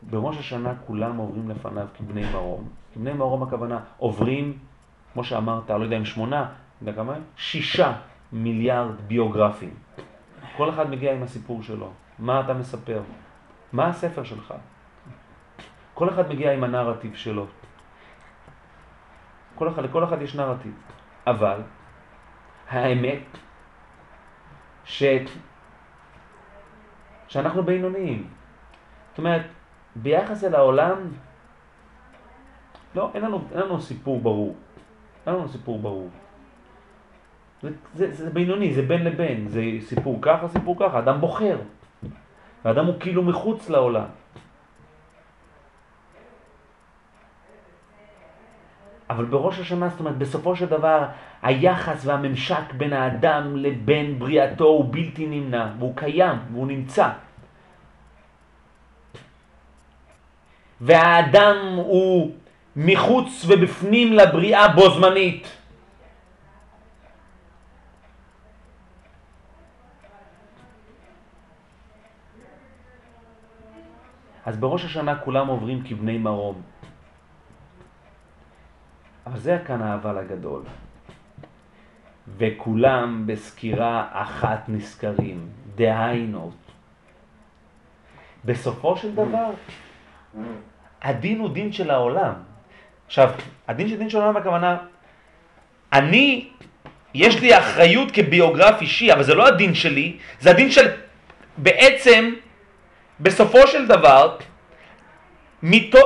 בראש 0.09 0.37
השנה 0.37 0.73
כולם 0.87 1.17
עוברים 1.17 1.49
לפניו 1.49 1.87
כבני 1.97 2.31
מרום. 2.33 2.69
כבני 2.93 3.13
מרום 3.13 3.43
הכוונה 3.43 3.79
עוברים, 3.97 4.57
כמו 5.13 5.23
שאמרת, 5.23 5.69
לא 5.69 5.83
יודע 5.83 5.97
אם 5.97 6.05
שמונה, 6.05 6.41
אתה 6.43 6.51
יודע 6.81 6.93
כמה? 6.93 7.13
שישה 7.37 7.93
מיליארד 8.31 9.01
ביוגרפים. 9.07 9.73
כל 10.57 10.69
אחד 10.69 10.89
מגיע 10.89 11.13
עם 11.13 11.23
הסיפור 11.23 11.63
שלו. 11.63 11.91
מה 12.21 12.41
אתה 12.41 12.53
מספר? 12.53 13.01
מה 13.73 13.87
הספר 13.87 14.23
שלך? 14.23 14.53
כל 15.93 16.09
אחד 16.09 16.29
מגיע 16.29 16.53
עם 16.53 16.63
הנרטיב 16.63 17.15
שלו. 17.15 17.45
כל 19.55 19.69
אחד, 19.69 19.83
לכל 19.83 20.03
אחד 20.03 20.21
יש 20.21 20.35
נרטיב. 20.35 20.73
אבל 21.27 21.61
האמת 22.69 23.23
ש... 24.85 25.03
שאנחנו 27.27 27.63
בינוניים. 27.63 28.27
זאת 29.09 29.17
אומרת, 29.17 29.45
ביחס 29.95 30.43
אל 30.43 30.55
העולם, 30.55 30.97
לא, 32.95 33.11
אין 33.13 33.21
לנו, 33.21 33.41
אין 33.51 33.59
לנו 33.59 33.81
סיפור 33.81 34.21
ברור. 34.21 34.55
אין 35.27 35.35
לנו 35.35 35.47
סיפור 35.49 35.79
ברור. 35.79 36.09
זה, 37.61 37.69
זה, 37.93 38.11
זה 38.11 38.29
בינוני, 38.29 38.73
זה 38.73 38.81
בין 38.81 39.03
לבין, 39.03 39.47
זה 39.47 39.61
סיפור 39.79 40.19
ככה, 40.21 40.47
סיפור 40.47 40.75
ככה, 40.79 40.99
אדם 40.99 41.21
בוחר. 41.21 41.57
האדם 42.63 42.85
הוא 42.85 42.95
כאילו 42.99 43.23
מחוץ 43.23 43.69
לעולם. 43.69 44.05
אבל 49.09 49.25
בראש 49.25 49.59
השנה, 49.59 49.89
זאת 49.89 49.99
אומרת, 49.99 50.17
בסופו 50.17 50.55
של 50.55 50.65
דבר, 50.65 51.05
היחס 51.41 52.05
והממשק 52.05 52.73
בין 52.77 52.93
האדם 52.93 53.57
לבין 53.57 54.19
בריאתו 54.19 54.65
הוא 54.65 54.85
בלתי 54.91 55.27
נמנע, 55.27 55.67
והוא 55.79 55.95
קיים, 55.95 56.37
והוא 56.51 56.67
נמצא. 56.67 57.09
והאדם 60.81 61.55
הוא 61.75 62.31
מחוץ 62.75 63.45
ובפנים 63.47 64.13
לבריאה 64.13 64.67
בו 64.67 64.89
זמנית. 64.89 65.60
אז 74.45 74.57
בראש 74.57 74.85
השנה 74.85 75.15
כולם 75.15 75.47
עוברים 75.47 75.83
כבני 75.85 76.17
מרום. 76.17 76.61
אבל 79.27 79.39
זה 79.39 79.57
כאן 79.65 79.81
האבל 79.81 80.17
הגדול. 80.17 80.63
וכולם 82.37 83.23
בסקירה 83.25 84.07
אחת 84.11 84.63
נזכרים, 84.67 85.49
דהיינו. 85.75 86.51
בסופו 88.45 88.97
של 88.97 89.15
דבר, 89.15 89.51
הדין 91.01 91.39
הוא 91.39 91.49
דין 91.49 91.71
של 91.71 91.91
העולם. 91.91 92.33
עכשיו, 93.05 93.31
הדין 93.67 93.87
של 93.87 93.97
דין 93.97 94.09
של 94.09 94.17
העולם 94.17 94.37
הכוונה, 94.37 94.77
אני, 95.93 96.49
יש 97.13 97.41
לי 97.41 97.57
אחריות 97.57 98.11
כביוגרף 98.11 98.81
אישי, 98.81 99.13
אבל 99.13 99.23
זה 99.23 99.35
לא 99.35 99.47
הדין 99.47 99.73
שלי, 99.73 100.17
זה 100.39 100.51
הדין 100.51 100.71
של, 100.71 100.87
בעצם, 101.57 102.33
בסופו 103.21 103.67
של 103.67 103.87
דבר, 103.87 104.35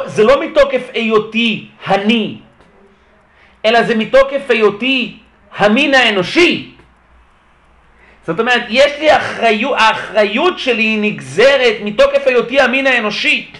זה 0.06 0.24
לא 0.24 0.42
מתוקף 0.42 0.90
היותי 0.94 1.68
אני, 1.88 2.38
אלא 3.66 3.84
זה 3.84 3.96
מתוקף 3.96 4.50
היותי 4.50 5.18
המין 5.58 5.94
האנושי. 5.94 6.72
זאת 8.28 8.40
אומרת, 8.40 8.64
יש 8.70 8.92
לי 9.00 9.18
אחריות, 9.18 9.78
האחריות 9.80 10.60
שלי 10.60 10.98
נגזרת 10.98 11.76
מתוקף 11.84 12.28
היותי 12.28 12.60
המין 12.60 12.88
האנושי. 12.88 13.52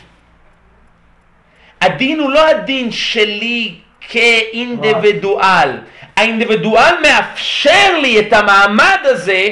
הדין 1.82 2.20
הוא 2.20 2.32
לא 2.32 2.48
הדין 2.48 2.92
שלי 2.92 3.76
כאינדיבידואל. 4.02 5.70
האינדיבידואל 6.16 6.96
מאפשר 7.02 8.00
לי 8.02 8.20
את 8.20 8.34
המעמד 8.34 9.00
הזה 9.04 9.48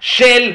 של, 0.00 0.52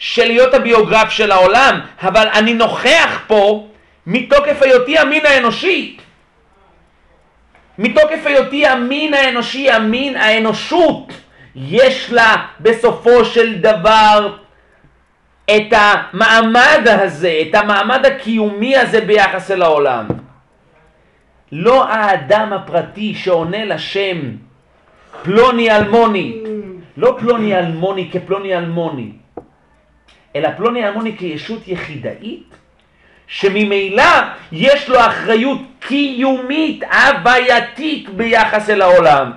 של 0.00 0.24
להיות 0.24 0.54
הביוגרף 0.54 1.10
של 1.10 1.30
העולם, 1.30 1.80
אבל 2.02 2.28
אני 2.34 2.54
נוכח 2.54 3.20
פה 3.26 3.68
מתוקף 4.06 4.62
היותי 4.62 4.98
המין 4.98 5.26
האנושי. 5.26 5.96
מתוקף 7.78 8.26
היותי 8.26 8.66
המין 8.66 9.14
האנושי, 9.14 9.70
המין 9.70 10.16
האנושות, 10.16 11.12
יש 11.56 12.12
לה 12.12 12.36
בסופו 12.60 13.24
של 13.24 13.54
דבר 13.54 14.36
את 15.44 15.72
המעמד 15.72 16.86
הזה, 16.86 17.42
את 17.48 17.54
המעמד 17.54 18.06
הקיומי 18.06 18.76
הזה 18.76 19.00
ביחס 19.00 19.50
אל 19.50 19.62
העולם. 19.62 20.06
לא 21.52 21.88
האדם 21.88 22.52
הפרטי 22.52 23.14
שעונה 23.14 23.64
לשם 23.64 24.18
פלוני 25.22 25.76
אלמוני, 25.76 26.36
לא 26.96 27.16
פלוני 27.18 27.58
אלמוני 27.58 28.10
כפלוני 28.12 28.56
אלמוני, 28.58 29.10
אלא 30.36 30.48
פלוני 30.56 30.88
אלמוני 30.88 31.16
כישות 31.16 31.68
יחידאית, 31.68 32.54
שממילא 33.26 34.02
יש 34.52 34.88
לו 34.88 35.00
אחריות 35.00 35.60
קיומית, 35.80 36.82
הווייתית 36.82 38.08
ביחס 38.08 38.70
אל 38.70 38.82
העולם. 38.82 39.32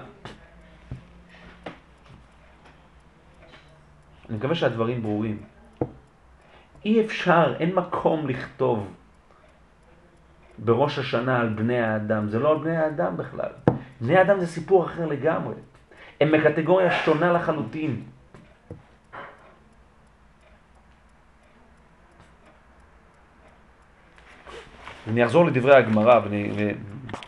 אני 4.30 4.38
מקווה 4.38 4.56
שהדברים 4.56 5.04
ברורים. 5.04 5.38
אי 6.86 7.06
אפשר, 7.06 7.54
אין 7.60 7.76
מקום 7.76 8.28
לכתוב 8.28 8.94
בראש 10.58 11.00
השנה 11.00 11.40
על 11.40 11.50
בני 11.50 11.82
האדם, 11.82 12.30
זה 12.30 12.40
לא 12.40 12.52
על 12.52 12.58
בני 12.58 12.78
האדם 12.78 13.18
בכלל. 13.18 13.50
בני 14.02 14.18
האדם 14.18 14.40
זה 14.40 14.48
סיפור 14.48 14.86
אחר 14.86 15.06
לגמרי. 15.06 15.56
הם 16.22 16.32
בקטגוריה 16.32 16.92
שונה 16.92 17.34
לחלוטין. 17.34 18.04
אני 25.08 25.26
אחזור 25.26 25.46
לדברי 25.46 25.76
הגמרא 25.76 26.20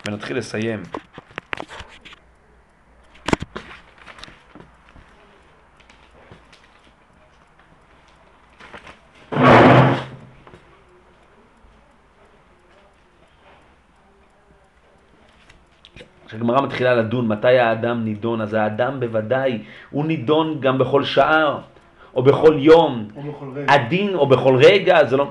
ונתחיל 0.06 0.36
לסיים. 0.36 0.82
כשהגמרא 16.26 16.60
מתחילה 16.60 16.94
לדון 16.94 17.28
מתי 17.28 17.58
האדם 17.58 18.04
נידון, 18.04 18.40
אז 18.40 18.54
האדם 18.54 19.00
בוודאי, 19.00 19.62
הוא 19.90 20.04
נידון 20.04 20.60
גם 20.60 20.78
בכל 20.78 21.04
שעה, 21.04 21.58
או 22.14 22.22
בכל 22.22 22.54
יום. 22.58 23.08
או 23.16 23.22
בכל 23.22 23.46
רגע. 23.54 23.72
הדין, 23.72 24.14
או 24.14 24.26
בכל 24.26 24.56
רגע, 24.56 25.04
זה 25.04 25.16
לא... 25.16 25.30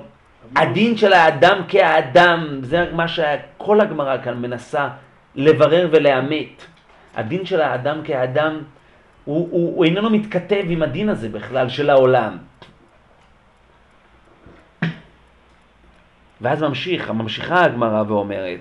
הדין 0.56 0.98
של 0.98 1.14
האדם 1.14 1.62
כאדם, 1.68 2.60
זה 2.62 2.92
מה 2.94 3.08
שכל 3.08 3.82
הגמרא 3.82 4.18
כאן 4.24 4.42
מנסה 4.42 4.90
לברר 5.36 5.90
ולאמת. 5.92 6.66
הדין 7.16 7.46
של 7.46 7.62
האדם 7.62 8.02
כאדם, 8.04 8.62
הוא, 9.26 9.48
הוא, 9.52 9.76
הוא 9.76 9.86
איננו 9.86 10.10
מתכתב 10.10 10.64
עם 10.70 10.82
הדין 10.84 11.10
הזה 11.10 11.30
בכלל 11.30 11.70
של 11.70 11.90
העולם. 11.90 12.38
ואז 16.42 16.64
ממשיך, 16.64 17.10
ממשיכה 17.10 17.64
הגמרא 17.64 18.04
ואומרת, 18.08 18.60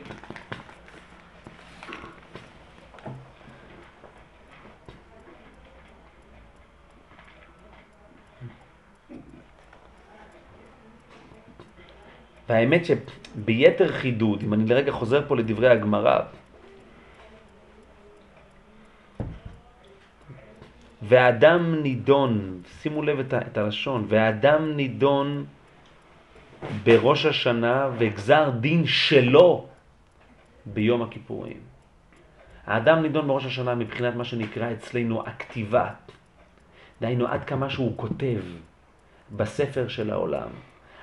והאמת 12.48 12.82
שביתר 12.84 13.92
חידוד, 13.92 14.42
אם 14.42 14.54
אני 14.54 14.66
לרגע 14.66 14.92
חוזר 14.92 15.28
פה 15.28 15.36
לדברי 15.36 15.68
הגמרא, 15.68 16.20
והאדם 21.02 21.74
נידון, 21.82 22.62
שימו 22.80 23.02
לב 23.02 23.18
את, 23.18 23.34
את 23.34 23.58
הלשון, 23.58 24.04
והאדם 24.08 24.76
נידון 24.76 25.44
בראש 26.84 27.26
השנה 27.26 27.88
וגזר 27.98 28.50
דין 28.50 28.86
שלו 28.86 29.66
ביום 30.66 31.02
הכיפורים. 31.02 31.60
האדם 32.66 33.02
נידון 33.02 33.28
בראש 33.28 33.44
השנה 33.44 33.74
מבחינת 33.74 34.14
מה 34.14 34.24
שנקרא 34.24 34.72
אצלנו 34.72 35.22
הכתיבה. 35.26 35.90
דהיינו 37.00 37.26
עד 37.28 37.44
כמה 37.44 37.70
שהוא 37.70 37.92
כותב 37.96 38.40
בספר 39.36 39.88
של 39.88 40.10
העולם. 40.10 40.48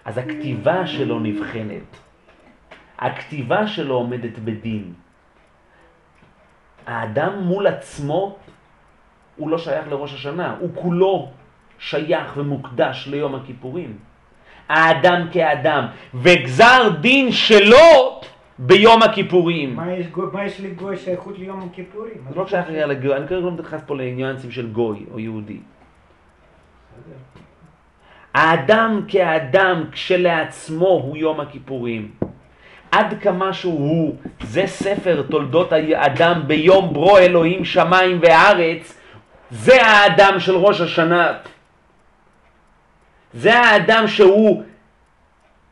אז 0.06 0.18
הכתיבה 0.18 0.88
שלו 0.88 1.20
נבחנת. 1.20 1.98
הכתיבה 3.00 3.68
שלו 3.68 3.96
עומדת 3.96 4.40
בדין. 4.40 4.94
האדם 6.88 7.40
מול 7.44 7.68
עצמו 7.68 8.36
הוא 9.36 9.50
לא 9.50 9.58
שייך 9.58 9.88
לראש 9.88 10.14
השנה, 10.14 10.56
הוא 10.60 10.70
כולו 10.76 11.30
שייך 11.80 12.34
ומוקדש 12.38 13.08
ליום 13.08 13.36
הכיפורים. 13.36 13.98
האדם 14.70 15.28
כאדם, 15.32 15.86
וגזר 16.14 16.90
דין 17.02 17.32
שלו 17.32 18.22
ביום 18.60 19.02
הכיפורים. 19.04 19.76
מה 19.76 19.92
יש, 19.92 20.08
גו- 20.08 20.30
מה 20.34 20.46
יש 20.46 20.62
לגוי 20.62 20.98
שייכות 20.98 21.40
ליום 21.40 21.70
הכיפורים? 21.72 22.14
זה 22.30 22.36
לא 22.36 22.48
שייך 22.48 22.68
לגוי, 22.70 23.18
אני 23.18 23.28
כרגע 23.28 23.40
לא 23.42 23.52
מתייחס 23.52 23.82
פה 23.86 23.96
לניואנסים 23.96 24.52
של 24.52 24.72
גוי 24.72 25.06
או 25.12 25.20
יהודי. 25.20 25.60
האדם 28.34 29.02
כאדם 29.08 29.84
כשלעצמו 29.92 30.88
הוא 30.88 31.18
יום 31.18 31.40
הכיפורים. 31.40 32.12
עד 32.92 33.22
כמה 33.22 33.54
שהוא, 33.54 34.16
זה 34.42 34.64
ספר 34.68 35.24
תולדות 35.30 35.72
האדם 35.72 36.42
ביום 36.48 36.94
ברו 36.94 37.18
אלוהים 37.18 37.66
שמיים 37.66 38.20
וארץ, 38.22 38.98
זה 39.52 39.86
האדם 39.86 40.40
של 40.40 40.56
ראש 40.56 40.82
השנה. 40.82 41.34
זה 43.34 43.60
האדם 43.60 44.08
שהוא 44.08 44.64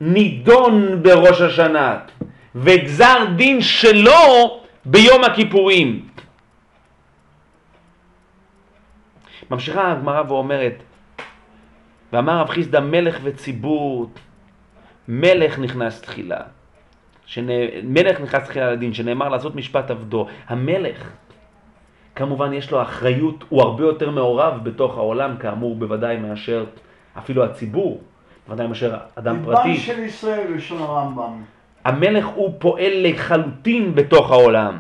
נידון 0.01 1.03
בראש 1.03 1.41
השנה, 1.41 1.97
וגזר 2.55 3.26
דין 3.36 3.62
שלו 3.62 4.62
ביום 4.86 5.24
הכיפורים. 5.24 6.07
ממשיכה 9.51 9.91
הגמרא 9.91 10.24
ואומרת, 10.28 10.84
ואמר 12.14 12.39
רב 12.39 12.49
חיסדא 12.49 12.80
מלך 12.80 13.20
וציבור, 13.24 14.10
מלך 15.07 15.60
נכנס 15.60 16.01
תחילה. 16.01 16.41
שנ... 17.26 17.47
מלך 17.84 18.22
נכנס 18.22 18.43
תחילה 18.43 18.72
לדין, 18.72 18.93
שנאמר 18.93 19.30
לעשות 19.30 19.55
משפט 19.55 19.91
עבדו. 19.91 20.28
המלך, 20.47 21.12
כמובן 22.16 22.53
יש 22.53 22.72
לו 22.72 22.82
אחריות, 22.82 23.43
הוא 23.49 23.62
הרבה 23.62 23.84
יותר 23.84 24.10
מעורב 24.10 24.60
בתוך 24.64 24.97
העולם, 24.97 25.38
כאמור 25.38 25.76
בוודאי 25.76 26.18
מאשר 26.18 26.66
אפילו 27.18 27.45
הציבור, 27.45 28.01
בוודאי 28.47 28.68
מאשר 28.68 28.97
אדם 29.16 29.36
ליבם 29.36 29.55
פרטי. 29.55 29.78
של 29.78 29.99
ישראל, 29.99 30.53
לשון 30.53 30.82
הרמב"ם. 30.82 31.43
המלך 31.86 32.26
הוא 32.26 32.55
פועל 32.60 32.91
לחלוטין 32.95 33.95
בתוך 33.95 34.32
העולם. 34.32 34.80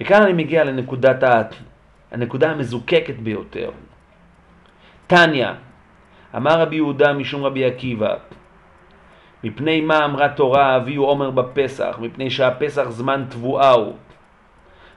וכאן 0.00 0.22
אני 0.22 0.32
מגיע 0.32 0.64
לנקודת. 0.64 1.24
הנקודה 2.12 2.50
המזוקקת 2.50 3.16
ביותר. 3.16 3.70
תניא, 5.06 5.48
אמר 6.36 6.60
רבי 6.60 6.76
יהודה 6.76 7.12
משום 7.12 7.44
רבי 7.44 7.64
עקיבא, 7.64 8.14
מפני 9.44 9.80
מה 9.80 10.04
אמרה 10.04 10.28
תורה 10.28 10.76
אביהו 10.76 11.04
עומר 11.04 11.30
בפסח, 11.30 11.98
מפני 12.00 12.30
שהפסח 12.30 12.84
זמן 12.88 13.24
תבואה 13.28 13.70
הוא. 13.70 13.94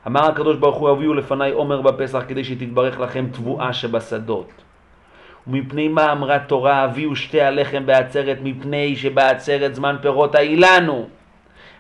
אמר 0.08 0.26
הקדוש 0.26 0.58
ברוך 0.58 0.78
הוא 0.78 0.92
אביהו 0.92 1.14
לפניי 1.14 1.52
עומר 1.52 1.82
בפסח 1.82 2.24
כדי 2.28 2.44
שתתברך 2.44 3.00
לכם 3.00 3.26
תבואה 3.32 3.74
שבשדות. 3.74 4.52
ומפני 5.48 5.88
מה 5.88 6.12
אמרה 6.12 6.40
תורה 6.40 6.84
הביאו 6.84 7.16
שתי 7.16 7.42
הלחם 7.42 7.86
בעצרת 7.86 8.38
מפני 8.44 8.96
שבעצרת 8.96 9.76
זמן 9.76 9.96
פירות 10.02 10.36
האילנו. 10.36 11.10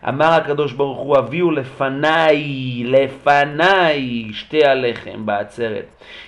אמר 0.09 0.25
הקדוש 0.25 0.73
ברוך 0.73 0.99
הוא 0.99 1.17
הביאו 1.17 1.51
לפניי, 1.51 2.83
לפניי 2.85 4.33
שתי 4.33 4.65
הלחם 4.65 5.25
בעצרת 5.25 5.85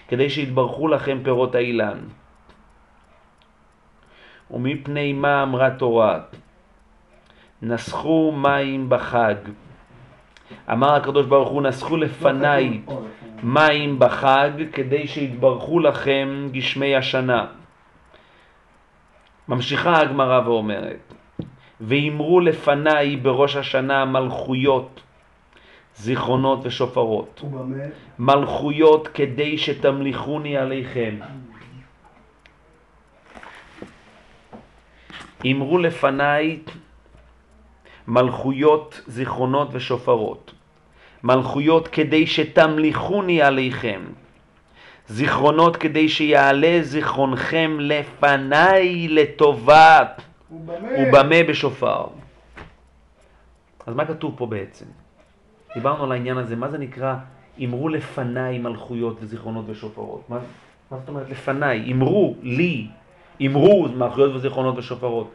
כדי 0.08 0.30
שיתברכו 0.30 0.88
לכם 0.88 1.20
פירות 1.24 1.56
האילן. 1.56 2.00
ומפני 4.52 5.14
מה 5.14 5.44
אמרה 5.44 5.70
תורה 5.70 6.20
נסחו 7.62 8.32
מים 8.32 8.90
בחג. 8.90 9.36
אמר 10.72 10.96
הקדוש 10.96 11.26
ברוך 11.26 11.50
הוא 11.50 11.62
נסחו 11.62 11.98
לפניי 11.98 12.82
מים 13.44 14.00
בחג 14.00 14.50
כדי 14.74 15.08
שיתברכו 15.08 15.80
לכם 15.80 16.48
גשמי 16.52 16.96
השנה. 16.96 17.46
ממשיכה 19.48 20.00
הגמרא 20.00 20.42
ואומרת, 20.46 21.14
ואמרו 21.88 22.40
לפניי 22.40 23.16
בראש 23.16 23.56
השנה 23.56 24.06
מלכויות, 24.06 25.02
זיכרונות 25.96 26.60
ושופרות. 26.64 27.42
ובמה? 27.44 27.84
מלכויות 28.20 29.08
כדי 29.08 29.58
שתמליכוני 29.58 30.58
עליכם. 30.58 31.16
אמרו 35.46 35.78
לפניי 35.78 36.60
מלכויות, 38.08 39.02
זיכרונות 39.08 39.68
ושופרות. 39.72 40.54
מלכויות 41.24 41.88
כדי 41.88 42.28
שתמליכוני 42.28 43.42
עליכם. 43.42 44.02
זיכרונות 45.08 45.78
כדי 45.78 46.10
שיעלה 46.10 46.78
זיכרונכם 46.82 47.78
לפניי 47.80 49.08
לטובה 49.08 50.00
ובמה? 50.56 50.88
ובמה 50.98 51.44
בשופר. 51.50 52.06
אז 53.86 53.96
מה 53.96 54.06
כתוב 54.06 54.34
פה 54.38 54.46
בעצם? 54.46 54.86
דיברנו 55.74 56.04
על 56.04 56.12
העניין 56.12 56.38
הזה, 56.38 56.56
מה 56.56 56.70
זה 56.70 56.78
נקרא 56.78 57.16
אמרו 57.64 57.90
לפניי 57.90 58.58
מלכויות 58.58 59.18
וזיכרונות 59.22 59.66
ושופרות? 59.68 60.30
מה, 60.30 60.40
מה 60.92 60.98
זאת 60.98 61.10
אומרת 61.10 61.30
לפניי? 61.30 61.92
אמרו 61.92 62.36
לי, 62.42 62.88
אמרו 63.46 63.88
מלכויות 63.96 64.36
וזיכרונות 64.36 64.78
ושופרות. 64.78 65.32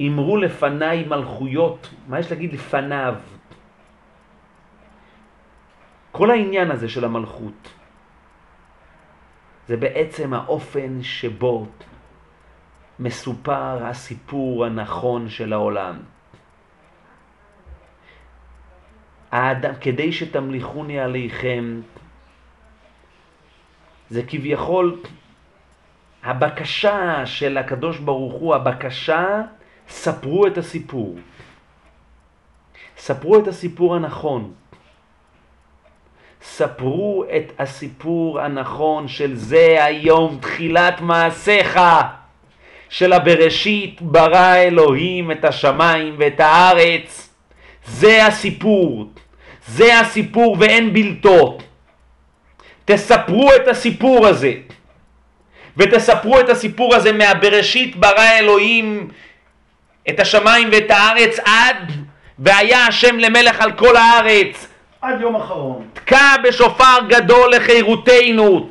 אמרו 0.00 0.36
לפניי 0.36 1.04
מלכויות, 1.08 1.90
מה 2.08 2.18
יש 2.18 2.30
להגיד 2.30 2.52
לפניו? 2.52 3.14
כל 6.12 6.30
העניין 6.30 6.70
הזה 6.70 6.88
של 6.88 7.04
המלכות, 7.04 7.68
זה 9.68 9.76
בעצם 9.76 10.34
האופן 10.34 11.02
שבו 11.02 11.66
מסופר 12.98 13.86
הסיפור 13.86 14.64
הנכון 14.64 15.28
של 15.28 15.52
העולם. 15.52 15.98
האדם, 19.32 19.72
כדי 19.80 20.12
שתמליכוני 20.12 21.00
עליכם, 21.00 21.80
זה 24.10 24.22
כביכול 24.22 25.00
הבקשה 26.24 27.26
של 27.26 27.58
הקדוש 27.58 27.98
ברוך 27.98 28.32
הוא, 28.32 28.54
הבקשה, 28.54 29.40
ספרו 29.88 30.46
את 30.46 30.58
הסיפור. 30.58 31.18
ספרו 32.96 33.38
את 33.38 33.48
הסיפור 33.48 33.94
הנכון. 33.94 34.52
ספרו 36.42 37.24
את 37.36 37.60
הסיפור 37.60 38.40
הנכון 38.40 39.08
של 39.08 39.34
זה 39.34 39.84
היום 39.84 40.38
תחילת 40.40 41.00
מעשיך, 41.00 41.78
של 42.94 43.12
הבראשית 43.12 44.02
ברא 44.02 44.54
אלוהים 44.54 45.30
את 45.30 45.44
השמיים 45.44 46.14
ואת 46.18 46.40
הארץ. 46.40 47.30
זה 47.86 48.26
הסיפור, 48.26 49.06
זה 49.66 50.00
הסיפור 50.00 50.56
ואין 50.60 50.92
בלתו. 50.92 51.58
תספרו 52.84 53.50
את 53.56 53.68
הסיפור 53.68 54.26
הזה, 54.26 54.52
ותספרו 55.76 56.40
את 56.40 56.48
הסיפור 56.48 56.94
הזה 56.94 57.12
מהבראשית 57.12 57.96
ברא 57.96 58.38
אלוהים 58.38 59.08
את 60.08 60.20
השמיים 60.20 60.68
ואת 60.72 60.90
הארץ 60.90 61.38
עד 61.38 61.92
והיה 62.38 62.86
השם 62.86 63.18
למלך 63.18 63.60
על 63.60 63.72
כל 63.72 63.96
הארץ. 63.96 64.68
עד 65.00 65.20
יום 65.20 65.36
אחרון. 65.36 65.86
תקע 65.92 66.36
בשופר 66.44 66.98
גדול 67.08 67.54
לחירותנו. 67.54 68.68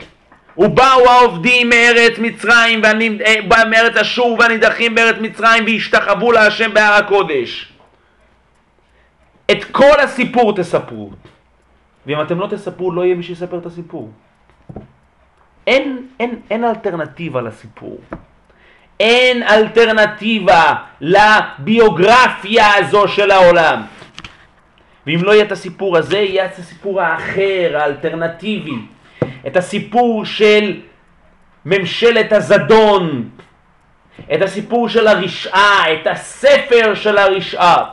ובאו 0.58 1.10
העובדים 1.10 1.70
מארץ 1.70 2.20
מצרים, 2.20 2.82
אה, 2.86 3.66
מארץ 3.70 3.96
אשור 3.96 4.38
והנידחים 4.40 4.96
בארץ 4.96 5.16
מצרים 5.22 5.66
והשתחוו 5.66 6.32
להשם 6.32 6.74
בהר 6.74 6.94
הקודש. 6.94 7.74
את 9.52 9.64
כל 9.64 10.00
הסיפור 10.00 10.56
תספרו. 10.56 11.12
ואם 12.06 12.22
אתם 12.22 12.40
לא 12.40 12.48
תספרו, 12.48 12.92
לא 12.92 13.06
יהיה 13.06 13.16
מי 13.16 13.24
שיספר 13.24 13.58
את 13.58 13.66
הסיפור. 13.66 14.10
אין, 15.68 16.08
אין, 16.20 16.40
אין 16.50 16.64
אלטרנטיבה 16.64 17.42
לסיפור. 17.42 18.00
אין 19.00 19.44
אלטרנטיבה 19.44 20.74
לביוגרפיה 21.02 22.76
הזו 22.76 23.08
של 23.08 23.32
העולם. 23.32 23.82
ואם 25.08 25.20
לא 25.24 25.32
יהיה 25.32 25.46
את 25.46 25.52
הסיפור 25.52 25.98
הזה, 25.98 26.18
יהיה 26.18 26.46
את 26.46 26.58
הסיפור 26.60 27.02
האחר, 27.02 27.78
האלטרנטיבי. 27.78 28.78
את 29.48 29.58
הסיפור 29.58 30.26
של 30.26 30.82
ממשלת 31.66 32.32
הזדון, 32.34 33.30
את 34.34 34.42
הסיפור 34.42 34.90
של 34.90 35.08
הרשעה, 35.08 35.94
את 35.94 36.08
הספר 36.08 36.96
של 36.96 37.18
הרשעה. 37.18 37.84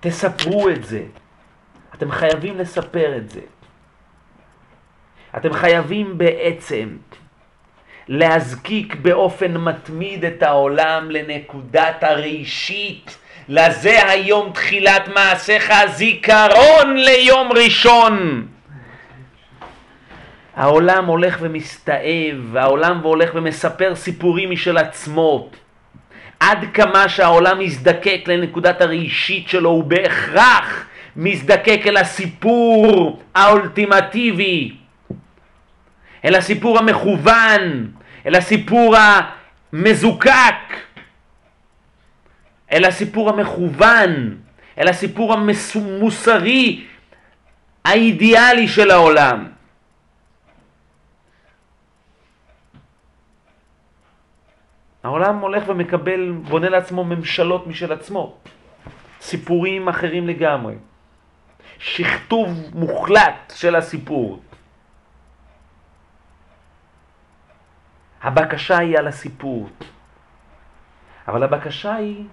תספרו 0.00 0.68
את 0.68 0.84
זה. 0.84 1.02
אתם 1.94 2.10
חייבים 2.10 2.58
לספר 2.58 3.16
את 3.16 3.30
זה. 3.30 3.40
אתם 5.36 5.52
חייבים 5.52 6.18
בעצם 6.18 6.96
להזקיק 8.08 8.94
באופן 8.94 9.56
מתמיד 9.56 10.24
את 10.24 10.42
העולם 10.42 11.10
לנקודת 11.10 12.04
הראשית. 12.04 13.18
לזה 13.48 14.08
היום 14.08 14.52
תחילת 14.52 15.08
מעשיך 15.08 15.72
זיכרון 15.86 16.96
ליום 16.96 17.52
ראשון. 17.52 18.46
העולם 20.56 21.04
הולך 21.04 21.36
ומסתאב, 21.40 22.56
העולם 22.56 22.98
הולך 22.98 23.30
ומספר 23.34 23.94
סיפורים 23.94 24.50
משל 24.50 24.78
עצמו. 24.78 25.50
עד 26.40 26.58
כמה 26.74 27.08
שהעולם 27.08 27.58
מזדקק 27.58 28.20
לנקודת 28.26 28.80
הראשית 28.80 29.48
שלו, 29.48 29.70
הוא 29.70 29.84
בהכרח 29.84 30.86
מזדקק 31.16 31.80
אל 31.86 31.96
הסיפור 31.96 33.22
האולטימטיבי, 33.34 34.76
אל 36.24 36.34
הסיפור 36.34 36.78
המכוון, 36.78 37.90
אל 38.26 38.34
הסיפור 38.34 38.96
המזוקק, 39.72 40.76
אל 42.72 42.84
הסיפור 42.84 43.30
המכוון, 43.30 44.36
אל 44.78 44.88
הסיפור 44.88 45.32
המוסרי 45.32 46.84
האידיאלי 47.84 48.68
של 48.68 48.90
העולם. 48.90 49.55
העולם 55.06 55.38
הולך 55.38 55.68
ומקבל, 55.68 56.32
בונה 56.32 56.68
לעצמו 56.68 57.04
ממשלות 57.04 57.66
משל 57.66 57.92
עצמו, 57.92 58.36
סיפורים 59.20 59.88
אחרים 59.88 60.26
לגמרי, 60.26 60.74
שכתוב 61.78 62.48
מוחלט 62.74 63.52
של 63.54 63.76
הסיפור. 63.76 64.42
הבקשה 68.22 68.78
היא 68.78 68.98
על 68.98 69.06
הסיפור, 69.06 69.68
אבל 71.28 71.42
הבקשה 71.42 71.94
היא 71.94 72.24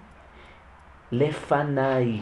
לפניי. 1.12 2.22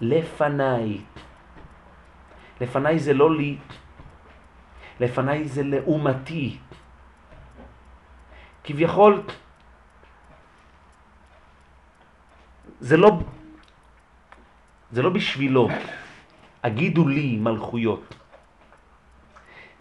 לפניי. 0.00 1.00
לפניי 2.60 2.98
זה 2.98 3.14
לא 3.14 3.36
לי, 3.36 3.56
לפניי 5.00 5.48
זה 5.48 5.62
לעומתי. 5.62 6.63
כביכול, 8.64 9.22
זה 12.80 12.96
לא, 12.96 13.10
זה 14.90 15.02
לא 15.02 15.10
בשבילו, 15.10 15.68
הגידו 16.64 17.08
לי 17.08 17.36
מלכויות. 17.36 18.14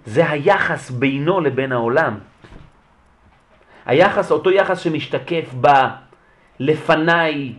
זה 0.06 0.30
היחס 0.30 0.92
בינו 0.92 1.40
לבין 1.40 1.72
העולם. 1.72 2.20
היחס, 3.86 4.32
אותו 4.32 4.52
יחס 4.52 4.80
שמשתקף 4.80 5.54
בלפניי 6.60 7.56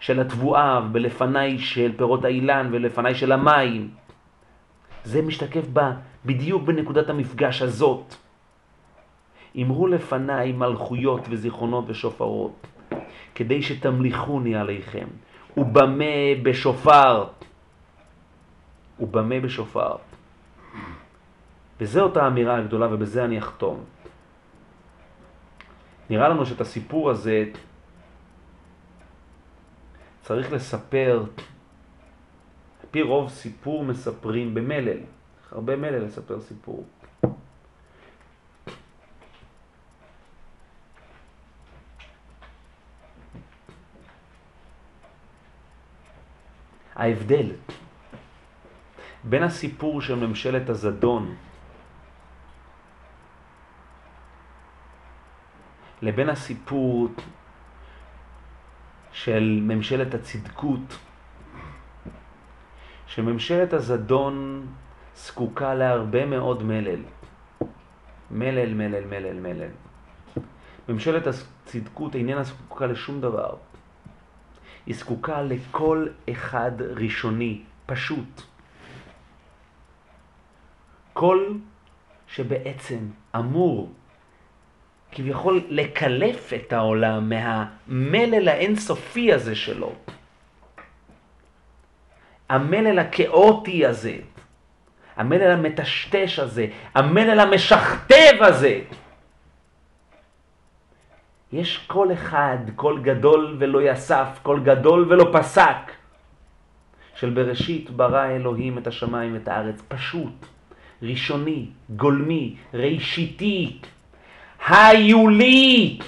של 0.00 0.20
התבואה, 0.20 0.80
ולפניי 0.92 1.58
של 1.58 1.92
פירות 1.96 2.24
האילן, 2.24 2.68
ולפניי 2.72 3.14
של 3.14 3.32
המים. 3.32 3.90
זה 5.04 5.22
משתקף 5.22 5.64
בדיוק 6.24 6.62
בנקודת 6.62 7.08
המפגש 7.10 7.62
הזאת. 7.62 8.25
אמרו 9.62 9.86
לפניי 9.86 10.52
מלכויות 10.52 11.20
וזיכרונות 11.30 11.84
ושופרות, 11.88 12.66
כדי 13.34 13.62
שתמליכוני 13.62 14.56
עליכם. 14.56 15.06
ובמה 15.56 16.04
בשופר? 16.42 17.24
ובמה 19.00 19.40
בשופר? 19.40 19.96
וזו 21.80 22.00
אותה 22.00 22.26
אמירה 22.26 22.56
הגדולה 22.56 22.94
ובזה 22.94 23.24
אני 23.24 23.38
אחתום. 23.38 23.84
נראה 26.10 26.28
לנו 26.28 26.46
שאת 26.46 26.60
הסיפור 26.60 27.10
הזה 27.10 27.44
צריך 30.22 30.52
לספר, 30.52 31.24
על 32.80 32.86
פי 32.90 33.02
רוב 33.02 33.30
סיפור 33.30 33.84
מספרים 33.84 34.54
במלל, 34.54 34.98
הרבה 35.52 35.76
מלל 35.76 36.04
לספר 36.04 36.40
סיפור. 36.40 36.84
ההבדל 46.96 47.52
בין 49.24 49.42
הסיפור 49.42 50.00
של 50.00 50.14
ממשלת 50.14 50.68
הזדון 50.68 51.34
לבין 56.02 56.28
הסיפור 56.28 57.08
של 59.12 59.60
ממשלת 59.62 60.14
הצדקות, 60.14 60.98
שממשלת 63.06 63.72
הזדון 63.72 64.66
זקוקה 65.14 65.74
להרבה 65.74 66.26
מאוד 66.26 66.62
מלל. 66.62 67.00
מלל, 68.30 68.74
מלל, 68.74 69.04
מלל, 69.04 69.40
מלל. 69.40 69.70
ממשלת 70.88 71.26
הצדקות 71.26 72.14
איננה 72.14 72.42
זקוקה 72.42 72.86
לשום 72.86 73.20
דבר. 73.20 73.56
היא 74.86 74.94
זקוקה 74.94 75.42
לכל 75.42 76.06
אחד 76.30 76.70
ראשוני, 76.82 77.60
פשוט. 77.86 78.42
קול 81.12 81.58
שבעצם 82.28 82.98
אמור 83.36 83.92
כביכול 85.12 85.64
לקלף 85.68 86.52
את 86.52 86.72
העולם 86.72 87.28
מהמלל 87.28 88.48
האינסופי 88.48 89.32
הזה 89.32 89.54
שלו. 89.54 89.92
המלל 92.48 92.98
הכאוטי 92.98 93.86
הזה, 93.86 94.16
המלל 95.16 95.50
המטשטש 95.50 96.38
הזה, 96.38 96.66
המלל 96.94 97.40
המשכתב 97.40 98.36
הזה. 98.40 98.80
יש 101.52 101.78
קול 101.86 102.12
אחד, 102.12 102.58
קול 102.76 103.02
גדול 103.02 103.56
ולא 103.58 103.82
יסף, 103.82 104.38
קול 104.42 104.60
גדול 104.60 105.06
ולא 105.08 105.30
פסק, 105.32 105.92
של 107.14 107.30
בראשית 107.30 107.90
ברא 107.90 108.26
אלוהים 108.26 108.78
את 108.78 108.86
השמיים 108.86 109.34
ואת 109.34 109.48
הארץ, 109.48 109.82
פשוט, 109.88 110.46
ראשוני, 111.02 111.66
גולמי, 111.96 112.56
ראשיתי, 112.74 113.78
היולי, 114.68 115.98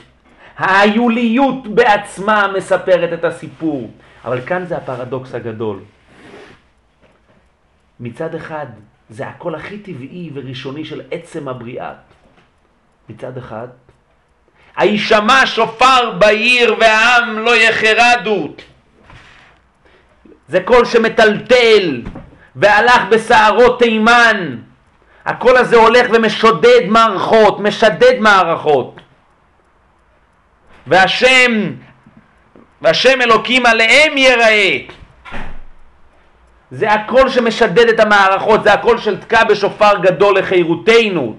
היוליות 0.59 1.69
בעצמה 1.69 2.53
מספרת 2.57 3.13
את 3.13 3.25
הסיפור. 3.25 3.91
אבל 4.25 4.41
כאן 4.47 4.65
זה 4.65 4.77
הפרדוקס 4.77 5.35
הגדול. 5.35 5.81
מצד 8.01 8.35
אחד, 8.35 8.67
זה 9.11 9.27
הקול 9.27 9.55
הכי 9.55 9.79
טבעי 9.79 10.31
וראשוני 10.35 10.85
של 10.85 11.03
עצם 11.11 11.49
הבריאה. 11.49 11.95
מצד 13.09 13.37
אחד, 13.37 13.69
הישמע 14.79 15.47
שופר 15.47 16.11
בעיר 16.19 16.77
והעם 16.81 17.39
לא 17.39 17.57
יחרדו. 17.57 18.49
זה 20.49 20.61
קול 20.61 20.85
שמטלטל 20.85 22.03
והלך 22.57 23.03
בסערות 23.11 23.79
תימן. 23.79 24.57
הקול 25.27 25.57
הזה 25.57 25.77
הולך 25.77 26.07
ומשודד 26.13 26.81
מערכות, 26.89 27.61
משדד 27.61 28.21
מערכות. 28.21 29.01
והשם, 30.87 31.73
והשם 32.83 33.21
אלוקים 33.21 33.67
עליהם 33.67 34.19
יראה. 34.19 34.79
זה 36.71 36.93
הקול 36.93 37.29
שמשדד 37.29 37.89
את 37.89 38.01
המערכות, 38.01 38.65
זה 38.65 38.73
הקול 38.73 38.99
של 38.99 39.21
תקע 39.21 39.45
בשופר 39.45 39.99
גדול 40.03 40.39
לחירותנו. 40.39 41.37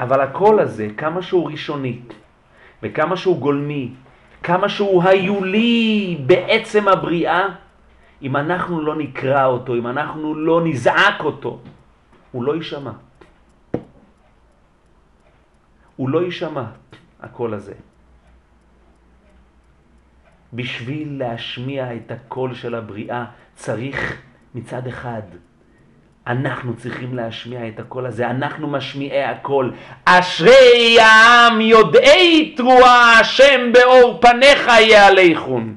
אבל 0.00 0.20
הקול 0.20 0.60
הזה, 0.60 0.88
כמה 0.96 1.22
שהוא 1.22 1.50
ראשוני, 1.50 2.00
וכמה 2.82 3.16
שהוא 3.16 3.40
גולמי, 3.40 3.90
כמה 4.42 4.68
שהוא 4.68 5.02
היולי 5.02 6.18
בעצם 6.26 6.88
הבריאה, 6.88 7.48
אם 8.22 8.36
אנחנו 8.36 8.80
לא 8.80 8.96
נקרא 8.96 9.46
אותו, 9.46 9.74
אם 9.74 9.86
אנחנו 9.86 10.34
לא 10.34 10.60
נזעק 10.64 11.20
אותו, 11.20 11.60
הוא 12.32 12.44
לא 12.44 12.54
יישמע. 12.54 12.92
הוא 15.96 16.08
לא 16.08 16.22
יישמע, 16.22 16.64
הקול 17.20 17.54
הזה. 17.54 17.74
בשביל 20.52 21.18
להשמיע 21.18 21.96
את 21.96 22.10
הקול 22.10 22.54
של 22.54 22.74
הבריאה 22.74 23.24
צריך 23.54 24.22
מצד 24.54 24.86
אחד 24.86 25.22
אנחנו 26.26 26.76
צריכים 26.76 27.14
להשמיע 27.14 27.68
את 27.68 27.80
הקול 27.80 28.06
הזה, 28.06 28.30
אנחנו 28.30 28.66
משמיעי 28.68 29.24
הקול. 29.24 29.72
אשרי 30.04 31.00
העם 31.00 31.60
יודעי 31.60 32.54
תרועה, 32.56 33.20
השם 33.20 33.72
באור 33.72 34.18
פניך 34.20 34.70
יעליכון. 34.80 35.76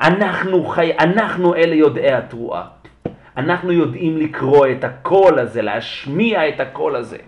אנחנו, 0.00 0.64
חי... 0.64 0.92
אנחנו 0.98 1.54
אלה 1.54 1.74
יודעי 1.74 2.12
התרועה. 2.12 2.64
אנחנו 3.36 3.72
יודעים 3.72 4.16
לקרוא 4.16 4.66
את 4.66 4.84
הקול 4.84 5.38
הזה, 5.38 5.62
להשמיע 5.62 6.48
את 6.48 6.60
הקול 6.60 6.96
הזה. 6.96 7.18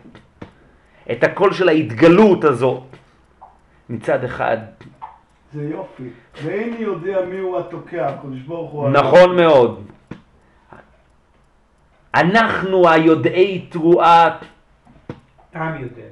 את 1.13 1.25
הקול 1.25 1.53
של 1.53 1.69
ההתגלות 1.69 2.45
הזאת. 2.45 2.83
מצד 3.89 4.25
אחד. 4.25 4.57
זה 5.53 5.65
יופי. 5.65 6.03
ואיני 6.43 6.77
יודע 6.79 7.21
מי 7.25 7.39
הוא 7.39 7.59
התוקע, 7.59 8.07
הקדוש 8.07 8.41
ברוך 8.41 8.71
הוא. 8.71 8.89
נכון 8.89 9.37
מאוד. 9.37 9.85
אנחנו 12.15 12.89
היודעי 12.89 13.67
תרועה, 13.69 14.31
עם 15.55 15.83
יודע. 15.83 16.03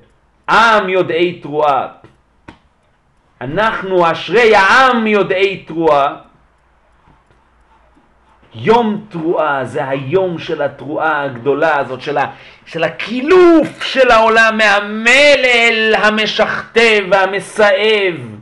עם 0.48 0.88
יודעי 0.88 1.40
תרועה. 1.40 1.88
אנחנו 3.40 4.12
אשרי 4.12 4.56
העם 4.56 5.06
יודעי 5.06 5.64
תרועה. 5.66 6.16
יום 8.54 9.06
תרועה 9.08 9.64
זה 9.64 9.88
היום 9.88 10.38
של 10.38 10.62
התרועה 10.62 11.22
הגדולה 11.22 11.78
הזאת, 11.78 12.00
של, 12.00 12.18
ה, 12.18 12.30
של 12.66 12.84
הקילוף 12.84 13.82
של 13.82 14.10
העולם 14.10 14.58
מהמלל 14.58 15.94
המשכתב 15.98 17.00
והמסאב. 17.10 18.35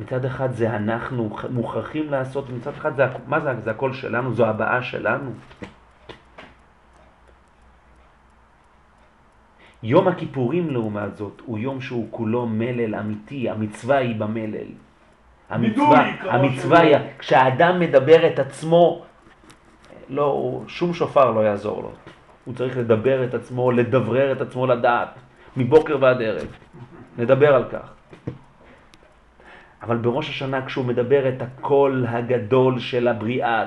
מצד 0.00 0.24
אחד 0.24 0.52
זה 0.52 0.76
אנחנו 0.76 1.30
מוכרחים 1.50 2.10
לעשות, 2.10 2.50
מצד 2.50 2.70
אחד 2.70 2.96
זה, 2.96 3.06
מה 3.26 3.40
זה, 3.40 3.50
זה 3.64 3.70
הכל 3.70 3.92
שלנו, 3.92 4.34
זו 4.34 4.46
הבעה 4.46 4.82
שלנו. 4.82 5.30
יום 9.82 10.08
הכיפורים 10.08 10.70
לעומת 10.70 11.16
זאת 11.16 11.42
הוא 11.44 11.58
יום 11.58 11.80
שהוא 11.80 12.06
כולו 12.10 12.46
מלל 12.46 12.94
אמיתי, 12.94 13.50
המצווה 13.50 13.96
היא 13.96 14.16
במלל. 14.20 14.68
המצווה, 15.50 16.06
המצווה 16.20 16.80
היא, 16.80 16.96
כשהאדם 17.18 17.80
מדבר 17.80 18.26
את 18.26 18.38
עצמו, 18.38 19.04
לא, 20.08 20.60
שום 20.66 20.94
שופר 20.94 21.30
לא 21.30 21.40
יעזור 21.40 21.82
לו. 21.82 21.92
הוא 22.44 22.54
צריך 22.54 22.76
לדבר 22.76 23.24
את 23.24 23.34
עצמו, 23.34 23.72
לדברר 23.72 24.32
את 24.32 24.40
עצמו 24.40 24.66
לדעת, 24.66 25.14
מבוקר 25.56 25.98
ועד 26.00 26.22
ערב. 26.22 26.46
נדבר 27.18 27.54
על 27.54 27.64
כך. 27.64 27.92
אבל 29.82 29.96
בראש 29.96 30.28
השנה 30.28 30.66
כשהוא 30.66 30.84
מדבר 30.84 31.28
את 31.28 31.42
הקול 31.42 32.06
הגדול 32.08 32.78
של 32.78 33.08
הבריאה, 33.08 33.64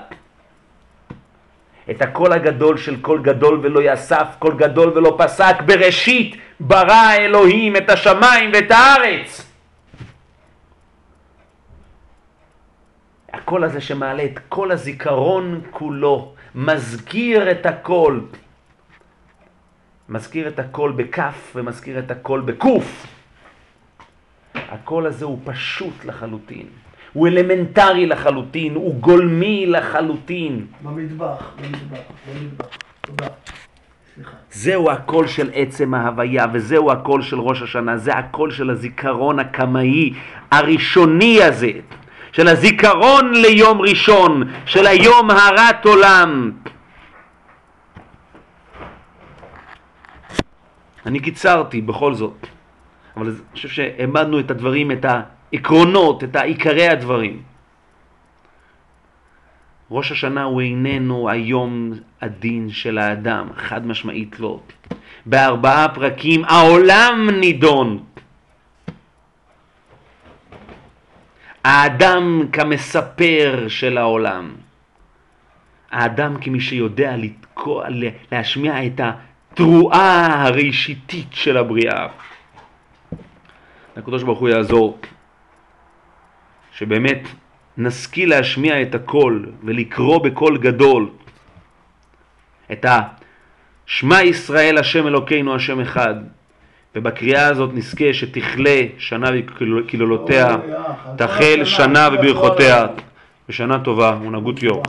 את 1.92 2.02
הקול 2.02 2.34
הגדול 2.34 2.78
של 2.78 3.02
קול 3.02 3.22
גדול 3.22 3.60
ולא 3.64 3.80
יסף, 3.92 4.36
קול 4.40 4.58
גדול 4.58 4.98
ולא 4.98 5.16
פסק, 5.18 5.62
בראשית 5.66 6.36
ברא 6.60 7.12
אלוהים 7.16 7.76
את 7.76 7.90
השמיים 7.90 8.52
ואת 8.54 8.72
הארץ. 8.72 9.50
הקול 13.34 13.64
הזה 13.64 13.82
שמעלה 13.82 14.26
את 14.26 14.40
כל 14.50 14.72
הזיכרון 14.72 15.62
כולו, 15.72 16.34
מזכיר 16.56 17.52
את 17.52 17.66
הקול, 17.66 18.26
מזכיר 20.10 20.48
את 20.48 20.60
הקול 20.60 20.92
בכף 20.92 21.52
ומזכיר 21.56 22.00
את 22.00 22.12
הקול 22.12 22.42
בקוף. 22.42 23.13
הקול 24.70 25.06
הזה 25.06 25.26
הוא 25.26 25.40
פשוט 25.44 26.06
לחלוטין, 26.06 26.66
הוא 27.14 27.28
אלמנטרי 27.28 28.06
לחלוטין, 28.06 28.76
הוא 28.76 28.96
גולמי 28.96 29.66
לחלוטין. 29.66 30.66
במטבח, 30.84 31.52
במטבח, 31.62 31.98
במטבח. 32.28 32.66
תודה. 33.02 33.28
זהו 34.52 34.92
הקול 34.92 35.28
של 35.28 35.50
עצם 35.54 35.94
ההוויה, 35.94 36.46
וזהו 36.54 36.92
הקול 36.92 37.22
של 37.22 37.40
ראש 37.40 37.62
השנה, 37.62 37.98
זה 37.98 38.14
הקול 38.14 38.52
של 38.52 38.70
הזיכרון 38.70 39.40
הקמאי 39.40 40.14
הראשוני 40.52 41.44
הזה, 41.44 41.72
של 42.32 42.48
הזיכרון 42.48 43.34
ליום 43.34 43.82
ראשון, 43.82 44.44
של 44.66 44.88
היום 44.88 45.32
הרת 45.32 45.86
עולם. 45.86 46.52
אני 51.06 51.20
קיצרתי 51.20 51.82
בכל 51.82 52.14
זאת. 52.14 52.48
אבל 53.18 53.28
אני 53.28 53.36
חושב 53.54 53.70
שהעמדנו 53.70 54.40
את 54.40 54.52
הדברים, 54.52 54.92
את 54.92 55.06
העקרונות, 55.06 56.24
את 56.24 56.36
עיקרי 56.36 56.88
הדברים. 56.88 57.42
ראש 59.92 60.12
השנה 60.12 60.44
הוא 60.44 60.62
איננו 60.62 61.30
היום 61.30 61.92
הדין 62.22 62.70
של 62.70 62.98
האדם, 62.98 63.48
חד 63.56 63.88
משמעית 63.88 64.40
לא. 64.40 64.60
בארבעה 65.26 65.90
פרקים 65.90 66.46
העולם 66.46 67.30
נידון. 67.30 68.04
האדם 71.64 72.42
כמספר 72.52 73.66
של 73.68 73.98
העולם. 73.98 74.52
האדם 75.92 76.38
כמי 76.42 76.60
שיודע 76.60 77.16
לתקוע, 77.18 77.86
להשמיע 78.32 78.86
את 78.86 79.02
התרועה 79.04 80.44
הראשיתית 80.44 81.28
של 81.32 81.58
הבריאה. 81.58 82.08
הקדוש 83.98 84.24
ברוך 84.24 84.40
הוא 84.40 84.50
יעזור, 84.50 84.98
שבאמת 86.72 87.28
נשכיל 87.78 88.30
להשמיע 88.30 88.82
את 88.82 88.96
הקול 88.96 89.52
ולקרוא 89.64 90.24
בקול 90.24 90.58
גדול 90.58 91.10
את 92.72 92.86
השמע 93.88 94.22
ישראל 94.22 94.78
השם 94.78 95.08
אלוקינו 95.08 95.56
השם 95.56 95.80
אחד 95.80 96.16
ובקריאה 96.96 97.48
הזאת 97.48 97.70
נזכה 97.74 98.14
שתכלה 98.14 98.82
שנה 98.98 99.30
וקללותיה, 99.34 100.58
תחל 101.18 101.66
שנה 101.66 102.10
וברכותיה, 102.14 102.86
ושנה 103.50 103.80
טובה 103.80 104.18
ונהגות 104.22 104.64
יום. 104.64 104.82